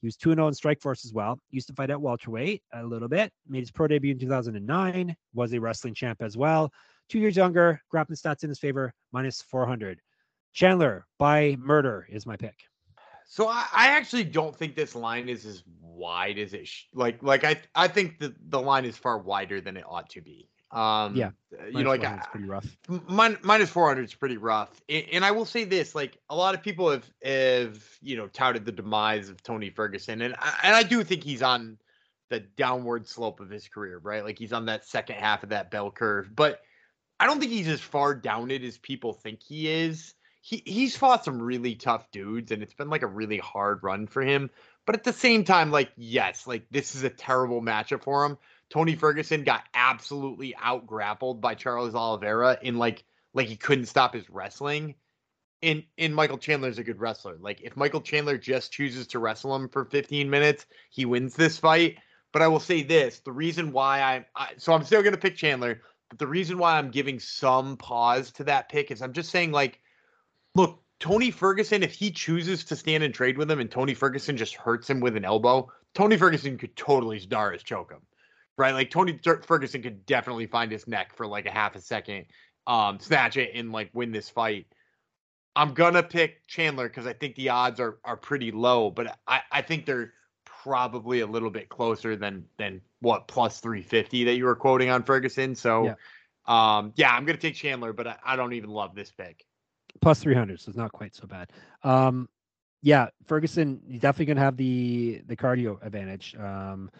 [0.00, 1.38] He was 2 0 in Strikeforce as well.
[1.50, 3.32] Used to fight at welterweight a little bit.
[3.48, 5.14] Made his pro debut in 2009.
[5.34, 6.72] Was a wrestling champ as well.
[7.08, 7.80] Two years younger.
[7.90, 10.00] Grappling stats in his favor, minus 400.
[10.52, 12.56] Chandler by murder is my pick.
[13.26, 17.22] So I, I actually don't think this line is as wide as it sh- like
[17.22, 20.48] like I I think the the line is far wider than it ought to be.
[20.70, 21.30] Um, yeah,
[21.72, 22.66] you know, like it's pretty rough.
[23.08, 24.80] Min, minus four hundred is pretty rough.
[24.88, 28.28] And, and, I will say this: like a lot of people have have you know
[28.28, 31.78] touted the demise of Tony Ferguson, and I, and I do think he's on
[32.28, 34.24] the downward slope of his career, right?
[34.24, 36.60] Like he's on that second half of that bell curve, but
[37.18, 40.96] I don't think he's as far down it as people think he is he he's
[40.96, 44.50] fought some really tough dudes and it's been like a really hard run for him.
[44.86, 48.38] But at the same time, like, yes, like this is a terrible matchup for him.
[48.70, 54.14] Tony Ferguson got absolutely out grappled by Charles Oliveira in like like he couldn't stop
[54.14, 54.94] his wrestling.
[55.62, 57.36] And in Michael Chandler's a good wrestler.
[57.38, 61.58] Like if Michael Chandler just chooses to wrestle him for 15 minutes, he wins this
[61.58, 61.98] fight.
[62.32, 65.20] But I will say this: the reason why I, I so I'm still going to
[65.20, 69.12] pick Chandler, but the reason why I'm giving some pause to that pick is I'm
[69.12, 69.80] just saying like
[70.54, 74.36] Look, Tony Ferguson, if he chooses to stand and trade with him and Tony Ferguson
[74.36, 78.00] just hurts him with an elbow, Tony Ferguson could totally D'Arce choke him.
[78.60, 78.74] Right?
[78.74, 82.26] Like Tony Ferguson could definitely find his neck for like a half a second,
[82.66, 84.66] um, snatch it and like win this fight.
[85.56, 89.40] I'm gonna pick Chandler because I think the odds are are pretty low, but I,
[89.50, 90.12] I think they're
[90.44, 95.02] probably a little bit closer than than what plus 350 that you were quoting on
[95.02, 95.54] Ferguson.
[95.54, 95.94] So yeah,
[96.46, 99.44] um, yeah I'm gonna take Chandler, but I, I don't even love this pick
[100.00, 101.50] plus 300 so it's not quite so bad
[101.82, 102.28] um
[102.82, 106.90] yeah ferguson he's definitely gonna have the the cardio advantage um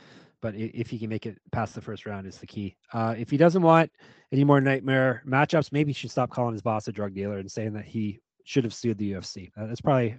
[0.43, 2.77] but if he can make it past the first round is the key.
[2.93, 3.91] Uh if he doesn't want
[4.33, 7.51] any more nightmare matchups maybe he should stop calling his boss a drug dealer and
[7.51, 10.17] saying that he should have sued the ufc uh, that's probably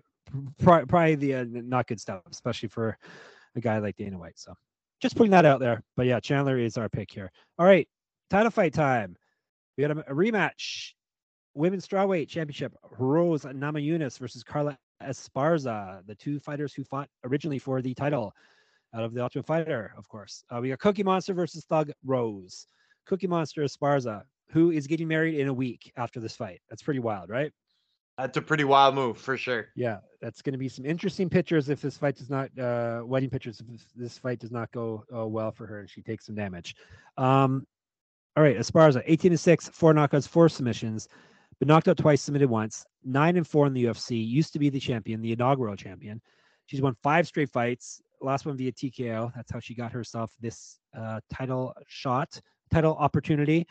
[0.59, 2.97] probably the uh, not good stuff especially for
[3.55, 4.37] a guy like dana white.
[4.37, 4.53] So
[5.01, 5.83] just putting that out there.
[5.95, 7.31] But yeah chandler is our pick here.
[7.57, 7.87] All right
[8.29, 9.15] title fight time.
[9.77, 10.93] We got a, a rematch.
[11.53, 17.81] Women's Strawweight Championship, Rose Namajunas versus Carla Esparza, the two fighters who fought originally for
[17.81, 18.33] the title
[18.93, 20.43] out of the Ultimate Fighter, of course.
[20.49, 22.67] Uh, we got Cookie Monster versus Thug Rose.
[23.05, 26.61] Cookie Monster Esparza, who is getting married in a week after this fight.
[26.69, 27.51] That's pretty wild, right?
[28.17, 29.69] That's a pretty wild move for sure.
[29.75, 33.29] Yeah, that's going to be some interesting pictures if this fight does not, uh, wedding
[33.29, 36.35] pictures, if this fight does not go uh, well for her and she takes some
[36.35, 36.75] damage.
[37.17, 37.65] Um,
[38.35, 41.07] all right, Esparza, 18 to 6, four knockouts, four submissions.
[41.59, 42.85] Been knocked out twice, submitted once.
[43.03, 44.25] Nine and four in the UFC.
[44.25, 46.21] Used to be the champion, the inaugural champion.
[46.65, 48.01] She's won five straight fights.
[48.21, 49.31] Last one via TKO.
[49.35, 52.39] That's how she got herself this uh, title shot,
[52.71, 53.67] title opportunity.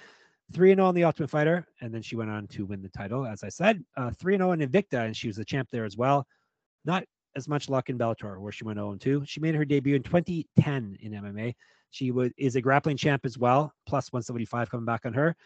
[0.52, 2.82] Three and zero oh on the Ultimate Fighter, and then she went on to win
[2.82, 3.24] the title.
[3.24, 5.68] As I said, uh, three and zero oh in Invicta, and she was the champ
[5.70, 6.26] there as well.
[6.84, 7.04] Not
[7.36, 9.22] as much luck in Bellator, where she went 0 2.
[9.26, 11.54] She made her debut in 2010 in MMA.
[11.90, 15.36] She was, is a grappling champ as well, plus 175 coming back on her.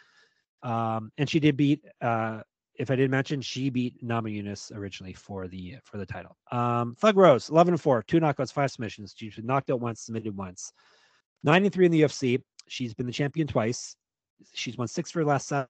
[0.63, 2.41] Um, and she did beat, uh,
[2.77, 6.37] if I didn't mention, she beat Namajunas originally for the for the title.
[6.51, 9.15] Um, Thug Rose, 11 and 4, two knockouts, five submissions.
[9.17, 10.73] She's been knocked out once, submitted once.
[11.45, 12.43] 93 in the UFC.
[12.67, 13.97] She's been the champion twice.
[14.55, 15.67] She's won six for her last seven,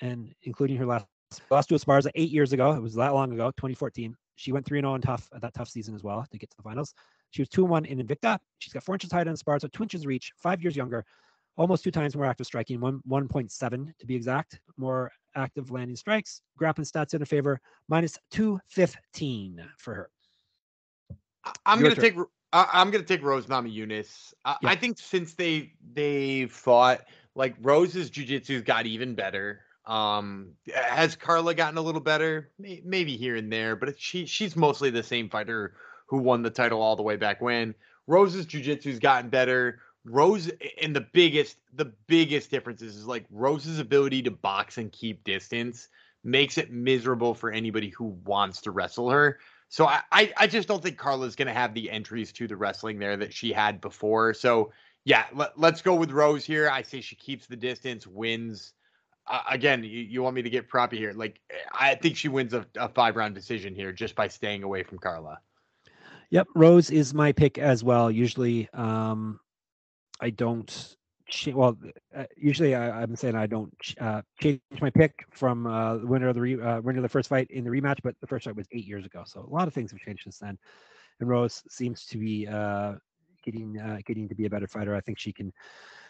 [0.00, 1.06] and including her last
[1.50, 2.72] lost to Esparza eight years ago.
[2.72, 4.16] It was that long ago, 2014.
[4.36, 6.62] She went 3 0 in tough that tough season as well to get to the
[6.62, 6.94] finals.
[7.30, 8.38] She was 2 1 in Invicta.
[8.58, 11.04] She's got four inches higher than Esparza, two inches reach, five years younger
[11.56, 16.42] almost two times more active striking, one 1.7 to be exact, more active landing strikes.
[16.56, 20.10] Grappling stats in her favor, minus 215 for her.
[21.64, 22.16] I'm Your gonna turn.
[22.16, 24.32] take I'm gonna take Rose Namajunas.
[24.44, 24.68] I, yeah.
[24.70, 27.02] I think since they they fought,
[27.34, 29.60] like Rose's jujitsu's got even better.
[29.84, 32.50] Um, has Carla gotten a little better?
[32.58, 35.74] Maybe here and there, but she she's mostly the same fighter
[36.08, 37.74] who won the title all the way back when.
[38.06, 39.80] Rose's jujitsu's gotten better.
[40.08, 40.50] Rose
[40.80, 45.88] and the biggest the biggest difference is, like Rose's ability to box and keep distance
[46.22, 49.38] makes it miserable for anybody who wants to wrestle her.
[49.68, 52.56] So I I, I just don't think Carla's going to have the entries to the
[52.56, 54.32] wrestling there that she had before.
[54.32, 54.72] So
[55.04, 56.68] yeah, let, let's go with Rose here.
[56.68, 58.72] I say she keeps the distance, wins.
[59.26, 61.12] Uh, again, you, you want me to get proppy here?
[61.12, 61.40] Like
[61.72, 64.98] I think she wins a, a five round decision here just by staying away from
[64.98, 65.40] Carla.
[66.30, 68.10] Yep, Rose is my pick as well.
[68.10, 69.40] Usually, um,
[70.20, 70.96] I don't
[71.52, 71.76] well,
[72.16, 76.28] uh, usually I, I'm saying I don't uh, change my pick from uh, the winner
[76.28, 78.44] of the re- uh, winner of the first fight in the rematch, but the first
[78.44, 80.56] fight was eight years ago, so a lot of things have changed since then.
[81.18, 82.94] And Rose seems to be uh,
[83.42, 84.94] getting uh, getting to be a better fighter.
[84.94, 85.52] I think she can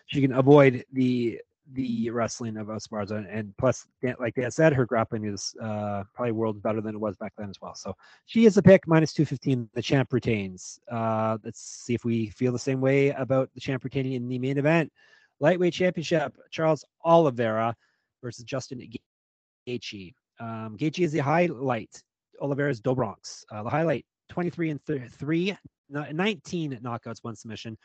[0.07, 1.41] she can avoid the
[1.73, 3.87] the wrestling of Esparza, and plus,
[4.21, 7.51] like Dan said, her grappling is uh, probably world better than it was back then
[7.51, 7.75] as well.
[7.75, 7.95] So
[8.27, 9.69] she is a pick minus two fifteen.
[9.75, 10.79] The champ retains.
[10.91, 14.39] Uh, let's see if we feel the same way about the champ retaining in the
[14.39, 14.93] main event,
[15.41, 16.37] lightweight championship.
[16.51, 17.75] Charles Oliveira
[18.23, 18.89] versus Justin
[19.69, 20.15] Gaethje.
[20.39, 22.03] Um, Gaethje is the highlight.
[22.41, 23.45] Oliveira is do Bronx.
[23.51, 25.57] Uh, the highlight: twenty three and th- three,
[25.89, 27.77] 19 knockouts, one submission.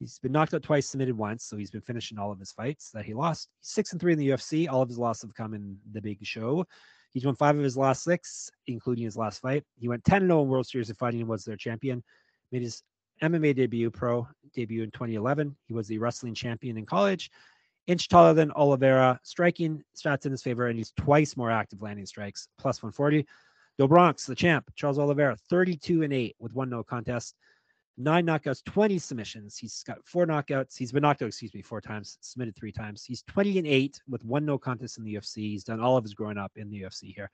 [0.00, 2.90] He's been knocked out twice, submitted once, so he's been finishing all of his fights
[2.90, 3.48] that he lost.
[3.60, 4.68] He's six and three in the UFC.
[4.68, 6.66] All of his losses have come in the big show.
[7.12, 9.62] He's won five of his last six, including his last fight.
[9.78, 12.02] He went 10 0 in World Series of Fighting and was their champion.
[12.50, 12.82] Made his
[13.22, 15.54] MMA debut, pro debut in 2011.
[15.66, 17.30] He was the wrestling champion in college.
[17.86, 22.06] Inch taller than Oliveira, striking stats in his favor, and he's twice more active landing
[22.06, 23.26] strikes, plus 140.
[23.78, 27.36] Do Bronx, the champ, Charles Oliveira, 32 and 8 with one no contest
[27.96, 29.56] nine knockouts, 20 submissions.
[29.56, 30.76] He's got four knockouts.
[30.76, 33.04] He's been knocked out, excuse me, four times, submitted three times.
[33.04, 35.36] He's 20 and eight with one no contest in the UFC.
[35.36, 37.30] He's done all of his growing up in the UFC here.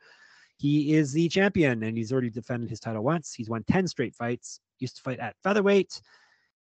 [0.58, 3.32] He is the champion and he's already defended his title once.
[3.32, 4.60] He's won 10 straight fights.
[4.78, 6.02] Used to fight at featherweight.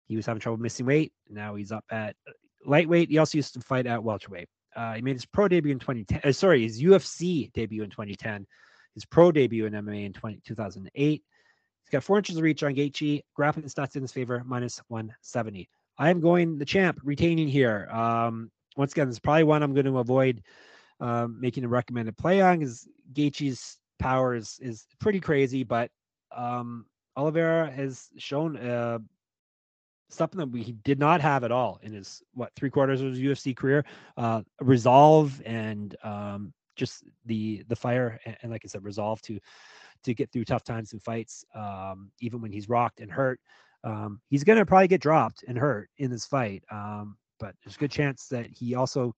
[0.06, 1.12] He was having trouble missing weight.
[1.30, 2.16] Now he's up at
[2.66, 3.10] lightweight.
[3.10, 4.48] He also used to fight at welterweight.
[4.76, 6.22] Uh, he made his pro debut in 2010.
[6.24, 8.46] Uh, sorry, his UFC debut in 2010.
[8.94, 11.24] His pro debut in MMA in 20, 2008
[11.88, 13.22] He's got four inches of reach on Gaethje.
[13.34, 15.70] Grappling stats in his favor, minus 170.
[15.98, 17.88] I am going the champ, retaining here.
[17.90, 20.44] Um, once again, this is probably one I'm going to avoid
[21.00, 25.90] um, making a recommended play on because Gaethje's power is, is pretty crazy, but
[26.36, 26.86] um,
[27.16, 29.00] Oliveira has shown uh,
[30.10, 33.20] something that we did not have at all in his what three quarters of his
[33.20, 33.86] UFC career.
[34.18, 39.40] Uh, resolve and um, just the the fire and, and, like I said, resolve to
[40.04, 43.40] to get through tough times and fights, um, even when he's rocked and hurt.
[43.84, 46.64] Um, he's going to probably get dropped and hurt in this fight.
[46.72, 49.14] Um, but there's a good chance that he also,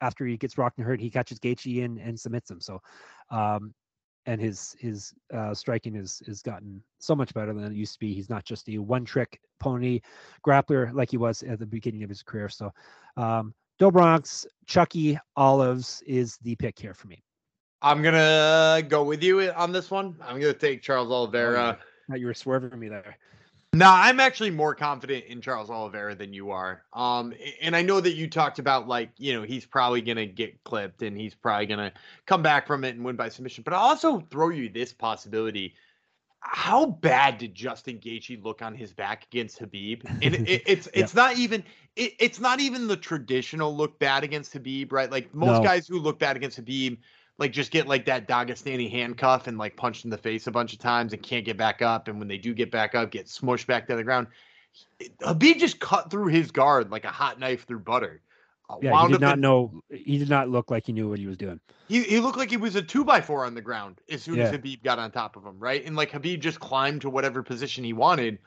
[0.00, 2.60] after he gets rocked and hurt, he catches Gaethje and, and submits him.
[2.60, 2.80] So,
[3.30, 3.74] um,
[4.26, 7.98] and his his uh, striking is is gotten so much better than it used to
[7.98, 8.14] be.
[8.14, 10.00] He's not just a one trick pony
[10.46, 12.48] grappler like he was at the beginning of his career.
[12.48, 12.70] So,
[13.16, 17.22] um, Do Bronx, Chucky Olives is the pick here for me.
[17.82, 20.16] I'm gonna go with you on this one.
[20.22, 21.78] I'm gonna take Charles Oliveira.
[22.10, 23.16] Oh, you were swerving me there.
[23.74, 26.82] No, I'm actually more confident in Charles Oliveira than you are.
[26.92, 30.62] Um, and I know that you talked about like, you know, he's probably gonna get
[30.62, 31.92] clipped and he's probably gonna
[32.26, 33.64] come back from it and win by submission.
[33.64, 35.74] But I also throw you this possibility.
[36.40, 40.04] How bad did Justin Gaethje look on his back against Khabib?
[40.22, 41.02] And it, it, it's yeah.
[41.02, 41.64] it's not even
[41.96, 45.10] it, it's not even the traditional look bad against Khabib, right?
[45.10, 45.64] Like most no.
[45.64, 46.98] guys who look bad against Khabib
[47.38, 50.72] like just get like that Dagestani handcuff and like punched in the face a bunch
[50.72, 52.08] of times and can't get back up.
[52.08, 54.28] And when they do get back up, get smushed back to the ground.
[55.20, 58.20] Khabib just cut through his guard like a hot knife through butter.
[58.70, 59.82] Uh, yeah, he did not in, know.
[59.90, 61.60] He did not look like he knew what he was doing.
[61.88, 64.36] He he looked like he was a two by four on the ground as soon
[64.36, 64.44] yeah.
[64.44, 65.84] as Khabib got on top of him, right?
[65.84, 68.38] And like Khabib just climbed to whatever position he wanted.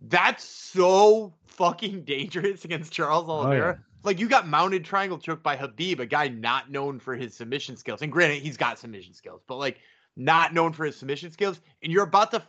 [0.00, 3.66] That's so fucking dangerous against Charles Oliveira.
[3.66, 3.85] Oh, yeah.
[4.06, 7.76] Like you got mounted triangle choke by Khabib, a guy not known for his submission
[7.76, 8.02] skills.
[8.02, 9.78] And granted, he's got submission skills, but like
[10.16, 11.60] not known for his submission skills.
[11.82, 12.42] And you're about to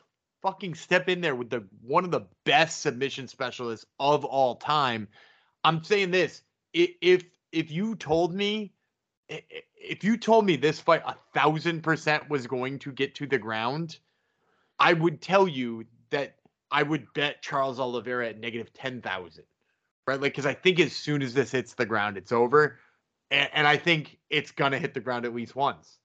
[0.43, 5.07] fucking step in there with the one of the best submission specialists of all time.
[5.63, 6.43] I'm saying this:
[6.73, 8.71] if if you told me,
[9.27, 13.39] if you told me this fight a thousand percent was going to get to the
[13.39, 13.97] ground,
[14.77, 16.35] I would tell you that
[16.69, 19.45] I would bet Charles Oliveira at negative ten thousand
[20.07, 20.19] right?
[20.19, 22.79] Like, because I think as soon as this hits the ground, it's over,
[23.29, 25.97] and, and I think it's gonna hit the ground at least once.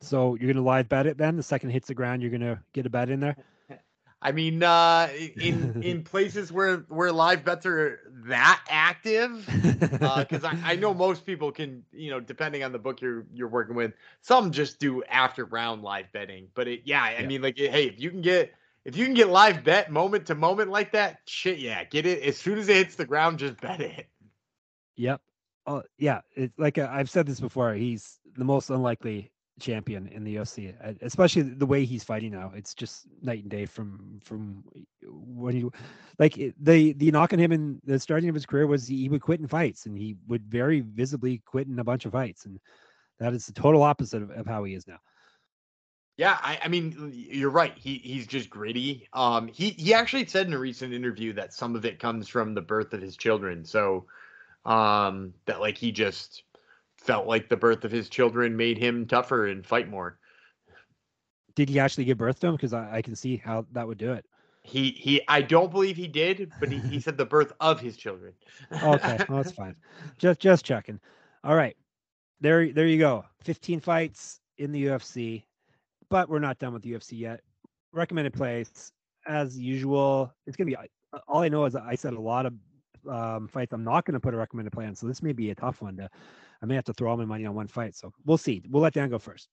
[0.00, 1.36] So you're gonna live bet it then.
[1.36, 3.36] The second it hits the ground, you're gonna get a bet in there.
[4.20, 5.08] I mean, uh,
[5.40, 10.92] in in places where where live bets are that active, because uh, I, I know
[10.92, 14.80] most people can, you know, depending on the book you're you're working with, some just
[14.80, 16.48] do after round live betting.
[16.54, 17.26] But it, yeah, I yeah.
[17.26, 18.52] mean, like, hey, if you can get
[18.88, 22.22] if you can get live bet moment to moment like that, shit, yeah, get it
[22.22, 24.06] as soon as it hits the ground, just bet it.
[24.96, 25.20] Yep.
[25.66, 26.22] Oh, yeah.
[26.34, 27.74] It's like uh, I've said this before.
[27.74, 32.50] He's the most unlikely champion in the UFC, especially the way he's fighting now.
[32.54, 34.64] It's just night and day from from
[35.02, 35.68] when he
[36.18, 39.20] like the the knock on him in the starting of his career was he would
[39.20, 42.58] quit in fights and he would very visibly quit in a bunch of fights, and
[43.18, 44.98] that is the total opposite of, of how he is now.
[46.18, 47.72] Yeah, I, I, mean, you're right.
[47.78, 49.08] He he's just gritty.
[49.12, 52.54] Um, he he actually said in a recent interview that some of it comes from
[52.54, 53.64] the birth of his children.
[53.64, 54.06] So,
[54.66, 56.42] Um, that like he just
[56.96, 60.18] felt like the birth of his children made him tougher and fight more.
[61.54, 62.56] Did he actually give birth to him?
[62.56, 64.26] Because I, I can see how that would do it.
[64.62, 67.96] He he I don't believe he did, but he, he said the birth of his
[67.96, 68.32] children.
[68.72, 69.76] okay, well, that's fine.
[70.18, 70.98] Just just checking.
[71.44, 71.76] All right.
[72.40, 73.24] There there you go.
[73.44, 75.44] 15 fights in the UFC.
[76.10, 77.40] But we're not done with the UFC yet.
[77.92, 78.92] Recommended plays
[79.26, 80.32] as usual.
[80.46, 80.76] It's gonna be
[81.26, 82.54] all I know is I said a lot of
[83.08, 84.94] um, fights I'm not gonna put a recommended play on.
[84.94, 86.08] So this may be a tough one to
[86.62, 87.94] I may have to throw all my money on one fight.
[87.94, 88.62] So we'll see.
[88.68, 89.48] We'll let Dan go first.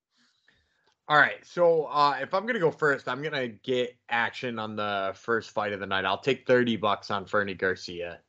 [1.07, 1.45] All right.
[1.45, 5.73] So uh, if I'm gonna go first, I'm gonna get action on the first fight
[5.73, 6.05] of the night.
[6.05, 8.19] I'll take 30 bucks on Fernie Garcia.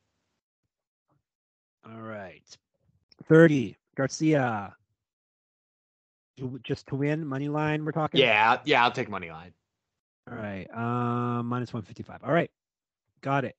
[1.85, 2.43] All right.
[3.27, 3.75] 30.
[3.95, 4.75] Garcia.
[6.63, 8.19] Just to win, money line, we're talking?
[8.19, 9.53] Yeah, yeah, I'll take money line.
[10.29, 10.67] All right.
[10.73, 12.23] Um, minus 155.
[12.23, 12.51] All right.
[13.21, 13.55] Got it.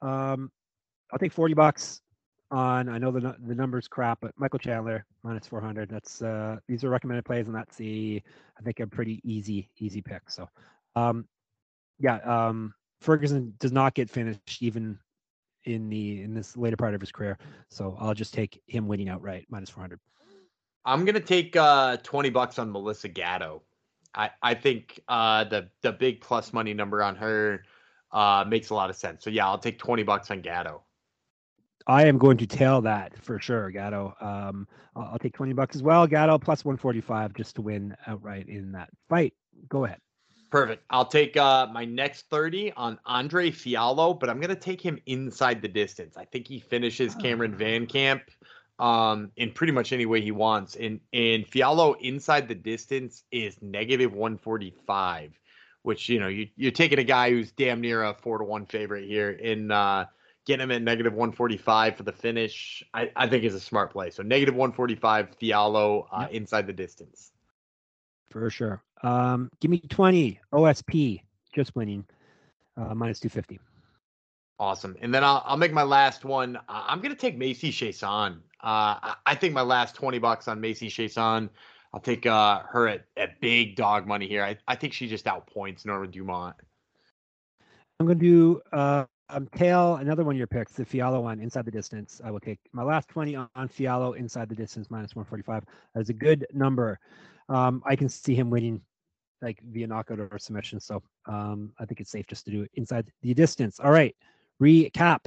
[0.00, 0.50] Um,
[1.12, 2.00] I'll take 40 bucks
[2.50, 5.88] on I know the the numbers crap, but Michael Chandler minus 400.
[5.88, 8.22] That's uh these are recommended plays, and that's the
[8.58, 10.30] I think a pretty easy easy pick.
[10.30, 10.48] So,
[10.94, 11.26] um,
[11.98, 14.98] yeah, um, Ferguson does not get finished even
[15.64, 17.36] in the in this later part of his career.
[17.68, 19.98] So I'll just take him winning outright minus 400.
[20.86, 23.62] I'm gonna take uh 20 bucks on Melissa Gatto.
[24.14, 27.64] I I think uh the the big plus money number on her
[28.12, 29.24] uh makes a lot of sense.
[29.24, 30.82] So yeah, I'll take 20 bucks on Gatto.
[31.88, 34.14] I am going to tail that for sure, Gatto.
[34.20, 36.06] Um, I'll, I'll, take 20 bucks as well.
[36.06, 39.34] Gatto plus 145 just to win outright in that fight.
[39.68, 40.00] Go ahead.
[40.50, 40.84] Perfect.
[40.90, 44.98] I'll take uh, my next 30 on Andre Fialho, but I'm going to take him
[45.06, 46.16] inside the distance.
[46.16, 47.58] I think he finishes Cameron oh.
[47.58, 48.22] Van Camp
[48.78, 50.76] um, in pretty much any way he wants.
[50.76, 55.32] And, and Fialho inside the distance is negative 145,
[55.82, 58.66] which, you know, you, you're taking a guy who's damn near a four to one
[58.66, 60.06] favorite here in, uh,
[60.46, 64.10] getting him at negative 145 for the finish, I, I think is a smart play.
[64.10, 66.30] So negative 145, Fialho uh, yep.
[66.30, 67.32] inside the distance.
[68.30, 68.82] For sure.
[69.02, 71.22] Um, give me 20 OSP,
[71.52, 72.04] just winning,
[72.76, 73.58] uh, minus 250.
[74.58, 74.96] Awesome.
[75.00, 76.58] And then I'll, I'll make my last one.
[76.68, 78.38] I'm going to take Macy Chiasson.
[78.62, 81.50] Uh, I, think my last 20 bucks on Macy Chiasson.
[81.92, 84.42] I'll take uh, her at, at big dog money here.
[84.42, 86.56] I, I think she just outpoints Norma Dumont.
[88.00, 91.40] I'm going to do uh, um, tail, another one of your picks, the Fialho one,
[91.40, 92.20] inside the distance.
[92.24, 95.64] I will take my last 20 on, on Fialho inside the distance, minus 145.
[95.94, 96.98] That's a good number.
[97.48, 98.80] Um, I can see him winning
[99.42, 100.80] like via knockout or submission.
[100.80, 103.80] So um, I think it's safe just to do it inside the distance.
[103.80, 104.14] All right.
[104.60, 105.24] Recap.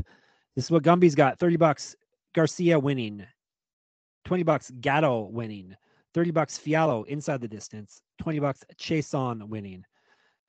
[0.56, 1.96] This is what Gumby's got 30 bucks.
[2.34, 3.26] Garcia winning,
[4.26, 4.72] 20 bucks.
[4.80, 5.76] Gatto winning,
[6.14, 6.58] 30 bucks.
[6.58, 8.64] Fialho inside the distance, 20 bucks.
[8.78, 9.84] Chiasson winning.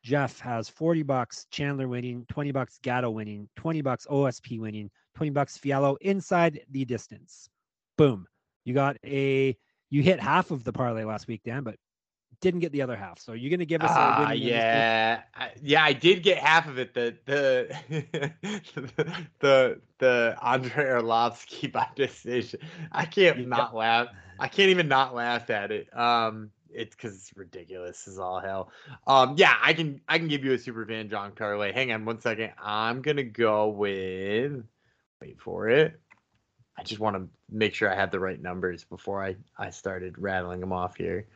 [0.02, 5.30] Jeff has 40 bucks, Chandler winning, 20 bucks, Gatto winning, 20 bucks, OSP winning, 20
[5.30, 7.50] bucks, Fialho inside the distance.
[7.98, 8.26] Boom.
[8.64, 9.56] You got a,
[9.90, 11.76] you hit half of the parlay last week, Dan, but
[12.40, 13.18] didn't get the other half.
[13.18, 15.22] So you're going to give us a uh, yeah.
[15.34, 16.94] I, yeah, I did get half of it.
[16.94, 18.32] The, the,
[19.40, 22.60] the, the Andrei Arlovsky by decision.
[22.92, 24.08] I can't not laugh.
[24.38, 25.94] I can't even not laugh at it.
[25.96, 28.70] Um, it's because it's ridiculous as all hell.
[29.06, 31.72] Um, yeah, I can I can give you a super fan John Carlay.
[31.72, 32.52] Hang on one second.
[32.62, 34.64] I'm gonna go with
[35.20, 36.00] wait for it.
[36.78, 40.16] I just want to make sure I have the right numbers before I I started
[40.18, 41.26] rattling them off here.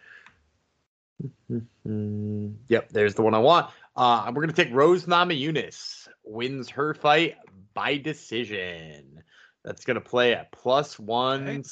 [2.68, 3.70] yep, there's the one I want.
[3.96, 7.36] Uh, we're gonna take Rose Namajunas wins her fight
[7.74, 9.22] by decision.
[9.64, 11.62] That's gonna play at plus one okay.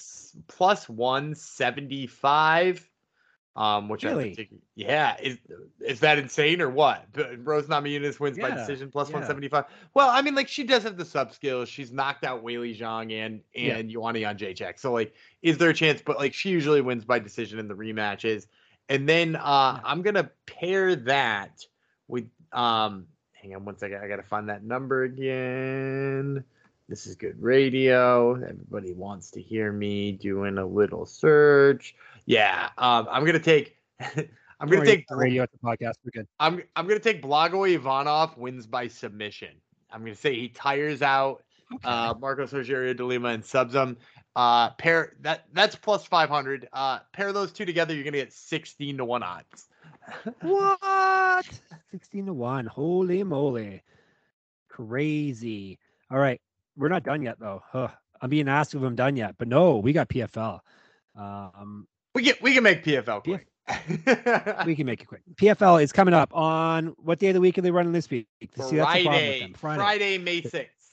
[0.48, 2.88] plus one seventy five
[3.54, 4.30] um, which really?
[4.30, 5.36] I think, yeah, is
[5.80, 7.06] is that insane or what?
[7.38, 9.16] Rose Namajunas wins yeah, by decision plus yeah.
[9.16, 9.64] 175.
[9.92, 11.68] Well, I mean, like she does have the sub skills.
[11.68, 13.94] She's knocked out Weili Zhang and and yeah.
[13.94, 14.78] Joanna Jędrzejczyk.
[14.78, 16.00] So like, is there a chance?
[16.00, 18.46] But like, she usually wins by decision in the rematches.
[18.93, 21.64] And then uh, I'm gonna pair that
[22.09, 23.06] with um.
[23.32, 24.02] Hang on one second.
[24.05, 26.44] I gotta find that number again.
[26.90, 28.35] This is good radio.
[28.35, 31.94] Everybody wants to hear me doing a little search.
[32.27, 33.78] Yeah, um, I'm gonna take.
[34.60, 35.94] I'm gonna take radio at the podcast.
[36.05, 36.28] We're good.
[36.39, 39.55] I'm I'm gonna take Blago Ivanov wins by submission.
[39.90, 41.43] I'm gonna say he tires out
[41.73, 41.89] okay.
[41.89, 43.97] uh, Marcos Rogerio de Lima and subs him.
[44.34, 46.68] Uh, pair that that's plus 500.
[46.72, 49.68] Uh, pair those two together, you're gonna get 16 to one odds.
[50.40, 51.46] what?
[51.90, 52.66] 16 to one.
[52.66, 53.82] Holy moly!
[54.68, 55.78] Crazy.
[56.10, 56.40] All right,
[56.76, 57.62] we're not done yet though.
[57.70, 57.88] Huh.
[58.22, 60.60] I'm being asked if I'm done yet, but no, we got PFL.
[61.16, 63.46] Um, we can we can make PFL quick.
[64.66, 65.22] we can make it quick.
[65.36, 68.26] PFL is coming up on what day of the week are they running this week?
[68.40, 69.52] See, Friday.
[69.56, 69.78] Friday.
[69.78, 70.88] Friday, May sixth.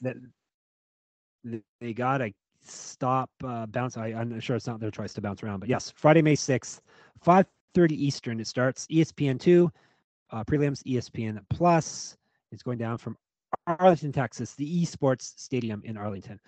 [1.42, 3.96] They, they, got a stop uh, bounce.
[3.96, 6.80] I, I'm sure it's not their choice to bounce around, but yes, Friday, May 6th,
[7.24, 8.40] 5:30 Eastern.
[8.40, 9.70] It starts ESPN two,
[10.30, 12.16] uh, prelims ESPN Plus.
[12.52, 13.16] It's going down from
[13.66, 16.40] Arlington, Texas, the Esports Stadium in Arlington.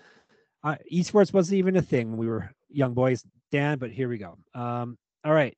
[0.65, 4.19] Uh, esports wasn't even a thing when we were young boys, Dan, but here we
[4.19, 4.39] go.
[4.55, 5.57] Um, all right.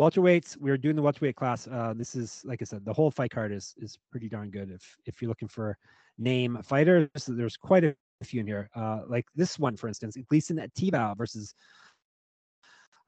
[0.00, 1.68] Welterweights, we are doing the welterweight class.
[1.68, 4.70] Uh, this is, like I said, the whole fight card is is pretty darn good.
[4.70, 5.76] If if you're looking for
[6.16, 7.94] name fighters, there's quite a
[8.24, 8.70] few in here.
[8.74, 11.54] Uh, like this one, for instance, Gleison Tibau versus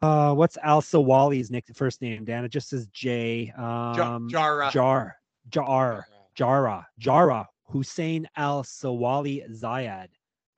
[0.03, 2.27] uh, what's Al-Silawi's nick first name?
[2.27, 3.51] Dan, it just says J.
[3.57, 4.71] Um, Jarrah.
[4.71, 5.17] Jar.
[5.49, 6.07] Jar.
[6.37, 6.85] Jarrah.
[7.01, 7.47] Jarrah.
[7.71, 10.09] Hussein Al-Silawi Zayad,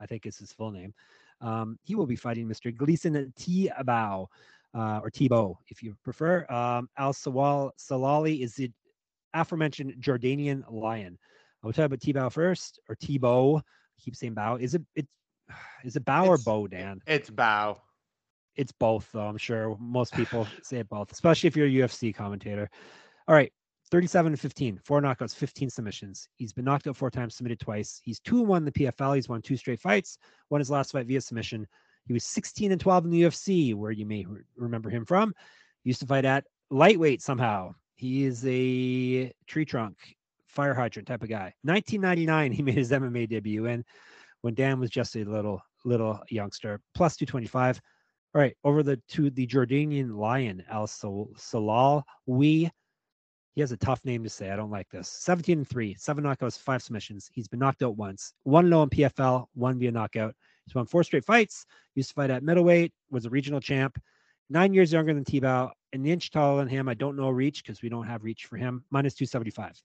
[0.00, 0.94] I think is his full name.
[1.40, 2.74] Um, he will be fighting Mr.
[2.74, 4.26] Gleison Tibau,
[4.74, 6.46] uh, or Tebow, if you prefer.
[6.50, 8.70] Um, Al Sawal Salali is the
[9.32, 11.18] aforementioned Jordanian lion.
[11.62, 13.58] I will tell you about Tebow first, or Tebow.
[13.58, 13.62] I
[14.00, 14.56] keep saying bow.
[14.56, 15.06] Is it it
[15.84, 17.00] is it bow or bow, Dan?
[17.06, 17.80] It's Bow.
[18.56, 19.26] It's both, though.
[19.26, 22.70] I'm sure most people say it both, especially if you're a UFC commentator.
[23.26, 23.52] All right,
[23.90, 26.28] 37 and 15, four knockouts, 15 submissions.
[26.36, 28.00] He's been knocked out four times, submitted twice.
[28.04, 29.16] He's 2 1 in the PFL.
[29.16, 30.18] He's won two straight fights.
[30.50, 31.66] Won his last fight via submission.
[32.06, 35.34] He was 16 and 12 in the UFC, where you may re- remember him from.
[35.82, 37.74] He used to fight at lightweight somehow.
[37.94, 39.96] He is a tree trunk,
[40.46, 41.54] fire hydrant type of guy.
[41.62, 43.84] 1999, he made his MMA debut in
[44.42, 46.80] when Dan was just a little little youngster.
[46.94, 47.80] Plus 225.
[48.34, 52.04] All right, over the to the Jordanian lion, Al Sal- Salal.
[52.26, 52.70] We
[53.54, 54.50] he has a tough name to say.
[54.50, 55.08] I don't like this.
[55.08, 57.30] 17 and 3, seven knockouts, five submissions.
[57.32, 58.34] He's been knocked out once.
[58.42, 60.34] One low in PFL, one via knockout.
[60.66, 61.66] He's won four straight fights.
[61.94, 64.00] Used to fight at middleweight, was a regional champ.
[64.50, 66.88] Nine years younger than Tibau, an inch taller than him.
[66.88, 68.84] I don't know reach because we don't have reach for him.
[68.90, 69.80] Minus 275.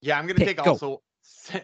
[0.00, 0.72] Yeah, I'm gonna take go.
[0.72, 1.02] also.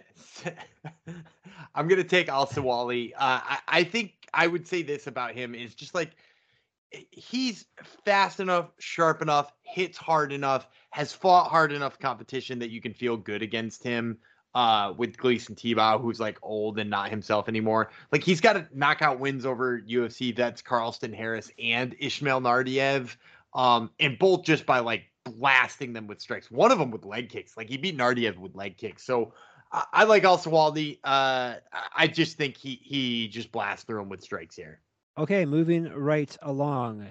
[1.75, 3.13] I'm gonna take Al-Silawi.
[3.13, 6.17] Uh, I, I think I would say this about him is just like
[7.11, 7.67] he's
[8.05, 12.93] fast enough, sharp enough, hits hard enough, has fought hard enough competition that you can
[12.93, 14.19] feel good against him.
[14.55, 17.91] Uh, with Gleison Tibau, who's like old and not himself anymore.
[18.13, 23.17] Like he's got knockout wins over UFC vets Carlston Harris and Ishmael Nardiev.
[23.53, 26.53] Um, and both just by like blasting them with strikes.
[26.53, 27.57] One of them with leg kicks.
[27.57, 29.03] Like he beat Nardiev with leg kicks.
[29.05, 29.33] So
[29.73, 30.99] I, I like Al-Silawi.
[31.03, 34.79] Uh, I- I just think he he just blasts through him with strikes here.
[35.19, 37.11] Okay, moving right along.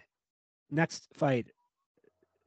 [0.72, 1.48] Next fight,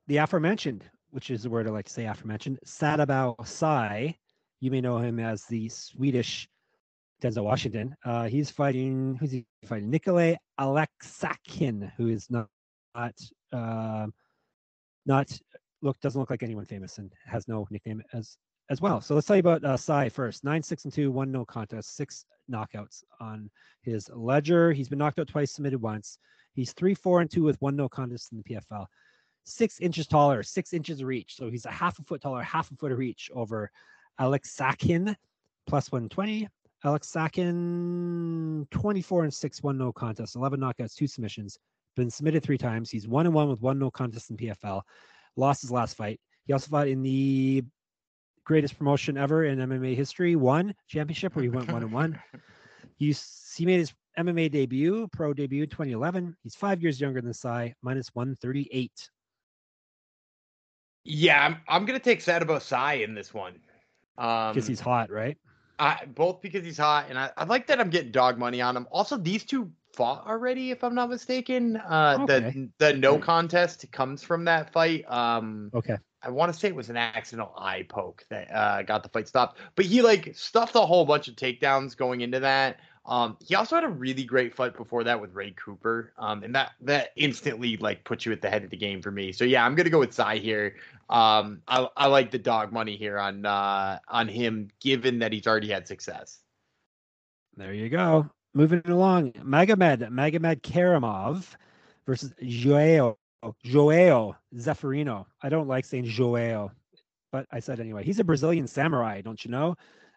[0.07, 4.17] the aforementioned, which is the word I like to say aforementioned, Sadibou Sy.
[4.61, 6.49] You may know him as the Swedish
[7.23, 7.95] Denzel Washington.
[8.05, 9.91] Uh, he's fighting, who's he fighting?
[9.91, 12.49] Nikolay Aleksakhin, who is not,
[12.95, 13.15] not,
[13.53, 14.07] uh,
[15.05, 15.39] not,
[15.83, 18.37] look, doesn't look like anyone famous and has no nickname as
[18.69, 19.01] as well.
[19.01, 20.45] So let's tell you about uh, Sy first.
[20.45, 23.51] Nine, six, and two, one no contest, six knockouts on
[23.83, 24.73] his ledger.
[24.73, 26.19] He's been knocked out twice, submitted once.
[26.55, 28.87] He's three, four, and two with one no contest in the PFL.
[29.45, 31.37] Six inches taller, six inches of reach.
[31.37, 33.71] So he's a half a foot taller, half a foot of reach over
[34.21, 35.15] Aleksakhin,
[35.67, 36.49] plus 120.
[36.85, 41.59] Aleksakhin, 24 and six, one no contest, 11 knockouts, two submissions.
[41.97, 42.91] Been submitted three times.
[42.91, 44.83] He's one and one with one no contest in PFL.
[45.37, 46.21] Lost his last fight.
[46.47, 47.65] He also fought in the
[48.45, 52.19] greatest promotion ever in MMA history, one championship where he went one and one.
[52.99, 53.15] He,
[53.55, 56.35] he made his MMA debut, pro debut in 2011.
[56.43, 59.11] He's five years younger than Sy, minus 138.
[61.05, 63.61] Yeah, I'm I'm gonna take Sadibou Sy in this one.
[64.19, 65.37] Um, Because he's hot, right?
[65.79, 68.77] I, both because he's hot, and I, I like that I'm getting dog money on
[68.77, 68.87] him.
[68.91, 71.77] Also, these two fought already, if I'm not mistaken.
[71.77, 72.69] Uh, Okay.
[72.79, 75.05] The the no contest comes from that fight.
[75.11, 75.97] Um, Okay.
[76.23, 79.29] I want to say it was an accidental eye poke that uh, got the fight
[79.29, 82.81] stopped, but he like stuffed a whole bunch of takedowns going into that.
[83.07, 86.55] Um, he also had a really great fight before that with Ray Cooper, um, and
[86.55, 89.33] that that instantly like puts you at the head of the game for me.
[89.33, 90.77] So yeah, I'm gonna go with Sy here.
[91.09, 95.47] Um, I, I like the dog money here on uh, on him, given that he's
[95.47, 96.41] already had success.
[97.57, 98.29] There you go.
[98.55, 101.45] Moving along, Magomed, Magomed Karamov
[102.07, 103.19] versus Joao,
[103.63, 105.27] Joao Zeferino.
[105.43, 106.73] I don't like saying Joao,
[107.31, 108.03] but I said anyway.
[108.03, 109.77] He's a Brazilian samurai, don't you know?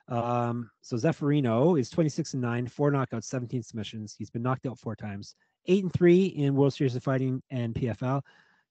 [0.10, 4.16] Um, so Zeferino is 26 and 9, four knockouts, 17 submissions.
[4.18, 5.36] He's been knocked out four times,
[5.68, 8.22] eight and three in World Series of Fighting and PFL.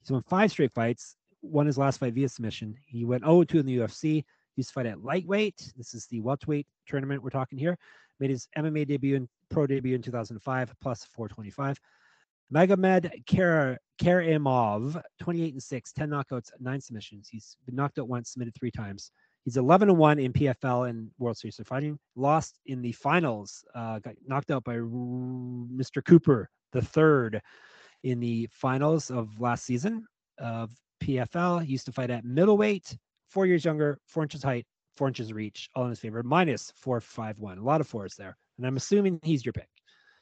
[0.00, 2.74] He's won five straight fights, won his last fight via submission.
[2.86, 4.24] He went 0 2 in the UFC.
[4.56, 5.72] He's fight at lightweight.
[5.76, 7.78] This is the welterweight tournament we're talking here.
[8.18, 11.78] Made his MMA debut and pro debut in 2005, plus 425.
[12.52, 17.28] Magomed Kar- Karimov, 28 and 6, 10 knockouts, nine submissions.
[17.28, 19.12] He's been knocked out once, submitted three times.
[19.48, 21.98] He's 11 and 1 in PFL and World Series of Fighting.
[22.16, 26.04] Lost in the finals, uh, got knocked out by Mr.
[26.04, 27.40] Cooper the third
[28.02, 30.04] in the finals of last season
[30.38, 30.68] of
[31.02, 31.64] PFL.
[31.64, 32.94] He used to fight at middleweight,
[33.30, 34.66] four years younger, four inches height,
[34.98, 37.56] four inches reach, all in his favor, minus four five one.
[37.56, 39.70] A lot of fours there, and I'm assuming he's your pick.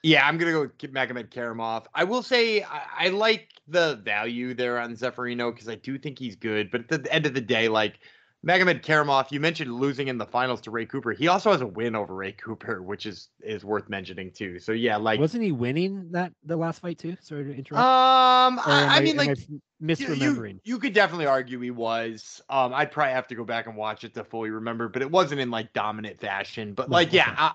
[0.05, 1.86] Yeah, I'm gonna go with Magomed Karamov.
[1.93, 6.16] I will say I, I like the value there on Zeferino because I do think
[6.16, 7.98] he's good, but at the end of the day, like
[8.45, 11.13] Magomed Karamov, you mentioned losing in the finals to Ray Cooper.
[11.13, 14.61] He also has a win over Ray Cooper, which is is worth mentioning too.
[14.61, 17.17] So yeah, like wasn't he winning that the last fight too?
[17.21, 17.85] Sorry to interrupt.
[17.85, 19.37] Um, I, I, mean, like
[19.83, 20.61] misremembering.
[20.63, 22.41] You, you, could definitely argue he was.
[22.49, 25.11] Um, I'd probably have to go back and watch it to fully remember, but it
[25.11, 26.75] wasn't in like dominant fashion.
[26.75, 27.53] But like, yeah, I,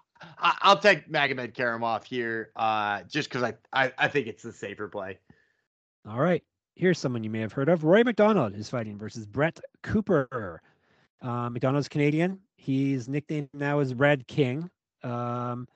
[0.61, 4.51] I, will take Magomed Karamov here, uh, just because I, I I think it's the
[4.51, 5.19] safer play.
[6.09, 6.43] All right.
[6.75, 7.83] Here's someone you may have heard of.
[7.83, 10.61] Rory MacDonald is fighting versus Brett Cooper.
[11.21, 12.39] Uh, MacDonald's Canadian.
[12.55, 14.69] He's nicknamed now is Red King.
[15.03, 15.67] Um,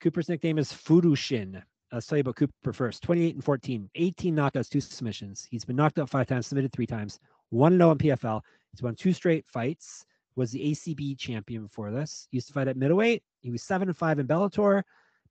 [0.00, 1.62] Cooper's nickname is Fudushin.
[1.92, 3.02] Let's tell you about Cooper first.
[3.02, 5.46] 28 and 14, 18 knockouts, two submissions.
[5.50, 7.20] He's been knocked out five times, submitted three times,
[7.50, 8.40] 1 0 in PFL.
[8.72, 10.04] He's won two straight fights,
[10.34, 12.26] was the ACB champion before this.
[12.30, 13.22] He used to fight at middleweight.
[13.40, 14.82] He was 7 and 5 in Bellator,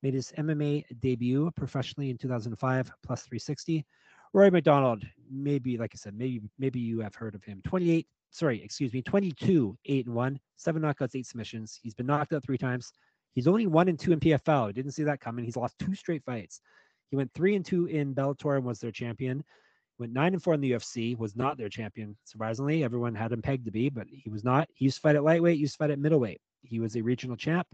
[0.02, 3.86] made his MMA debut professionally in 2005, plus 360.
[4.34, 7.62] Rory MacDonald, maybe, like I said, maybe maybe you have heard of him.
[7.64, 11.80] 28 sorry, excuse me, 22, 8 and 1, seven knockouts, eight submissions.
[11.82, 12.92] He's been knocked out three times.
[13.34, 14.74] He's only one and two in PFL.
[14.74, 15.46] Didn't see that coming.
[15.46, 16.62] He's lost two straight fights.
[17.10, 19.44] He went three and two in Bellator and was their champion.
[20.00, 22.18] Went nine and four in the UFC, was not their champion.
[22.26, 24.68] Surprisingly, everyone had him pegged to be, but he was not.
[24.74, 26.42] He used to fight at lightweight, used to fight at middleweight.
[26.64, 27.68] He was a regional champ,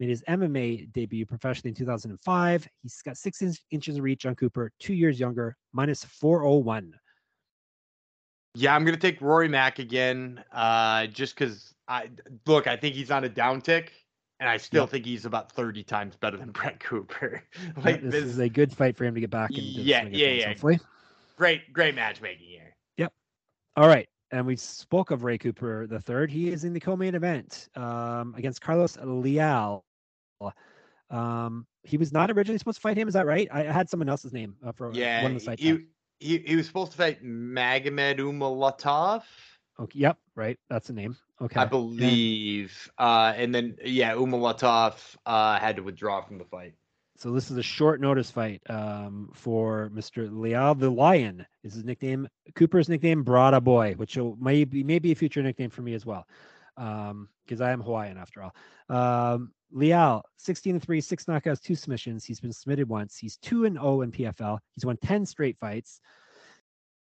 [0.00, 2.68] made his MMA debut professionally in 2005.
[2.82, 6.92] He's got six inches of reach on Cooper, two years younger, minus 401.
[8.54, 12.10] Yeah, I'm gonna take Rory Mack again, uh, just because I
[12.46, 12.66] look.
[12.66, 13.88] I think he's on a downtick,
[14.40, 14.90] and I still yep.
[14.90, 17.42] think he's about 30 times better than Brett Cooper.
[17.84, 19.62] like this, this, is a good fight for him to get back into.
[19.62, 20.48] Yeah, yeah, yeah.
[20.48, 20.80] Hopefully.
[21.36, 22.74] Great, great matchmaking here.
[22.96, 23.12] Yep.
[23.76, 26.30] All right, and we spoke of Ray Cooper the third.
[26.30, 29.84] He is in the co-main event um, against Carlos Leal.
[31.10, 33.08] Um, he was not originally supposed to fight him.
[33.08, 33.48] Is that right?
[33.50, 35.86] I, I had someone else's name uh, for yeah, one of the fights he,
[36.18, 39.22] he he was supposed to fight Magomed Umalatov.
[39.80, 40.58] Okay, yep, right.
[40.68, 41.16] That's the name.
[41.40, 41.60] Okay.
[41.60, 42.90] I believe.
[42.98, 43.06] Yeah.
[43.06, 46.74] Uh, and then yeah, Umalatov uh, had to withdraw from the fight.
[47.16, 50.28] So this is a short notice fight um, for Mr.
[50.30, 51.44] Leal the Lion.
[51.64, 55.82] Is his nickname Cooper's nickname Brada Boy, which will maybe maybe a future nickname for
[55.82, 56.26] me as well,
[56.78, 58.54] because um, I am Hawaiian after all.
[58.88, 62.24] Um, Leal, 16 and 3, six knockouts, two submissions.
[62.24, 63.18] He's been submitted once.
[63.18, 64.58] He's 2 and 0 in PFL.
[64.74, 66.00] He's won 10 straight fights.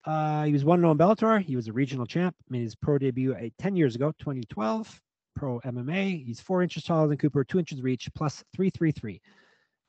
[0.05, 1.41] Uh, he was 1 0 in Bellator.
[1.41, 2.35] He was a regional champ.
[2.49, 5.01] Made his pro debut eight, 10 years ago, 2012.
[5.35, 6.25] Pro MMA.
[6.25, 9.21] He's four inches taller than Cooper, two inches reach, plus 333.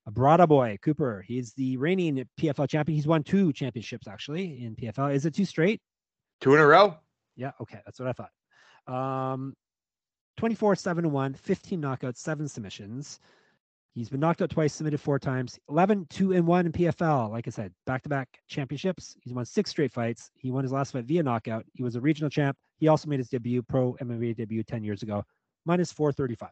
[0.06, 1.24] A Brada boy, Cooper.
[1.26, 2.94] He's the reigning PFL champion.
[2.96, 5.14] He's won two championships actually in PFL.
[5.14, 5.80] Is it two straight?
[6.40, 6.96] Two in a row.
[7.36, 7.52] Yeah.
[7.60, 7.78] Okay.
[7.84, 9.32] That's what I thought.
[9.32, 9.54] Um,
[10.38, 13.18] 24 7 1, 15 knockouts, seven submissions.
[13.92, 17.30] He's been knocked out twice, submitted four times, 11 2 and 1 in PFL.
[17.32, 19.16] Like I said, back to back championships.
[19.20, 20.30] He's won six straight fights.
[20.36, 21.64] He won his last fight via knockout.
[21.74, 22.56] He was a regional champ.
[22.76, 25.24] He also made his debut, pro MMA debut 10 years ago,
[25.66, 26.50] minus 435.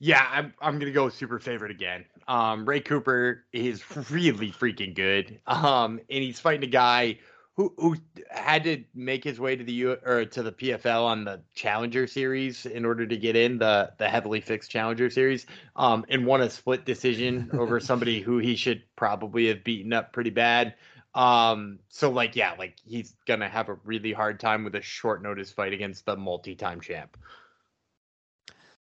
[0.00, 2.04] Yeah, I'm I'm gonna go super favorite again.
[2.26, 5.38] Um, Ray Cooper is really freaking good.
[5.46, 7.20] Um, and he's fighting a guy
[7.56, 7.96] who who
[8.30, 12.06] had to make his way to the U or to the PFL on the Challenger
[12.06, 15.46] Series in order to get in the the heavily fixed Challenger Series,
[15.76, 20.12] um, and won a split decision over somebody who he should probably have beaten up
[20.12, 20.74] pretty bad.
[21.14, 25.22] Um, so like yeah, like he's gonna have a really hard time with a short
[25.22, 27.18] notice fight against the multi-time champ.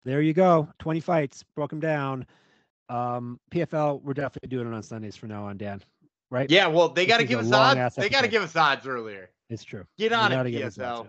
[0.03, 2.25] There you go, twenty fights, broke him down.
[2.89, 5.81] Um, PFL, we're definitely doing it on Sundays from now on, Dan
[6.29, 6.49] right?
[6.49, 7.95] Yeah, well, they got to give us odds.
[7.95, 9.29] They got to give us odds earlier.
[9.49, 9.85] It's true.
[9.97, 11.07] Get on it, PFL.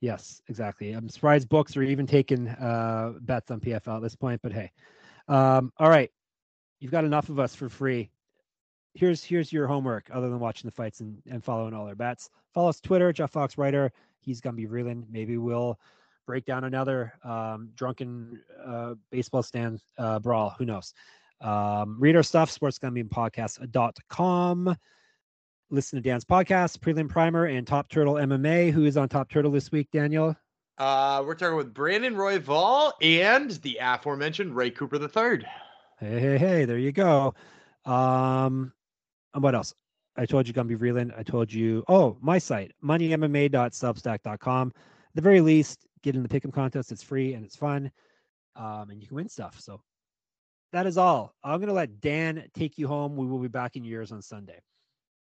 [0.00, 0.92] Yes, exactly.
[0.92, 4.70] I'm surprised books are even taking uh, bets on PFL at this point, but hey.
[5.28, 6.10] Um, all right,
[6.80, 8.10] you've got enough of us for free.
[8.94, 12.30] Here's here's your homework other than watching the fights and, and following all our bets.
[12.54, 13.92] Follow us Twitter, Jeff Fox Writer.
[14.20, 15.06] He's gonna be reeling.
[15.10, 15.78] Maybe we'll
[16.26, 20.54] break down another um, drunken uh, baseball stand uh, brawl.
[20.58, 20.92] Who knows?
[21.40, 24.76] Um, read our stuff, sportsgamblingpodcast.com.
[25.68, 28.70] Listen to Dan's podcast, Prelim Primer, and Top Turtle MMA.
[28.70, 30.36] Who is on Top Turtle this week, Daniel?
[30.78, 35.44] Uh, we're talking with Brandon Royval and the aforementioned Ray Cooper III.
[35.98, 37.34] Hey, hey, hey, there you go.
[37.84, 38.72] Um,
[39.34, 39.74] and what else?
[40.16, 41.18] I told you Gumby Vreeland.
[41.18, 44.72] I told you, oh, my site, moneymma.substack.com.
[44.76, 46.92] At the very least, get in the pick'em contest.
[46.92, 47.90] It's free and it's fun,
[48.54, 49.58] um, and you can win stuff.
[49.60, 49.80] So
[50.76, 51.34] that is all.
[51.42, 53.16] I'm gonna let Dan take you home.
[53.16, 54.60] We will be back in yours on Sunday.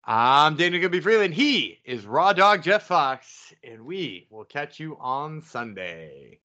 [0.02, 1.34] I'm Daniel Gibby Freeland.
[1.34, 6.38] He is Raw Dog Jeff Fox, and we will catch you on Sunday.